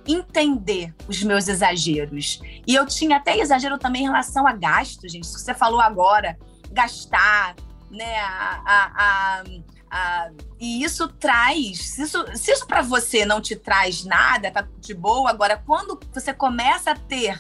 entender 0.08 0.94
os 1.08 1.22
meus 1.24 1.48
exageros. 1.48 2.42
E 2.66 2.74
eu 2.74 2.86
tinha 2.86 3.18
até 3.18 3.38
exagero 3.38 3.78
também 3.78 4.04
em 4.04 4.06
relação 4.06 4.48
a 4.48 4.54
gasto, 4.54 5.08
gente. 5.08 5.24
Isso 5.24 5.36
que 5.36 5.42
você 5.42 5.54
falou 5.54 5.80
agora, 5.80 6.38
gastar, 6.72 7.56
né? 7.92 8.20
A, 8.20 8.62
a, 8.66 9.44
a, 9.92 10.32
e 10.60 10.84
isso 10.84 11.08
traz, 11.08 11.78
se 11.78 12.02
isso, 12.02 12.26
se 12.36 12.52
isso 12.52 12.66
para 12.66 12.82
você 12.82 13.26
não 13.26 13.40
te 13.40 13.56
traz 13.56 14.04
nada, 14.04 14.50
tá 14.50 14.68
de 14.80 14.94
boa. 14.94 15.30
Agora, 15.30 15.62
quando 15.64 16.00
você 16.12 16.34
começa 16.34 16.92
a 16.92 16.96
ter 16.96 17.40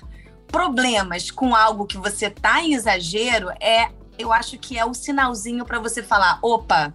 problemas 0.53 1.31
com 1.31 1.55
algo 1.55 1.87
que 1.87 1.97
você 1.97 2.29
tá 2.29 2.61
em 2.61 2.75
exagero, 2.75 3.49
é, 3.59 3.89
eu 4.19 4.31
acho 4.31 4.55
que 4.59 4.77
é 4.77 4.85
o 4.85 4.93
sinalzinho 4.93 5.65
para 5.65 5.79
você 5.79 6.03
falar, 6.03 6.37
opa, 6.43 6.93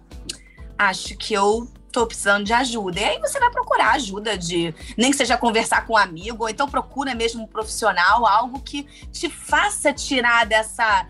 acho 0.77 1.17
que 1.17 1.33
eu 1.33 1.69
tô 1.91 2.07
precisando 2.07 2.45
de 2.45 2.53
ajuda. 2.53 3.01
E 3.01 3.03
aí 3.03 3.19
você 3.19 3.37
vai 3.37 3.51
procurar 3.51 3.91
ajuda 3.91 4.37
de, 4.37 4.73
nem 4.97 5.11
que 5.11 5.17
seja 5.17 5.37
conversar 5.37 5.85
com 5.85 5.93
um 5.93 5.97
amigo, 5.97 6.43
ou 6.43 6.49
então 6.49 6.69
procura 6.69 7.13
mesmo 7.13 7.43
um 7.43 7.47
profissional, 7.47 8.25
algo 8.25 8.61
que 8.61 8.83
te 9.11 9.29
faça 9.29 9.91
tirar 9.91 10.45
dessa 10.45 11.05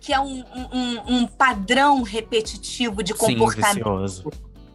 que 0.00 0.12
é 0.12 0.18
um, 0.20 0.44
um, 0.72 1.14
um 1.14 1.26
padrão 1.26 2.02
repetitivo 2.02 3.00
de 3.02 3.14
comportamento. 3.14 4.08
Sim, 4.08 4.30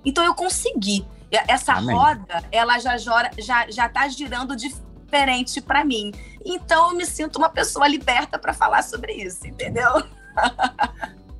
então 0.05 0.23
eu 0.23 0.33
consegui. 0.33 1.05
Essa 1.29 1.73
Amém. 1.73 1.95
roda, 1.95 2.43
ela 2.51 2.77
já, 2.79 2.97
já, 2.97 3.25
já 3.69 3.87
tá 3.87 4.07
girando 4.09 4.55
de 4.55 4.73
diferente 5.11 5.59
para 5.59 5.83
mim. 5.83 6.11
Então 6.45 6.91
eu 6.91 6.97
me 6.97 7.05
sinto 7.05 7.35
uma 7.35 7.49
pessoa 7.49 7.85
liberta 7.87 8.39
para 8.39 8.53
falar 8.53 8.81
sobre 8.81 9.13
isso, 9.13 9.45
entendeu? 9.45 9.89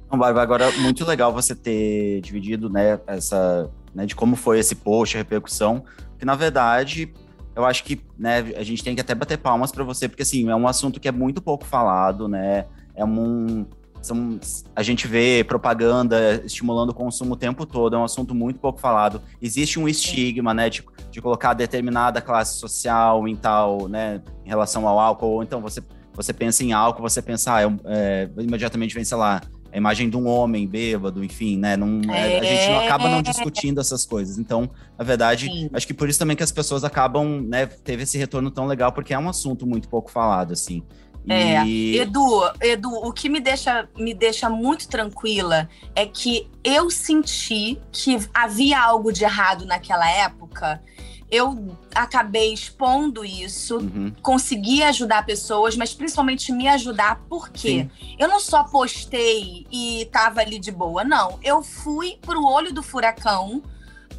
Bárbara, 0.10 0.42
agora 0.42 0.72
muito 0.80 1.06
legal 1.06 1.32
você 1.32 1.56
ter 1.56 2.20
dividido, 2.20 2.70
né, 2.70 3.00
essa, 3.08 3.72
né, 3.96 4.06
de 4.06 4.14
como 4.14 4.36
foi 4.36 4.60
esse 4.60 4.76
post, 4.76 5.16
a 5.16 5.20
repercussão, 5.20 5.86
que 6.20 6.26
na 6.26 6.36
verdade 6.36 7.14
eu 7.56 7.66
acho 7.66 7.86
que, 7.86 8.02
né, 8.20 8.40
a 8.58 8.64
gente 8.64 8.84
tem 8.84 8.94
que 8.94 9.00
até 9.00 9.16
bater 9.16 9.38
palmas 9.38 9.72
para 9.72 9.86
você, 9.86 10.10
porque 10.10 10.24
assim, 10.24 10.50
é 10.50 10.56
um 10.56 10.68
assunto 10.68 11.00
que 11.00 11.08
é 11.08 11.12
muito 11.12 11.42
pouco 11.42 11.66
falado, 11.66 12.28
né? 12.28 12.66
É 12.94 13.06
um 13.06 13.66
são, 14.02 14.40
a 14.76 14.84
gente 14.84 15.08
vê 15.08 15.44
propaganda 15.44 16.42
estimulando 16.46 16.90
o 16.90 16.94
consumo 16.94 17.34
o 17.34 17.38
tempo 17.38 17.66
todo, 17.66 17.96
é 17.96 18.00
um 18.00 18.04
assunto 18.04 18.34
muito 18.34 18.60
pouco 18.60 18.80
falado. 18.80 19.22
Existe 19.42 19.80
um 19.80 19.88
estigma, 19.88 20.54
né, 20.54 20.70
de, 20.70 20.84
de 21.10 21.22
colocar 21.22 21.54
determinada 21.54 22.22
classe 22.22 22.58
social 22.58 23.28
em 23.28 23.36
tal, 23.36 23.88
né, 23.88 24.22
em 24.46 24.50
relação 24.50 24.88
ao 24.88 25.00
álcool, 25.00 25.28
ou 25.28 25.44
então 25.44 25.62
você, 25.62 25.82
você 26.14 26.34
pensa 26.34 26.64
em 26.64 26.74
álcool, 26.74 27.02
você 27.02 27.22
pensa, 27.22 27.56
ah, 27.56 27.62
é, 27.64 27.68
é, 27.86 28.30
imediatamente 28.40 28.94
vem, 28.94 29.04
sei 29.04 29.18
lá, 29.18 29.42
a 29.74 29.78
imagem 29.78 30.10
de 30.10 30.18
um 30.18 30.28
homem 30.28 30.68
bêbado, 30.68 31.24
enfim, 31.24 31.58
né? 31.58 31.78
Não, 31.78 32.02
é, 32.14 32.40
a 32.40 32.44
gente 32.44 32.70
não 32.70 32.80
acaba 32.82 33.10
não 33.10 33.22
discutindo 33.22 33.80
essas 33.80 34.06
coisas. 34.06 34.38
Então, 34.38 34.70
na 34.98 35.04
verdade, 35.04 35.46
Sim. 35.46 35.70
acho 35.72 35.88
que 35.88 35.94
por 35.94 36.10
isso 36.10 36.20
também 36.20 36.36
que 36.36 36.44
as 36.44 36.52
pessoas 36.52 36.84
acabam, 36.84 37.42
né? 37.42 37.66
Teve 37.66 38.04
esse 38.04 38.18
retorno 38.18 38.52
tão 38.52 38.68
legal, 38.68 38.92
porque 38.92 39.14
é 39.14 39.20
um 39.20 39.30
assunto 39.30 39.66
muito 39.66 39.88
pouco 39.88 40.12
falado, 40.12 40.52
assim. 40.52 40.84
É, 41.28 41.66
Edu, 41.68 42.42
Edu, 42.60 42.90
o 42.90 43.14
que 43.14 43.30
me 43.30 43.40
deixa, 43.40 43.88
me 43.96 44.14
deixa 44.14 44.50
muito 44.50 44.88
tranquila 44.88 45.70
é 45.96 46.06
que 46.06 46.50
eu 46.64 46.90
senti 46.90 47.80
que 47.92 48.18
havia 48.34 48.82
algo 48.82 49.12
de 49.12 49.24
errado 49.24 49.66
naquela 49.66 50.10
época. 50.10 50.82
Eu 51.30 51.78
acabei 51.96 52.52
expondo 52.54 53.24
isso, 53.24 53.78
uhum. 53.78 54.12
consegui 54.22 54.84
ajudar 54.84 55.26
pessoas, 55.26 55.78
mas 55.78 55.94
principalmente 55.94 56.52
me 56.52 56.68
ajudar 56.68 57.22
porque 57.30 57.84
Sim. 57.84 57.90
eu 58.20 58.28
não 58.28 58.40
só 58.40 58.66
postei 58.66 59.66
e 59.72 60.10
tava 60.12 60.42
ali 60.42 60.60
de 60.60 60.72
boa, 60.72 61.06
não. 61.06 61.40
Eu 61.42 61.64
fui 61.64 62.18
pro 62.22 62.44
olho 62.44 62.74
do 62.74 62.84
furacão, 62.84 63.64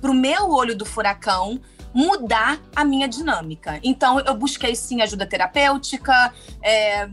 pro 0.01 0.15
meu 0.15 0.51
olho 0.51 0.75
do 0.75 0.87
furacão, 0.87 1.61
mudar 1.95 2.61
a 2.75 2.85
minha 2.85 3.09
dinâmica. 3.09 3.79
Então, 3.83 4.21
eu 4.21 4.35
busquei 4.35 4.75
sim 4.75 5.03
ajuda 5.03 5.27
terapêutica, 5.27 6.33
é, 6.63 7.09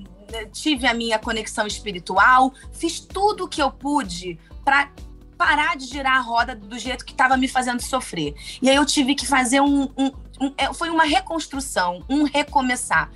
tive 0.51 0.87
a 0.87 0.93
minha 0.93 1.19
conexão 1.19 1.65
espiritual, 1.65 2.53
fiz 2.71 2.99
tudo 2.99 3.45
o 3.45 3.47
que 3.47 3.61
eu 3.61 3.71
pude 3.71 4.39
para 4.63 4.89
parar 5.37 5.77
de 5.77 5.85
girar 5.85 6.17
a 6.17 6.21
roda 6.21 6.53
do 6.53 6.77
jeito 6.77 7.05
que 7.05 7.13
estava 7.13 7.37
me 7.37 7.47
fazendo 7.47 7.81
sofrer. 7.81 8.35
E 8.61 8.69
aí 8.69 8.75
eu 8.75 8.85
tive 8.85 9.15
que 9.15 9.25
fazer 9.25 9.61
um, 9.61 9.83
um, 9.97 10.11
um, 10.41 10.53
é, 10.57 10.73
foi 10.73 10.89
uma 10.89 11.05
reconstrução, 11.05 12.03
um 12.09 12.23
recomeçar. 12.23 13.09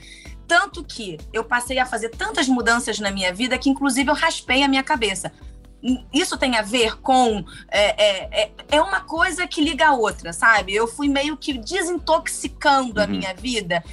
Tanto 0.47 0.83
que 0.83 1.17
eu 1.31 1.43
passei 1.43 1.79
a 1.79 1.85
fazer 1.85 2.09
tantas 2.09 2.47
mudanças 2.47 2.99
na 2.99 3.11
minha 3.11 3.33
vida 3.33 3.57
que, 3.57 3.69
inclusive, 3.69 4.09
eu 4.09 4.15
raspei 4.15 4.63
a 4.63 4.67
minha 4.67 4.83
cabeça 4.83 5.31
isso 6.13 6.37
tem 6.37 6.55
a 6.55 6.61
ver 6.61 6.97
com. 7.01 7.43
É, 7.69 8.03
é, 8.03 8.43
é, 8.43 8.51
é 8.71 8.81
uma 8.81 9.01
coisa 9.01 9.45
que 9.45 9.61
liga 9.61 9.87
a 9.87 9.93
outra, 9.93 10.31
sabe? 10.31 10.73
Eu 10.73 10.87
fui 10.87 11.09
meio 11.09 11.35
que 11.35 11.57
desintoxicando 11.57 12.99
uhum. 12.99 13.03
a 13.03 13.07
minha 13.07 13.33
vida 13.33 13.83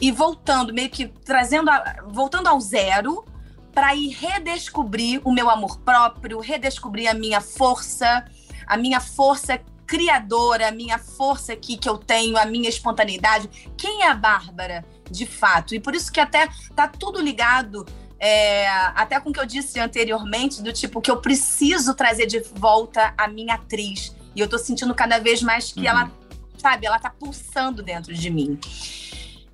e 0.00 0.12
voltando, 0.12 0.72
meio 0.72 0.88
que 0.88 1.08
trazendo. 1.08 1.68
A, 1.68 2.04
voltando 2.06 2.46
ao 2.46 2.60
zero 2.60 3.24
para 3.72 3.94
ir 3.94 4.10
redescobrir 4.10 5.20
o 5.24 5.32
meu 5.32 5.50
amor 5.50 5.80
próprio, 5.80 6.38
redescobrir 6.40 7.08
a 7.08 7.14
minha 7.14 7.40
força, 7.40 8.24
a 8.66 8.76
minha 8.76 9.00
força 9.00 9.60
criadora, 9.86 10.68
a 10.68 10.72
minha 10.72 10.98
força 10.98 11.52
aqui 11.52 11.76
que 11.76 11.88
eu 11.88 11.98
tenho, 11.98 12.36
a 12.36 12.44
minha 12.44 12.68
espontaneidade. 12.68 13.72
Quem 13.76 14.02
é 14.02 14.08
a 14.08 14.14
Bárbara, 14.14 14.84
de 15.10 15.26
fato? 15.26 15.74
E 15.74 15.80
por 15.80 15.96
isso 15.96 16.12
que 16.12 16.20
até 16.20 16.48
tá 16.76 16.86
tudo 16.86 17.20
ligado 17.20 17.84
é, 18.20 18.68
até 18.68 19.18
com 19.18 19.30
o 19.30 19.32
que 19.32 19.40
eu 19.40 19.46
disse 19.46 19.80
anteriormente, 19.80 20.62
do 20.62 20.72
tipo 20.72 21.00
que 21.00 21.10
eu 21.10 21.16
preciso 21.16 21.94
trazer 21.94 22.26
de 22.26 22.40
volta 22.54 23.14
a 23.16 23.26
minha 23.26 23.54
atriz. 23.54 24.14
E 24.36 24.40
eu 24.40 24.46
tô 24.48 24.58
sentindo 24.58 24.94
cada 24.94 25.18
vez 25.18 25.42
mais 25.42 25.72
que 25.72 25.80
uhum. 25.80 25.86
ela, 25.86 26.10
sabe, 26.58 26.86
ela 26.86 26.98
tá 26.98 27.08
pulsando 27.08 27.82
dentro 27.82 28.12
de 28.12 28.28
mim. 28.30 28.60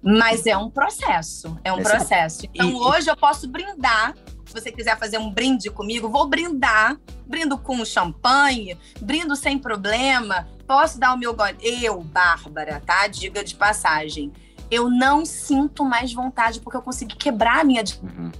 Mas 0.02 0.46
é 0.46 0.56
um 0.56 0.68
processo, 0.68 1.58
é 1.64 1.72
um 1.72 1.78
Exato. 1.78 1.96
processo. 1.96 2.46
Então 2.52 2.68
E- 2.68 2.74
hoje 2.74 3.08
eu 3.08 3.16
posso 3.16 3.48
brindar. 3.48 4.14
Se 4.44 4.52
você 4.52 4.70
quiser 4.70 4.96
fazer 4.98 5.18
um 5.18 5.30
brinde 5.30 5.70
comigo, 5.70 6.08
vou 6.08 6.26
brindar. 6.26 6.96
Brindo 7.26 7.58
com 7.58 7.84
champanhe, 7.84 8.78
brindo 9.00 9.34
sem 9.34 9.58
problema. 9.58 10.46
Posso 10.66 10.98
dar 10.98 11.12
o 11.14 11.16
meu 11.18 11.34
gole. 11.34 11.56
Eu, 11.60 12.00
Bárbara, 12.02 12.80
tá? 12.84 13.06
Diga 13.08 13.42
de 13.42 13.54
passagem. 13.54 14.32
Eu 14.70 14.88
não 14.88 15.24
sinto 15.24 15.84
mais 15.84 16.12
vontade 16.12 16.60
porque 16.60 16.76
eu 16.76 16.82
consegui 16.82 17.16
quebrar 17.16 17.60
a 17.60 17.64
minha 17.64 17.82
Uhum. 18.02 18.30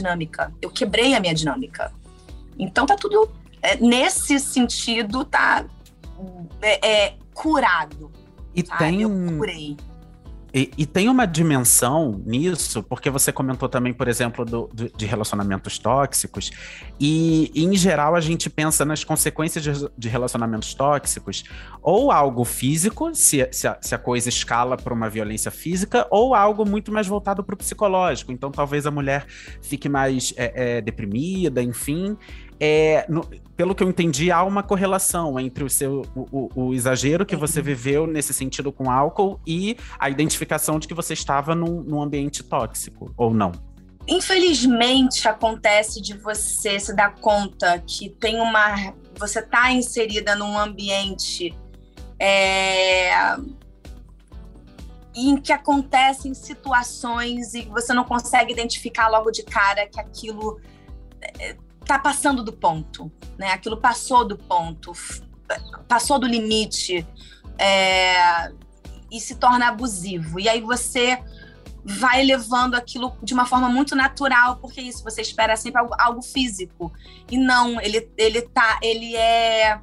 Dinâmica. 0.00 0.52
Eu 0.60 0.70
quebrei 0.70 1.14
a 1.14 1.20
minha 1.20 1.34
dinâmica. 1.34 1.92
Então 2.58 2.86
tá 2.86 2.96
tudo 2.96 3.30
é, 3.62 3.76
nesse 3.76 4.40
sentido 4.40 5.24
tá 5.24 5.64
é, 6.60 6.88
é, 6.88 7.14
curado. 7.34 8.10
E 8.54 8.66
Sabe? 8.66 8.78
tem, 8.78 9.02
Eu 9.02 9.10
curei. 9.36 9.76
E, 10.54 10.70
e 10.76 10.86
tem 10.86 11.08
uma 11.08 11.26
dimensão 11.26 12.20
nisso, 12.24 12.82
porque 12.82 13.10
você 13.10 13.32
comentou 13.32 13.68
também, 13.68 13.92
por 13.92 14.08
exemplo, 14.08 14.44
do, 14.44 14.68
do- 14.72 14.90
de 14.96 15.06
relacionamentos 15.06 15.78
tóxicos, 15.78 16.50
e 16.98 17.50
em 17.54 17.76
geral 17.76 18.14
a 18.14 18.20
gente 18.20 18.50
pensa 18.50 18.84
nas 18.84 19.04
consequências 19.04 19.62
de, 19.64 19.88
de 19.96 20.08
relacionamentos 20.08 20.74
tóxicos, 20.74 21.44
ou 21.82 22.10
algo 22.10 22.44
físico, 22.44 23.14
se, 23.14 23.48
se, 23.52 23.66
a, 23.66 23.78
se 23.80 23.94
a 23.94 23.98
coisa 23.98 24.28
escala 24.28 24.76
para 24.76 24.92
uma 24.92 25.08
violência 25.08 25.50
física, 25.50 26.06
ou 26.10 26.34
algo 26.34 26.64
muito 26.68 26.92
mais 26.92 27.06
voltado 27.06 27.42
para 27.42 27.54
o 27.54 27.58
psicológico. 27.58 28.32
Então 28.32 28.50
talvez 28.50 28.86
a 28.86 28.90
mulher 28.90 29.26
fique 29.62 29.88
mais 29.88 30.34
é, 30.36 30.78
é, 30.78 30.80
deprimida, 30.80 31.62
enfim. 31.62 32.16
É, 32.62 33.06
no- 33.08 33.26
pelo 33.56 33.74
que 33.74 33.82
eu 33.82 33.88
entendi, 33.88 34.30
há 34.30 34.44
uma 34.44 34.62
correlação 34.62 35.40
entre 35.40 35.64
o 35.64 35.70
seu 35.70 36.02
o, 36.14 36.26
o- 36.30 36.64
o 36.66 36.74
exagero 36.74 37.24
que 37.24 37.34
você 37.34 37.62
viveu 37.62 38.06
nesse 38.06 38.34
sentido 38.34 38.70
com 38.70 38.90
álcool 38.90 39.40
e 39.46 39.78
a 39.98 40.10
identificação 40.10 40.78
de 40.78 40.86
que 40.86 40.92
você 40.92 41.14
estava 41.14 41.54
num, 41.54 41.80
num 41.82 42.02
ambiente 42.02 42.42
tóxico, 42.42 43.12
ou 43.16 43.32
não? 43.32 43.52
Infelizmente 44.06 45.26
acontece 45.26 46.02
de 46.02 46.16
você 46.16 46.78
se 46.78 46.94
dar 46.94 47.14
conta 47.16 47.78
que 47.86 48.10
tem 48.10 48.40
uma. 48.40 48.92
Você 49.18 49.40
tá 49.40 49.72
inserida 49.72 50.34
num 50.34 50.58
ambiente 50.58 51.54
é, 52.18 53.36
em 55.14 55.36
que 55.40 55.52
acontecem 55.52 56.34
situações 56.34 57.54
e 57.54 57.62
você 57.62 57.92
não 57.94 58.04
consegue 58.04 58.52
identificar 58.52 59.08
logo 59.08 59.30
de 59.30 59.42
cara 59.44 59.86
que 59.88 59.98
aquilo 60.00 60.60
tá 61.90 61.98
passando 61.98 62.44
do 62.44 62.52
ponto, 62.52 63.10
né? 63.36 63.50
Aquilo 63.50 63.76
passou 63.76 64.24
do 64.24 64.38
ponto, 64.38 64.92
passou 65.88 66.20
do 66.20 66.26
limite 66.26 67.04
é, 67.58 68.52
e 69.10 69.18
se 69.18 69.34
torna 69.34 69.68
abusivo. 69.68 70.38
E 70.38 70.48
aí 70.48 70.60
você 70.60 71.20
vai 71.84 72.22
levando 72.22 72.76
aquilo 72.76 73.16
de 73.22 73.34
uma 73.34 73.44
forma 73.44 73.68
muito 73.68 73.96
natural, 73.96 74.56
porque 74.58 74.80
isso 74.80 75.02
você 75.02 75.20
espera 75.20 75.56
sempre 75.56 75.80
algo, 75.80 75.94
algo 75.98 76.22
físico. 76.22 76.92
E 77.28 77.36
não, 77.36 77.80
ele 77.80 78.08
ele 78.16 78.42
tá, 78.42 78.78
ele 78.80 79.16
é 79.16 79.80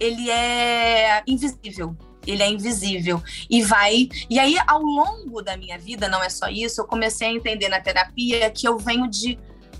ele 0.00 0.28
é 0.28 1.22
invisível. 1.24 1.96
Ele 2.24 2.42
é 2.42 2.48
invisível 2.48 3.20
e 3.50 3.62
vai. 3.62 4.08
E 4.30 4.38
aí, 4.38 4.56
ao 4.68 4.80
longo 4.80 5.42
da 5.42 5.56
minha 5.56 5.76
vida, 5.76 6.08
não 6.08 6.22
é 6.22 6.28
só 6.28 6.46
isso, 6.48 6.80
eu 6.80 6.84
comecei 6.84 7.26
a 7.26 7.32
entender 7.32 7.68
na 7.68 7.80
terapia 7.80 8.48
que 8.48 8.66
eu 8.66 8.78
venho 8.78 9.10
de 9.10 9.36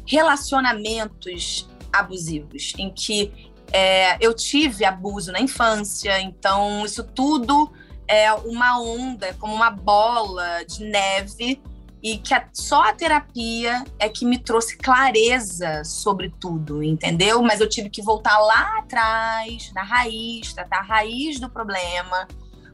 relacionamentos 0.06 1.68
abusivos, 1.92 2.72
em 2.78 2.90
que 2.90 3.50
é, 3.72 4.18
eu 4.24 4.34
tive 4.34 4.84
abuso 4.84 5.32
na 5.32 5.40
infância, 5.40 6.20
então 6.20 6.84
isso 6.84 7.02
tudo 7.04 7.72
é 8.06 8.32
uma 8.32 8.80
onda, 8.80 9.26
é 9.28 9.32
como 9.32 9.54
uma 9.54 9.70
bola 9.70 10.62
de 10.64 10.84
neve, 10.84 11.62
e 12.02 12.18
que 12.18 12.34
a- 12.34 12.48
só 12.52 12.82
a 12.82 12.92
terapia 12.92 13.84
é 13.98 14.08
que 14.08 14.24
me 14.26 14.36
trouxe 14.36 14.76
clareza 14.76 15.84
sobre 15.84 16.34
tudo, 16.40 16.82
entendeu? 16.82 17.40
Mas 17.42 17.60
eu 17.60 17.68
tive 17.68 17.88
que 17.88 18.02
voltar 18.02 18.38
lá 18.40 18.78
atrás, 18.78 19.70
na 19.72 19.82
raiz, 19.84 20.52
tratar 20.52 20.80
a 20.80 20.82
raiz 20.82 21.38
do 21.38 21.48
problema, 21.48 22.26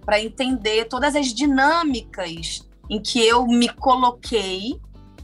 para 0.05 0.19
entender 0.21 0.87
todas 0.87 1.15
as 1.15 1.27
dinâmicas 1.35 2.67
em 2.89 3.01
que 3.01 3.21
eu 3.21 3.47
me 3.47 3.69
coloquei, 3.69 4.81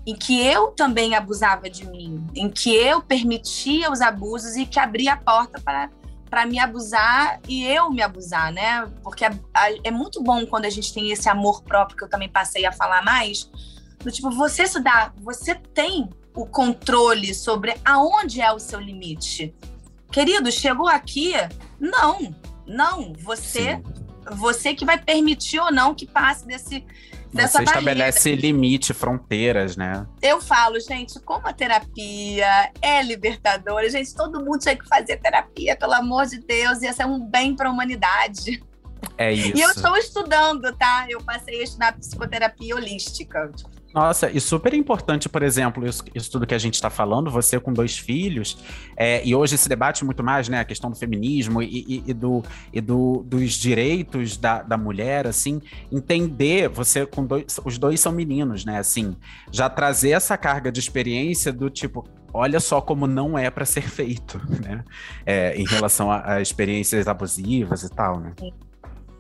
em 0.06 0.14
que 0.14 0.40
eu 0.40 0.68
também 0.68 1.14
abusava 1.14 1.68
de 1.70 1.86
mim, 1.86 2.26
em 2.34 2.50
que 2.50 2.74
eu 2.74 3.00
permitia 3.02 3.90
os 3.90 4.00
abusos 4.00 4.56
e 4.56 4.66
que 4.66 4.78
abria 4.78 5.14
a 5.14 5.16
porta 5.16 5.60
para 5.60 5.90
para 6.30 6.46
me 6.46 6.58
abusar 6.58 7.38
e 7.46 7.62
eu 7.64 7.92
me 7.92 8.02
abusar, 8.02 8.52
né? 8.52 8.90
Porque 9.04 9.24
a- 9.24 9.36
é 9.84 9.90
muito 9.92 10.20
bom 10.20 10.44
quando 10.44 10.64
a 10.64 10.70
gente 10.70 10.92
tem 10.92 11.12
esse 11.12 11.28
amor 11.28 11.62
próprio 11.62 11.96
que 11.96 12.02
eu 12.02 12.08
também 12.08 12.28
passei 12.28 12.66
a 12.66 12.72
falar 12.72 13.04
mais, 13.04 13.48
do 14.00 14.10
tipo, 14.10 14.32
você 14.32 14.66
se 14.66 14.80
dá, 14.80 15.12
você 15.22 15.54
tem 15.54 16.10
o 16.34 16.44
controle 16.44 17.32
sobre 17.32 17.76
aonde 17.84 18.40
é 18.40 18.52
o 18.52 18.58
seu 18.58 18.80
limite. 18.80 19.54
Querido, 20.10 20.50
chegou 20.50 20.88
aqui? 20.88 21.34
Não, 21.78 22.34
não, 22.66 23.12
você, 23.20 23.76
Sim. 23.76 23.82
você 24.32 24.74
que 24.74 24.84
vai 24.84 24.98
permitir 24.98 25.60
ou 25.60 25.70
não 25.70 25.94
que 25.94 26.04
passe 26.04 26.44
desse 26.44 26.84
dessa 27.34 27.58
Você 27.58 27.64
barreira. 27.64 27.80
estabelece 27.80 28.34
limite, 28.36 28.94
fronteiras, 28.94 29.76
né? 29.76 30.06
Eu 30.22 30.40
falo, 30.40 30.78
gente, 30.80 31.18
como 31.20 31.46
a 31.46 31.52
terapia 31.52 32.70
é 32.80 33.02
libertadora, 33.02 33.88
gente, 33.90 34.14
todo 34.14 34.42
mundo 34.42 34.60
tinha 34.60 34.76
que 34.76 34.86
fazer 34.88 35.18
terapia, 35.18 35.76
pelo 35.76 35.92
amor 35.92 36.26
de 36.26 36.38
Deus, 36.38 36.80
ia 36.82 36.92
ser 36.92 37.06
um 37.06 37.20
bem 37.20 37.54
para 37.54 37.68
a 37.68 37.72
humanidade. 37.72 38.62
É 39.18 39.32
isso. 39.32 39.56
E 39.56 39.60
eu 39.60 39.70
estou 39.70 39.96
estudando, 39.96 40.72
tá? 40.76 41.06
Eu 41.08 41.20
passei 41.22 41.60
a 41.60 41.64
estudar 41.64 41.92
psicoterapia 41.92 42.74
holística. 42.74 43.50
Nossa, 43.94 44.28
e 44.28 44.40
super 44.40 44.74
importante, 44.74 45.28
por 45.28 45.40
exemplo, 45.40 45.86
isso, 45.86 46.02
isso 46.12 46.28
tudo 46.28 46.44
que 46.48 46.54
a 46.54 46.58
gente 46.58 46.74
está 46.74 46.90
falando, 46.90 47.30
você 47.30 47.60
com 47.60 47.72
dois 47.72 47.96
filhos, 47.96 48.58
é, 48.96 49.24
e 49.24 49.36
hoje 49.36 49.56
se 49.56 49.68
debate 49.68 50.04
muito 50.04 50.20
mais, 50.20 50.48
né, 50.48 50.58
a 50.58 50.64
questão 50.64 50.90
do 50.90 50.96
feminismo 50.96 51.62
e, 51.62 51.66
e- 51.88 52.04
e 52.08 52.12
do, 52.12 52.42
e 52.72 52.80
do- 52.80 53.22
dos 53.24 53.52
direitos 53.52 54.36
da, 54.36 54.62
da 54.62 54.76
mulher, 54.76 55.28
assim, 55.28 55.62
entender, 55.92 56.68
você 56.68 57.06
com 57.06 57.24
dois, 57.24 57.60
os 57.64 57.78
dois 57.78 58.00
são 58.00 58.10
meninos, 58.10 58.64
né, 58.64 58.78
assim, 58.78 59.16
já 59.52 59.70
trazer 59.70 60.10
essa 60.10 60.36
carga 60.36 60.72
de 60.72 60.80
experiência 60.80 61.52
do 61.52 61.70
tipo, 61.70 62.04
olha 62.32 62.58
só 62.58 62.80
como 62.80 63.06
não 63.06 63.38
é 63.38 63.48
para 63.48 63.64
ser 63.64 63.88
feito, 63.88 64.40
né, 64.60 64.82
é, 65.24 65.54
em 65.56 65.64
relação 65.66 66.10
a, 66.10 66.34
a 66.34 66.42
experiências 66.42 67.06
abusivas 67.06 67.84
e 67.84 67.88
tal, 67.90 68.18
né. 68.18 68.32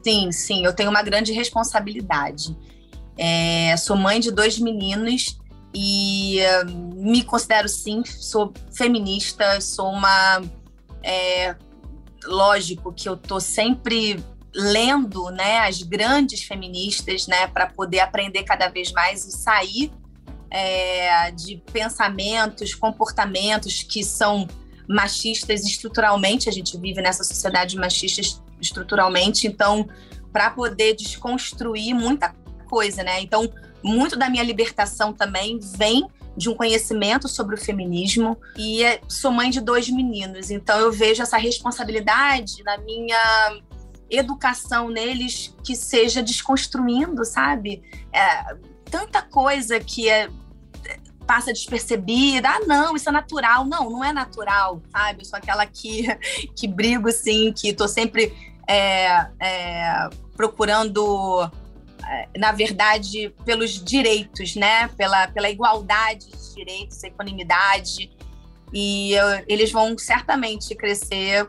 Sim, 0.02 0.32
sim, 0.32 0.64
eu 0.64 0.74
tenho 0.74 0.90
uma 0.90 1.02
grande 1.02 1.32
responsabilidade. 1.32 2.54
É, 3.16 3.76
sou 3.76 3.96
mãe 3.96 4.18
de 4.20 4.30
dois 4.30 4.58
meninos 4.58 5.38
e 5.74 6.38
eh, 6.40 6.64
me 6.64 7.22
considero 7.24 7.68
sim, 7.68 8.04
sou 8.04 8.52
feminista, 8.72 9.60
sou 9.60 9.90
uma. 9.90 10.42
é, 11.02 11.54
lógico 12.24 12.92
que 12.92 13.08
eu 13.08 13.16
tô 13.16 13.38
sempre 13.40 14.22
lendo 14.54 15.30
né, 15.30 15.58
as 15.60 15.82
grandes 15.82 16.42
feministas 16.44 17.26
né, 17.26 17.46
para 17.48 17.66
poder 17.66 18.00
aprender 18.00 18.44
cada 18.44 18.68
vez 18.68 18.92
mais 18.92 19.24
e 19.26 19.32
sair 19.32 19.90
é, 20.50 21.30
de 21.32 21.60
pensamentos, 21.72 22.72
comportamentos 22.74 23.82
que 23.82 24.04
são 24.04 24.46
machistas 24.88 25.64
estruturalmente. 25.64 26.48
A 26.48 26.52
gente 26.52 26.78
vive 26.78 27.02
nessa 27.02 27.24
sociedade 27.24 27.76
machista 27.76 28.20
est- 28.20 28.40
estruturalmente, 28.60 29.46
então, 29.48 29.88
para 30.32 30.50
poder 30.50 30.94
desconstruir 30.94 31.92
muita 31.92 32.32
coisa, 32.74 33.04
né? 33.04 33.20
Então, 33.20 33.48
muito 33.84 34.18
da 34.18 34.28
minha 34.28 34.42
libertação 34.42 35.12
também 35.12 35.60
vem 35.76 36.08
de 36.36 36.48
um 36.48 36.54
conhecimento 36.56 37.28
sobre 37.28 37.54
o 37.54 37.58
feminismo 37.58 38.36
e 38.58 38.82
sou 39.08 39.30
mãe 39.30 39.48
de 39.48 39.60
dois 39.60 39.88
meninos, 39.88 40.50
então 40.50 40.76
eu 40.80 40.90
vejo 40.90 41.22
essa 41.22 41.36
responsabilidade 41.36 42.64
na 42.64 42.76
minha 42.78 43.60
educação 44.10 44.88
neles 44.88 45.54
que 45.62 45.76
seja 45.76 46.20
desconstruindo, 46.20 47.24
sabe? 47.24 47.80
É, 48.12 48.56
tanta 48.90 49.22
coisa 49.22 49.78
que 49.78 50.08
é, 50.08 50.28
passa 51.24 51.52
despercebida. 51.52 52.48
Ah, 52.48 52.60
não, 52.66 52.96
isso 52.96 53.08
é 53.08 53.12
natural. 53.12 53.64
Não, 53.64 53.88
não 53.88 54.04
é 54.04 54.12
natural, 54.12 54.82
sabe? 54.90 55.22
Eu 55.22 55.24
sou 55.26 55.38
aquela 55.38 55.64
que, 55.66 56.06
que 56.56 56.66
brigo, 56.66 57.10
sim, 57.12 57.52
que 57.52 57.72
tô 57.72 57.86
sempre 57.86 58.34
é, 58.68 59.28
é, 59.40 60.10
procurando, 60.36 61.50
na 62.36 62.52
verdade, 62.52 63.32
pelos 63.44 63.82
direitos, 63.82 64.54
né? 64.56 64.88
Pela, 64.96 65.28
pela 65.28 65.50
igualdade 65.50 66.26
de 66.26 66.54
direitos, 66.54 67.02
equanimidade. 67.02 68.10
E 68.72 69.12
eu- 69.12 69.44
eles 69.48 69.70
vão 69.70 69.96
certamente 69.96 70.74
crescer 70.74 71.46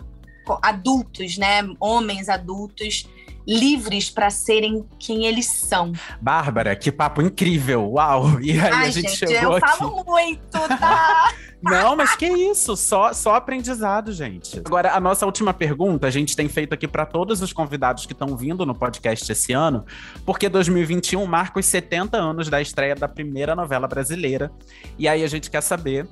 adultos, 0.61 1.37
né? 1.37 1.61
Homens 1.79 2.29
adultos 2.29 3.07
livres 3.47 4.09
para 4.09 4.29
serem 4.29 4.85
quem 4.99 5.25
eles 5.25 5.45
são. 5.45 5.93
Bárbara, 6.21 6.75
que 6.75 6.91
papo 6.91 7.21
incrível! 7.21 7.91
Uau! 7.91 8.39
E 8.45 8.51
aí 8.51 8.59
Ai, 8.59 8.87
a 8.87 8.91
gente, 8.91 9.09
gente, 9.09 9.17
chegou 9.17 9.53
eu 9.53 9.53
aqui. 9.55 9.77
falo 9.77 10.03
muito, 10.05 10.51
tá? 10.79 11.33
Não, 11.61 11.95
mas 11.95 12.15
que 12.15 12.27
isso? 12.27 12.77
Só, 12.77 13.11
só 13.11 13.35
aprendizado, 13.35 14.13
gente. 14.13 14.59
Agora, 14.63 14.93
a 14.93 14.99
nossa 14.99 15.25
última 15.25 15.51
pergunta 15.51 16.05
a 16.05 16.11
gente 16.11 16.35
tem 16.35 16.47
feito 16.47 16.73
aqui 16.73 16.87
para 16.87 17.05
todos 17.07 17.41
os 17.41 17.51
convidados 17.51 18.05
que 18.05 18.13
estão 18.13 18.37
vindo 18.37 18.65
no 18.65 18.75
podcast 18.75 19.31
esse 19.31 19.51
ano, 19.51 19.83
porque 20.25 20.47
2021 20.47 21.25
marca 21.25 21.59
os 21.59 21.65
70 21.65 22.17
anos 22.17 22.49
da 22.49 22.61
estreia 22.61 22.93
da 22.93 23.07
primeira 23.07 23.55
novela 23.55 23.87
brasileira. 23.87 24.51
E 24.97 25.07
aí 25.07 25.23
a 25.23 25.27
gente 25.27 25.49
quer 25.49 25.61
saber 25.61 26.07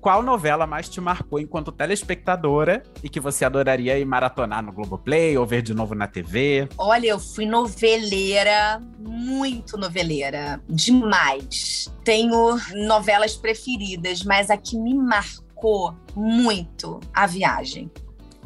qual 0.00 0.22
novela 0.22 0.66
mais 0.66 0.88
te 0.88 1.00
marcou 1.00 1.40
enquanto 1.40 1.72
telespectadora 1.72 2.82
e 3.02 3.08
que 3.08 3.20
você 3.20 3.44
adoraria 3.44 3.98
ir 3.98 4.04
maratonar 4.04 4.62
no 4.62 4.72
Globoplay 4.72 5.36
ou 5.36 5.44
ver 5.44 5.62
de 5.62 5.74
novo 5.74 5.94
na 5.94 6.06
TV? 6.06 6.68
Olha, 6.78 7.08
eu 7.08 7.18
fui 7.18 7.46
noveleira, 7.46 8.80
muito 8.98 9.76
noveleira, 9.76 10.60
demais. 10.68 11.92
Tenho 12.04 12.58
novelas 12.86 13.36
preferidas, 13.36 14.22
mas 14.22 14.50
a 14.50 14.56
que 14.56 14.78
me 14.78 14.94
marcou 14.94 15.94
muito 16.14 17.00
a 17.12 17.26
viagem. 17.26 17.90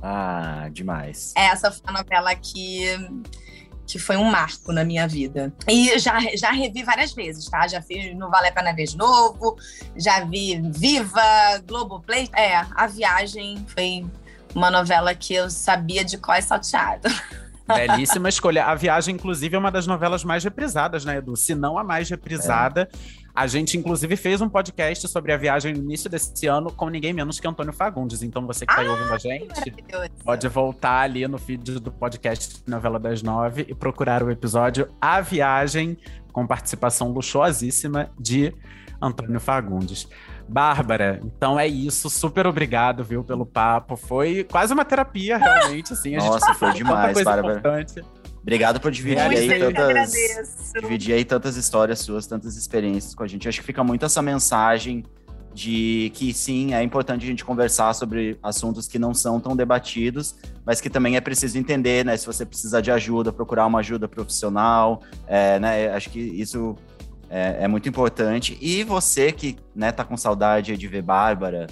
Ah, 0.02 0.68
demais. 0.72 1.32
Essa 1.36 1.70
foi 1.70 1.82
a 1.86 1.92
novela 1.92 2.34
que 2.34 2.86
que 3.92 3.98
foi 3.98 4.16
um 4.16 4.24
marco 4.24 4.72
na 4.72 4.86
minha 4.86 5.06
vida. 5.06 5.52
E 5.68 5.98
já, 5.98 6.18
já 6.34 6.50
revi 6.50 6.82
várias 6.82 7.12
vezes, 7.12 7.44
tá? 7.50 7.68
Já 7.68 7.82
fiz 7.82 8.16
No 8.16 8.30
Vale 8.30 8.48
a 8.48 8.52
Pena 8.52 8.72
de 8.72 8.96
Novo, 8.96 9.58
já 9.94 10.24
vi 10.24 10.62
Viva, 10.70 11.20
Globoplay. 11.66 12.26
É, 12.34 12.56
A 12.74 12.86
Viagem 12.86 13.62
foi 13.68 14.06
uma 14.54 14.70
novela 14.70 15.14
que 15.14 15.34
eu 15.34 15.50
sabia 15.50 16.02
de 16.02 16.16
qual 16.16 16.38
é 16.38 16.40
salteado. 16.40 17.06
Belíssima 17.68 18.30
escolha. 18.30 18.64
A 18.64 18.74
Viagem, 18.74 19.14
inclusive, 19.14 19.54
é 19.54 19.58
uma 19.58 19.70
das 19.70 19.86
novelas 19.86 20.24
mais 20.24 20.42
reprisadas, 20.42 21.04
né, 21.04 21.18
Edu? 21.18 21.36
Se 21.36 21.54
não 21.54 21.76
a 21.76 21.84
mais 21.84 22.08
reprisada. 22.08 22.88
É. 22.90 23.21
A 23.34 23.46
gente, 23.46 23.78
inclusive, 23.78 24.14
fez 24.14 24.42
um 24.42 24.48
podcast 24.48 25.08
sobre 25.08 25.32
a 25.32 25.36
viagem 25.38 25.72
no 25.72 25.78
início 25.78 26.10
desse 26.10 26.46
ano 26.46 26.70
com 26.70 26.90
ninguém 26.90 27.14
menos 27.14 27.40
que 27.40 27.48
Antônio 27.48 27.72
Fagundes. 27.72 28.22
Então, 28.22 28.46
você 28.46 28.66
que 28.66 28.72
está 28.72 28.82
ouvindo 28.82 29.12
a 29.12 29.18
gente, 29.18 29.74
pode 30.22 30.46
voltar 30.48 31.00
ali 31.00 31.26
no 31.26 31.38
feed 31.38 31.80
do 31.80 31.90
podcast 31.90 32.62
Novela 32.66 32.98
das 32.98 33.22
Nove 33.22 33.64
e 33.68 33.74
procurar 33.74 34.22
o 34.22 34.30
episódio 34.30 34.88
A 35.00 35.22
Viagem, 35.22 35.96
com 36.30 36.46
participação 36.46 37.10
luxuosíssima 37.10 38.10
de 38.20 38.54
Antônio 39.00 39.40
Fagundes. 39.40 40.06
Bárbara, 40.46 41.18
então 41.24 41.58
é 41.58 41.66
isso. 41.66 42.10
Super 42.10 42.46
obrigado, 42.46 43.02
viu, 43.02 43.24
pelo 43.24 43.46
papo. 43.46 43.96
Foi 43.96 44.44
quase 44.44 44.74
uma 44.74 44.84
terapia, 44.84 45.38
realmente. 45.38 45.94
Assim, 45.94 46.16
a 46.16 46.18
Nossa, 46.18 46.48
gente 46.48 46.58
foi 46.58 46.72
demais, 46.72 47.22
Bárbara. 47.22 47.58
Importante. 47.58 48.04
Obrigado 48.42 48.80
por 48.80 48.90
dividir 48.90 49.24
Muito 49.24 49.38
aí 49.38 49.72
tantas, 49.72 50.12
dividir 50.80 51.14
aí 51.14 51.24
tantas 51.24 51.56
histórias 51.56 52.00
suas, 52.00 52.26
tantas 52.26 52.56
experiências 52.56 53.14
com 53.14 53.22
a 53.22 53.26
gente. 53.26 53.48
Acho 53.48 53.60
que 53.60 53.66
fica 53.66 53.84
muito 53.84 54.04
essa 54.04 54.20
mensagem 54.20 55.04
de 55.54 56.10
que 56.14 56.32
sim, 56.32 56.74
é 56.74 56.82
importante 56.82 57.24
a 57.24 57.28
gente 57.28 57.44
conversar 57.44 57.92
sobre 57.94 58.38
assuntos 58.42 58.88
que 58.88 58.98
não 58.98 59.12
são 59.14 59.38
tão 59.38 59.54
debatidos, 59.54 60.34
mas 60.64 60.80
que 60.80 60.88
também 60.88 61.16
é 61.16 61.20
preciso 61.20 61.58
entender, 61.58 62.04
né? 62.04 62.16
Se 62.16 62.26
você 62.26 62.44
precisar 62.44 62.80
de 62.80 62.90
ajuda, 62.90 63.32
procurar 63.32 63.66
uma 63.66 63.80
ajuda 63.80 64.08
profissional, 64.08 65.02
é, 65.26 65.60
né? 65.60 65.88
Acho 65.90 66.10
que 66.10 66.18
isso 66.18 66.74
é, 67.28 67.64
é, 67.64 67.68
muito 67.68 67.88
importante. 67.88 68.58
E 68.60 68.82
você 68.82 69.30
que 69.30 69.56
né, 69.74 69.92
tá 69.92 70.04
com 70.04 70.16
saudade 70.16 70.76
de 70.76 70.88
ver 70.88 71.02
Bárbara, 71.02 71.66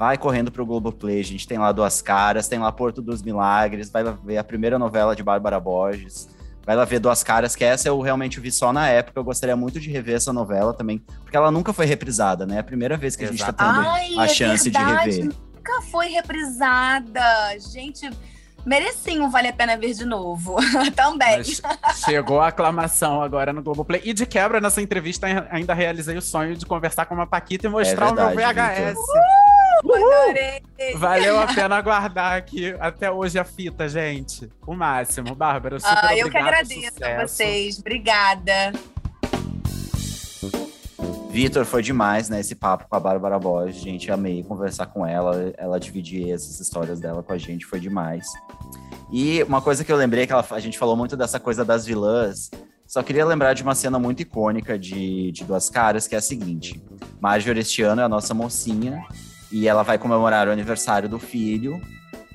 vai 0.00 0.16
correndo 0.16 0.50
pro 0.50 0.64
Globoplay, 0.64 1.20
a 1.20 1.24
gente 1.24 1.46
tem 1.46 1.58
lá 1.58 1.70
Duas 1.72 2.00
Caras, 2.00 2.48
tem 2.48 2.58
lá 2.58 2.72
Porto 2.72 3.02
dos 3.02 3.20
Milagres, 3.22 3.90
vai 3.90 4.02
lá 4.02 4.12
ver 4.12 4.38
a 4.38 4.42
primeira 4.42 4.78
novela 4.78 5.14
de 5.14 5.22
Bárbara 5.22 5.60
Borges, 5.60 6.26
vai 6.64 6.74
lá 6.74 6.86
ver 6.86 7.00
Duas 7.00 7.22
Caras, 7.22 7.54
que 7.54 7.62
essa 7.62 7.86
eu 7.86 8.00
realmente 8.00 8.40
vi 8.40 8.50
só 8.50 8.72
na 8.72 8.88
época, 8.88 9.20
eu 9.20 9.24
gostaria 9.24 9.54
muito 9.54 9.78
de 9.78 9.90
rever 9.90 10.16
essa 10.16 10.32
novela 10.32 10.72
também, 10.72 11.04
porque 11.22 11.36
ela 11.36 11.50
nunca 11.50 11.74
foi 11.74 11.84
reprisada, 11.84 12.46
né? 12.46 12.56
É 12.56 12.58
a 12.60 12.64
primeira 12.64 12.96
vez 12.96 13.14
que 13.14 13.26
a 13.26 13.28
gente 13.28 13.44
tá 13.44 13.52
tendo 13.52 13.86
Ai, 13.86 14.14
a 14.16 14.24
é 14.24 14.28
chance 14.28 14.70
verdade, 14.70 15.10
de 15.10 15.20
rever. 15.20 15.36
Nunca 15.54 15.82
foi 15.90 16.08
reprisada. 16.08 17.20
Gente, 17.70 18.08
merecia 18.64 19.22
um 19.22 19.28
Vale 19.28 19.48
a 19.48 19.52
Pena 19.52 19.76
Ver 19.76 19.92
de 19.92 20.06
novo. 20.06 20.56
Também. 20.96 21.36
Mas 21.36 21.62
chegou 22.06 22.40
a 22.40 22.48
aclamação 22.48 23.20
agora 23.20 23.52
no 23.52 23.62
Globoplay. 23.62 24.00
E 24.02 24.14
de 24.14 24.24
quebra, 24.24 24.62
nessa 24.62 24.80
entrevista, 24.80 25.26
ainda 25.50 25.74
realizei 25.74 26.16
o 26.16 26.22
sonho 26.22 26.56
de 26.56 26.64
conversar 26.64 27.04
com 27.04 27.14
uma 27.14 27.26
Paquita 27.26 27.66
e 27.66 27.70
mostrar 27.70 28.06
É 28.06 28.14
verdade, 28.14 28.32
o 28.32 28.36
meu 28.36 28.94
VHS. 28.94 29.59
Adorei. 29.84 30.62
Valeu 30.96 31.38
a 31.40 31.46
pena 31.46 31.76
aguardar 31.76 32.34
aqui 32.34 32.74
até 32.78 33.10
hoje 33.10 33.38
a 33.38 33.44
fita, 33.44 33.88
gente. 33.88 34.48
O 34.66 34.74
máximo. 34.74 35.34
Bárbara, 35.34 35.78
super 35.80 35.98
Ah, 36.04 36.16
eu 36.16 36.30
que 36.30 36.36
agradeço 36.36 36.86
a 36.88 36.90
sucesso. 36.92 37.28
vocês. 37.36 37.78
Obrigada. 37.78 38.72
Vitor, 41.30 41.64
foi 41.64 41.82
demais, 41.82 42.28
né? 42.28 42.40
Esse 42.40 42.54
papo 42.56 42.86
com 42.88 42.96
a 42.96 43.00
Bárbara 43.00 43.38
Borges. 43.38 43.80
Gente, 43.80 44.10
amei 44.10 44.42
conversar 44.42 44.86
com 44.86 45.06
ela, 45.06 45.52
ela 45.56 45.78
dividir 45.78 46.30
essas 46.32 46.58
histórias 46.58 46.98
dela 46.98 47.22
com 47.22 47.32
a 47.32 47.38
gente, 47.38 47.64
foi 47.64 47.78
demais. 47.78 48.26
E 49.12 49.42
uma 49.44 49.62
coisa 49.62 49.84
que 49.84 49.92
eu 49.92 49.96
lembrei, 49.96 50.26
que 50.26 50.32
ela, 50.32 50.44
a 50.50 50.60
gente 50.60 50.76
falou 50.78 50.96
muito 50.96 51.16
dessa 51.16 51.38
coisa 51.38 51.64
das 51.64 51.86
vilãs, 51.86 52.50
só 52.86 53.00
queria 53.02 53.24
lembrar 53.24 53.54
de 53.54 53.62
uma 53.62 53.74
cena 53.76 53.96
muito 53.98 54.22
icônica 54.22 54.76
de, 54.76 55.30
de 55.30 55.44
Duas 55.44 55.70
Caras, 55.70 56.08
que 56.08 56.16
é 56.16 56.18
a 56.18 56.20
seguinte. 56.20 56.82
Marjorie 57.20 57.60
este 57.60 57.82
ano 57.82 58.00
é 58.00 58.04
a 58.04 58.08
nossa 58.08 58.34
mocinha, 58.34 59.04
e 59.50 59.66
ela 59.66 59.82
vai 59.82 59.98
comemorar 59.98 60.48
o 60.48 60.50
aniversário 60.52 61.08
do 61.08 61.18
filho 61.18 61.80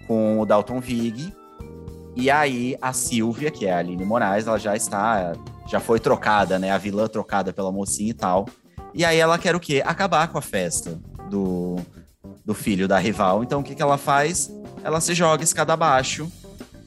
com 0.08 0.40
o 0.40 0.46
Dalton 0.46 0.80
Vig. 0.80 1.34
E 2.16 2.30
aí 2.30 2.78
a 2.82 2.94
Silvia, 2.94 3.52
que 3.52 3.66
é 3.66 3.74
a 3.74 3.80
Aline 3.80 4.06
Moraes, 4.06 4.48
ela 4.48 4.58
já 4.58 4.76
está, 4.76 5.34
já 5.68 5.80
foi 5.80 6.00
trocada, 6.00 6.58
né? 6.58 6.72
A 6.72 6.78
vilã 6.78 7.08
trocada 7.08 7.52
pela 7.52 7.72
mocinha 7.72 8.12
e 8.12 8.14
tal. 8.14 8.46
E 8.94 9.04
aí 9.04 9.18
ela 9.18 9.38
quer 9.38 9.56
o 9.56 9.60
quê? 9.60 9.84
Acabar 9.86 10.28
com 10.30 10.38
a 10.38 10.42
festa 10.42 11.00
do, 11.30 11.76
do 12.46 12.54
filho 12.54 12.88
da 12.88 12.98
rival. 12.98 13.44
Então 13.44 13.60
o 13.60 13.64
que, 13.64 13.76
que 13.76 13.82
ela 13.82 13.98
faz? 13.98 14.50
Ela 14.84 15.02
se 15.02 15.14
joga 15.14 15.44
escada 15.44 15.74
abaixo, 15.74 16.32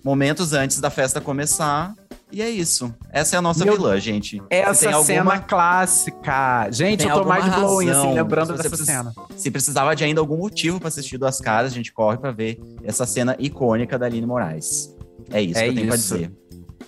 momentos 0.03 0.53
antes 0.53 0.81
da 0.81 0.89
festa 0.89 1.21
começar. 1.21 1.95
E 2.31 2.43
é 2.43 2.51
isso. 2.51 2.95
Essa 3.11 3.37
é 3.37 3.39
a 3.39 3.43
nossa 3.43 3.65
Meu- 3.65 3.75
vilã, 3.75 3.99
gente. 3.99 4.43
Essa 4.51 4.87
alguma- 4.89 5.05
cena 5.05 5.39
clássica. 5.41 6.69
Gente, 6.71 7.07
eu 7.07 7.15
tô 7.15 7.25
mais 7.25 7.45
blowing, 7.55 7.89
assim, 7.91 8.13
lembrando 8.13 8.53
dessa 8.57 8.69
precisa- 8.69 8.85
cena. 8.93 9.13
Se 9.37 9.51
precisava 9.51 9.97
de 9.97 10.05
ainda 10.05 10.21
algum 10.21 10.37
motivo 10.37 10.79
pra 10.79 10.89
assistir 10.89 11.17
Duas 11.19 11.41
Caras, 11.41 11.73
a 11.73 11.75
gente 11.75 11.93
corre 11.93 12.19
pra 12.19 12.31
ver 12.31 12.61
essa 12.85 13.07
cena 13.07 13.35
icônica 13.39 13.99
da 13.99 14.07
Aline 14.07 14.27
Moraes. 14.27 14.95
É 15.31 15.41
isso 15.43 15.59
É 15.59 15.65
que 15.65 15.69
eu 15.71 15.75
tenho 15.75 15.87
pra 15.87 15.97
isso. 15.97 16.15
dizer. 16.15 16.33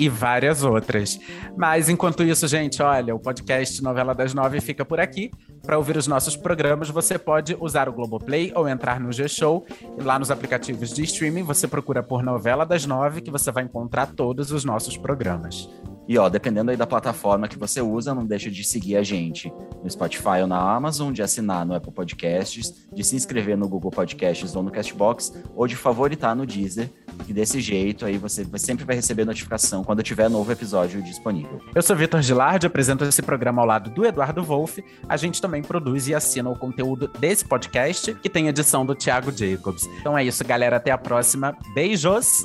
E 0.01 0.09
várias 0.09 0.65
outras. 0.65 1.21
Mas 1.55 1.91
enquanto 1.91 2.23
isso, 2.23 2.49
gente, 2.49 2.83
olha, 2.83 3.15
o 3.15 3.19
podcast 3.19 3.83
Novela 3.83 4.15
das 4.15 4.33
Nove 4.33 4.59
fica 4.59 4.83
por 4.83 4.99
aqui. 4.99 5.31
Para 5.63 5.77
ouvir 5.77 5.95
os 5.99 6.07
nossos 6.07 6.35
programas, 6.35 6.89
você 6.89 7.19
pode 7.19 7.55
usar 7.61 7.87
o 7.87 7.93
Globoplay 7.93 8.51
ou 8.57 8.67
entrar 8.67 8.99
no 8.99 9.13
G-Show. 9.13 9.67
Lá 10.03 10.19
nos 10.19 10.31
aplicativos 10.31 10.95
de 10.95 11.03
streaming, 11.03 11.43
você 11.43 11.69
procura 11.69 12.03
por 12.03 12.23
Novela 12.23 12.65
das 12.65 12.87
Nove, 12.87 13.21
que 13.21 13.31
você 13.31 13.53
vai 13.53 13.65
encontrar 13.65 14.07
todos 14.07 14.51
os 14.51 14.65
nossos 14.65 14.97
programas. 14.97 15.69
E 16.11 16.19
ó, 16.19 16.29
dependendo 16.29 16.73
aí 16.73 16.77
da 16.77 16.89
plataforma 16.89 17.47
que 17.47 17.57
você 17.57 17.81
usa, 17.81 18.13
não 18.13 18.27
deixa 18.27 18.51
de 18.51 18.65
seguir 18.65 18.97
a 18.97 19.03
gente 19.05 19.49
no 19.81 19.89
Spotify 19.89 20.41
ou 20.43 20.49
na 20.49 20.59
Amazon, 20.59 21.13
de 21.13 21.23
assinar 21.23 21.65
no 21.65 21.73
Apple 21.73 21.93
Podcasts, 21.93 22.89
de 22.93 23.05
se 23.05 23.15
inscrever 23.15 23.57
no 23.57 23.69
Google 23.69 23.93
Podcasts 23.93 24.57
ou 24.57 24.65
no 24.65 24.73
Castbox, 24.73 25.33
ou 25.55 25.69
de 25.69 25.77
favoritar 25.77 26.35
no 26.35 26.45
Deezer, 26.45 26.91
que 27.25 27.33
desse 27.33 27.61
jeito 27.61 28.05
aí 28.05 28.19
você 28.19 28.45
sempre 28.57 28.85
vai 28.85 28.97
receber 28.97 29.25
notificação 29.25 29.85
quando 29.85 30.03
tiver 30.03 30.29
novo 30.29 30.51
episódio 30.51 31.01
disponível. 31.01 31.61
Eu 31.73 31.81
sou 31.81 31.95
Vitor 31.95 32.21
Gilardi, 32.21 32.67
apresento 32.67 33.05
esse 33.05 33.23
programa 33.23 33.63
ao 33.63 33.69
lado 33.69 33.89
do 33.91 34.05
Eduardo 34.05 34.43
Wolff. 34.43 34.83
A 35.09 35.17
gente 35.17 35.41
também 35.41 35.63
produz 35.63 36.09
e 36.09 36.15
assina 36.17 36.51
o 36.51 36.59
conteúdo 36.59 37.09
desse 37.21 37.45
podcast, 37.45 38.15
que 38.15 38.29
tem 38.29 38.49
edição 38.49 38.85
do 38.85 38.97
Thiago 38.97 39.31
Jacobs. 39.31 39.87
Então 40.01 40.19
é 40.19 40.25
isso, 40.25 40.45
galera. 40.45 40.79
Até 40.79 40.91
a 40.91 40.99
próxima. 40.99 41.57
Beijos! 41.73 42.45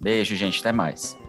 Beijo, 0.00 0.36
gente, 0.36 0.60
até 0.60 0.70
mais. 0.70 1.19